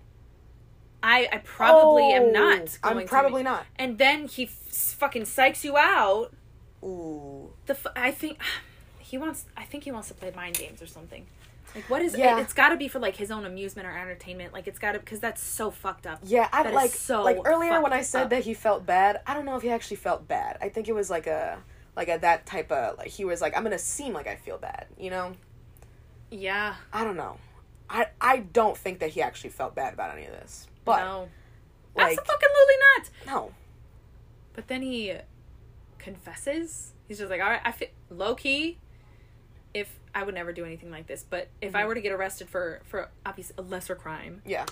[1.02, 3.64] I I probably Oh, am not going I'm probably not.
[3.76, 6.32] And then he f- fucking psychs you out.
[6.84, 7.50] Ooh.
[7.66, 8.38] The f- I think
[8.98, 11.26] he wants I think he wants to play mind games or something.
[11.74, 12.38] Like what is Yeah.
[12.38, 14.52] it, it's got to be for like his own amusement or entertainment.
[14.52, 16.18] Like it's got to because that's so fucked up.
[16.24, 18.30] Yeah, I That like so like earlier when I said up.
[18.30, 19.20] that he felt bad.
[19.26, 20.58] I don't know if he actually felt bad.
[20.60, 21.58] I think it was like a
[22.00, 24.56] like a that type of like he was like I'm gonna seem like I feel
[24.56, 25.34] bad, you know.
[26.30, 26.76] Yeah.
[26.94, 27.36] I don't know.
[27.90, 30.66] I I don't think that he actually felt bad about any of this.
[30.86, 31.28] But no.
[31.94, 33.10] like Absolutely not.
[33.26, 33.52] no.
[34.54, 35.14] But then he
[35.98, 36.92] confesses.
[37.06, 38.78] He's just like, all right, I feel low key.
[39.74, 41.86] If I would never do anything like this, but if I Mhm.
[41.88, 44.64] were to get arrested for for obviously a lesser crime, Yeah.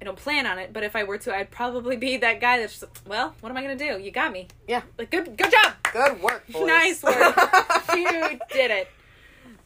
[0.00, 0.72] I don't plan on it.
[0.72, 3.56] But if I were to, I'd probably be that guy that's just, well, what am
[3.56, 3.98] I gonna do?
[4.00, 4.48] You got me.
[4.66, 4.82] Yeah.
[4.98, 5.74] Like good, good job.
[5.92, 6.66] Good work, boys.
[6.66, 7.14] Nice work.
[7.94, 8.88] you did it.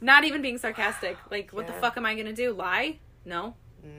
[0.01, 1.17] Not even being sarcastic.
[1.31, 2.53] Like, what the fuck am I gonna do?
[2.53, 2.99] Lie?
[3.25, 3.55] No.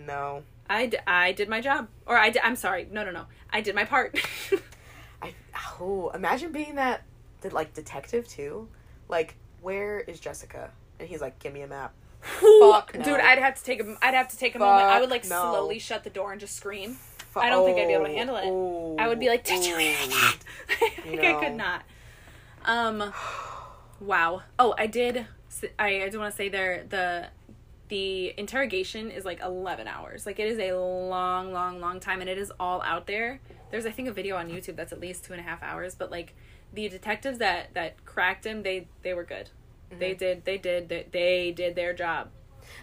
[0.05, 0.43] no.
[0.69, 1.87] I, d- I did my job.
[2.05, 2.87] Or I d- I'm sorry.
[2.91, 3.25] No, no, no.
[3.51, 4.19] I did my part.
[5.21, 5.33] I
[5.79, 7.03] oh, imagine being that
[7.51, 8.67] like detective too.
[9.07, 10.71] Like, where is Jessica?
[10.99, 11.93] And he's like, "Give me a map."
[12.25, 13.03] Fuck no.
[13.03, 14.85] Dude, I'd have to take a I'd have to take a moment.
[14.85, 15.29] I would like no.
[15.51, 16.97] slowly shut the door and just scream.
[17.31, 18.45] Fu- I don't think I'd be able to handle it.
[18.47, 20.37] oh, I would be like, "Did you hear that?"
[21.05, 21.39] like I No.
[21.39, 21.83] could not.
[22.65, 23.13] Um
[23.99, 24.41] wow.
[24.57, 25.27] Oh, I did
[25.79, 27.27] I, I do want to say there the
[27.87, 30.25] the interrogation is like 11 hours.
[30.25, 33.39] Like it is a long, long, long time, and it is all out there.
[33.69, 35.93] There's I think a video on YouTube that's at least two and a half hours,
[35.95, 36.33] but like
[36.73, 39.49] the detectives that that cracked him, they they were good.
[39.89, 40.17] They Mm-hmm.
[40.19, 42.29] did they did they, they did their job.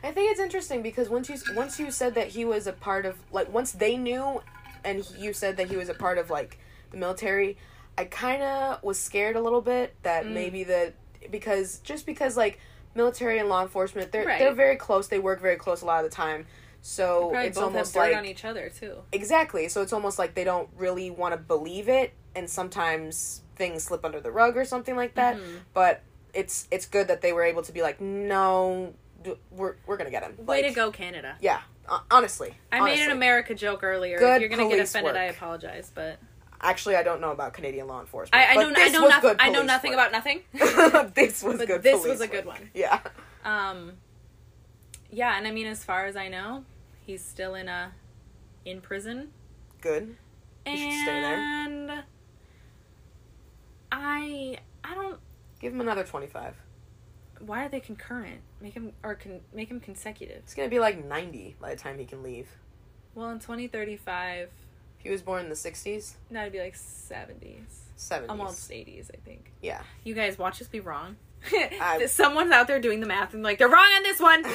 [0.02, 3.06] I think it's interesting because once you once you said that he was a part
[3.06, 4.42] of like once they knew,
[4.84, 6.58] and he- you said that he was a part of like
[6.90, 7.56] the military,
[7.98, 10.32] I kind of was scared a little bit that Mm.
[10.32, 10.94] maybe that
[11.30, 12.58] because just because like
[12.94, 14.38] military and law enforcement they're Right.
[14.38, 16.46] they're very close they work very close a lot of the time
[16.82, 18.96] so it's almost like on each other too.
[19.12, 23.84] exactly so it's almost like they don't really want to believe it and sometimes things
[23.84, 25.60] slip under the rug or something like that Mhm.
[25.72, 26.02] but
[26.34, 28.94] it's it's good that they were able to be like no
[29.50, 31.36] we're we're gonna get him Way like, to go, Canada.
[31.40, 31.60] yeah
[32.10, 34.18] honestly I made an America joke earlier.
[34.18, 36.18] Good if you're gonna get offended, I apologize, but
[36.64, 39.36] actually i don't know about canadian law enforcement I, I I know nothing.
[39.40, 39.98] I know nothing work.
[39.98, 40.42] about nothing.
[41.14, 42.59] this was But good this was a good work.
[42.60, 42.70] one.
[42.72, 43.00] yeah
[43.44, 43.94] Um,
[45.10, 46.64] yeah, and I mean, as far as I know,
[47.04, 47.92] he's still in a
[48.64, 49.32] in prison,
[49.80, 50.16] good
[50.64, 51.34] He should stay there.
[51.34, 52.02] and
[53.90, 55.18] I I don't.
[55.62, 56.55] Give him another 25
[57.40, 58.40] Why are they concurrent?
[58.60, 60.36] Make him or can make him consecutive.
[60.39, 62.48] it's gonna be like 90 by the time he can leave
[63.14, 64.51] Well, in twenty thirty five,
[64.98, 69.52] he was born in the 60s that'd be like seventies, 70s almost eighties, I think.
[69.62, 71.16] yeah You guys watch us be wrong.
[71.52, 74.44] I- Someone's out there doing the math and like they're wrong on this one.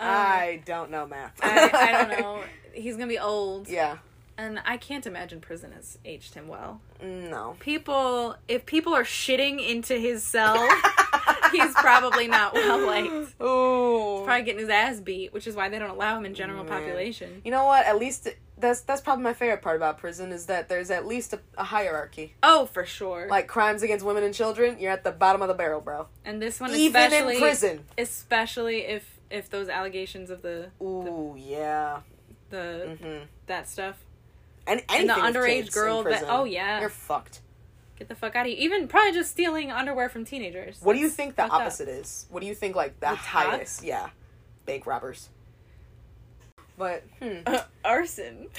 [0.00, 1.34] Um, I don't know math.
[1.42, 2.40] I, I don't know.
[2.72, 3.98] He's gonna be old, yeah,
[4.38, 6.80] and I can't imagine prison has aged him well.
[7.02, 7.56] no.
[7.60, 10.56] People, if people are shitting into his cell,
[11.52, 13.34] he's probably not well liked.
[13.42, 14.22] Ooh.
[14.24, 16.72] Probably getting his ass beat, which is why they don't allow him in general Man.
[16.72, 17.42] population.
[17.44, 17.84] You know what?
[17.86, 21.32] At least that's that's probably my favorite part about prison is that there's at least
[21.32, 22.34] a, a hierarchy.
[22.42, 23.26] Oh, for sure.
[23.28, 26.06] Like crimes against women and children, you're at the bottom of the barrel, bro.
[26.24, 27.84] and this one, Even especially, in prison.
[27.96, 32.00] especially if if those allegations of the Ooh, yeah.
[32.50, 33.24] the Mm-hmm.
[33.46, 33.96] that stuff
[34.68, 37.40] And, and the underage girl that oh yeah, you're fucked.
[37.98, 38.60] get the fuck out of here.
[38.60, 40.78] Even probably just stealing underwear from teenagers.
[40.82, 41.60] What do you think the fucked up.
[41.62, 42.26] opposite is?
[42.30, 43.46] What do you think like the, The top?
[43.46, 43.82] highest?
[43.82, 44.10] Yeah,
[44.66, 45.30] bank robbers.
[46.76, 48.48] But hmm, Uh, arson.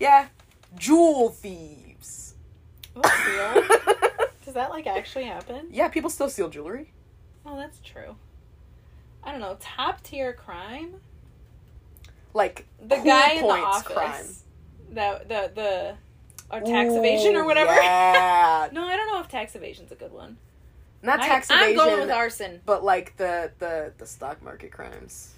[0.00, 0.28] yeah,
[0.76, 2.34] jewel thieves.
[3.02, 5.68] Does that like actually happen?
[5.70, 6.92] yeah, people still steal jewelry.
[7.46, 8.16] Oh, that's true.
[9.22, 9.56] I don't know.
[9.60, 10.94] Top tier crime.
[12.34, 13.82] Like The cool guy in the office.
[13.92, 14.26] crime.
[14.90, 15.94] The the the
[16.50, 17.72] or tax evasion or whatever.
[17.72, 20.36] Yeah, no, I don't know if tax evasion's a good one.
[21.02, 21.68] not I- tax evasion.
[21.70, 22.60] I'm going with arson.
[22.66, 25.32] but like the the the stock market crimes,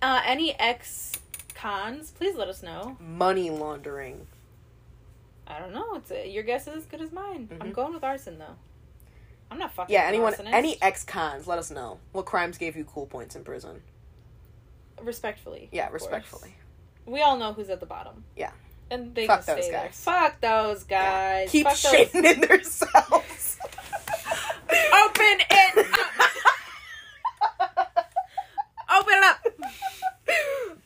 [0.00, 1.12] Uh, any ex
[1.54, 2.96] cons, please let us know.
[3.00, 4.26] money laundering.
[5.46, 5.94] I don't know.
[5.96, 7.48] It's a, your guess is as good as mine.
[7.60, 7.74] I'm Mhm.
[7.74, 8.56] going with arson though.
[9.50, 9.92] I'm not fucking.
[9.92, 10.52] Yeah, anyone, arsonist.
[10.52, 13.82] any ex cons, let us know what crimes gave you cool points in prison.
[15.04, 15.68] Respectfully.
[15.72, 16.02] Yeah, of course.
[16.02, 16.54] respectfully.
[17.06, 18.24] We all know who's at the bottom.
[18.36, 18.50] Yeah.
[18.90, 19.84] And they Fuck those stay there.
[19.84, 20.00] guys.
[20.04, 21.50] Fuck those guys.
[21.50, 23.58] Keep Fuck those- shitting in their cells.
[24.68, 25.86] Open it.
[27.58, 27.76] up.
[28.94, 29.46] Open it up.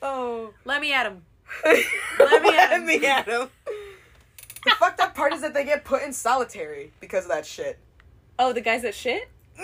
[0.03, 0.51] oh.
[0.65, 1.23] Let me at him.
[1.65, 2.87] Let me at him.
[2.87, 3.49] Let me at him.
[4.65, 7.79] The fucked up part is that they get put in solitary because of that shit.
[8.39, 9.29] Oh, the guys that shit.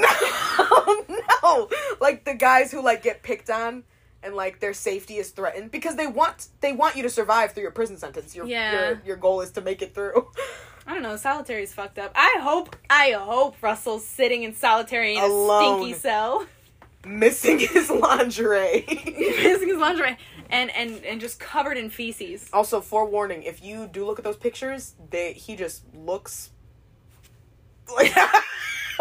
[0.59, 1.05] No,
[1.43, 1.69] no.
[2.01, 3.85] Like the guys who like get picked on
[4.23, 7.63] and like their safety is threatened because they want they want you to survive through
[7.63, 8.35] your prison sentence.
[8.37, 8.73] Your Yeah.
[8.89, 10.31] your, your goal is to make it through.
[10.87, 11.17] I don't know.
[11.17, 12.11] Solitary is fucked up.
[12.17, 12.75] I hope.
[12.91, 15.81] I hope Russell's sitting in solitary in Alone.
[15.81, 16.47] a stinky cell,
[17.07, 18.85] Missing his lingerie.
[19.07, 20.17] missing his lingerie,
[20.51, 22.49] and and and just covered in feces.
[22.53, 26.51] also, forewarning: if you do look at those pictures, they he just looks
[27.97, 28.15] like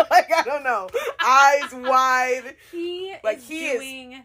[0.09, 0.87] like I don't know,
[1.23, 4.11] eyes wide, He Like, is he is doing.
[4.11, 4.21] He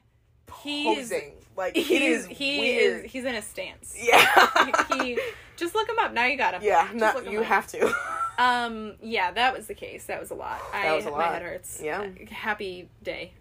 [0.64, 0.84] is.
[1.10, 1.32] posing.
[1.56, 3.04] like He's, it is he weird.
[3.04, 3.12] is.
[3.12, 3.96] He's in a stance.
[4.00, 4.72] yeah.
[5.02, 5.18] he
[5.56, 6.12] just look him up.
[6.12, 6.62] Now you got him.
[6.62, 7.46] yeah, Just not, you up.
[7.46, 7.92] have to.
[8.38, 8.96] Um.
[9.00, 10.04] Yeah, that was the case.
[10.04, 10.60] That was a lot.
[10.70, 11.18] I, was a lot.
[11.20, 11.80] My head hurts.
[11.82, 12.00] Yeah.
[12.02, 13.32] Uh, Happy day.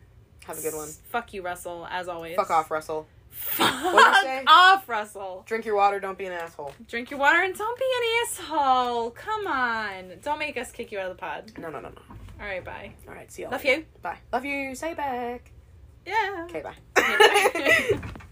[0.45, 0.87] Have a good one.
[0.87, 1.85] S- Fuck you, Russell.
[1.91, 2.37] As always.
[2.37, 3.05] Fuck off, Russell.
[3.29, 4.43] Fuck What'd you say?
[4.47, 5.43] off, Russell.
[5.45, 5.99] Drink your water.
[5.99, 6.73] Don't be an asshole.
[6.87, 9.11] Drink your water and don't be an asshole.
[9.11, 10.13] Come on.
[10.23, 11.51] Don't make us kick you out of the pod.
[11.57, 12.01] No, no, no, no.
[12.39, 12.63] All right.
[12.63, 12.93] Bye.
[13.05, 13.47] All right, see you.
[13.47, 13.51] All.
[13.51, 13.85] Love you.
[14.01, 14.19] Bye.
[14.31, 14.75] Love you.
[14.75, 15.51] Say back.
[16.05, 16.45] Yeah.
[16.47, 16.75] Okay, bye.
[17.05, 18.24] 確かに。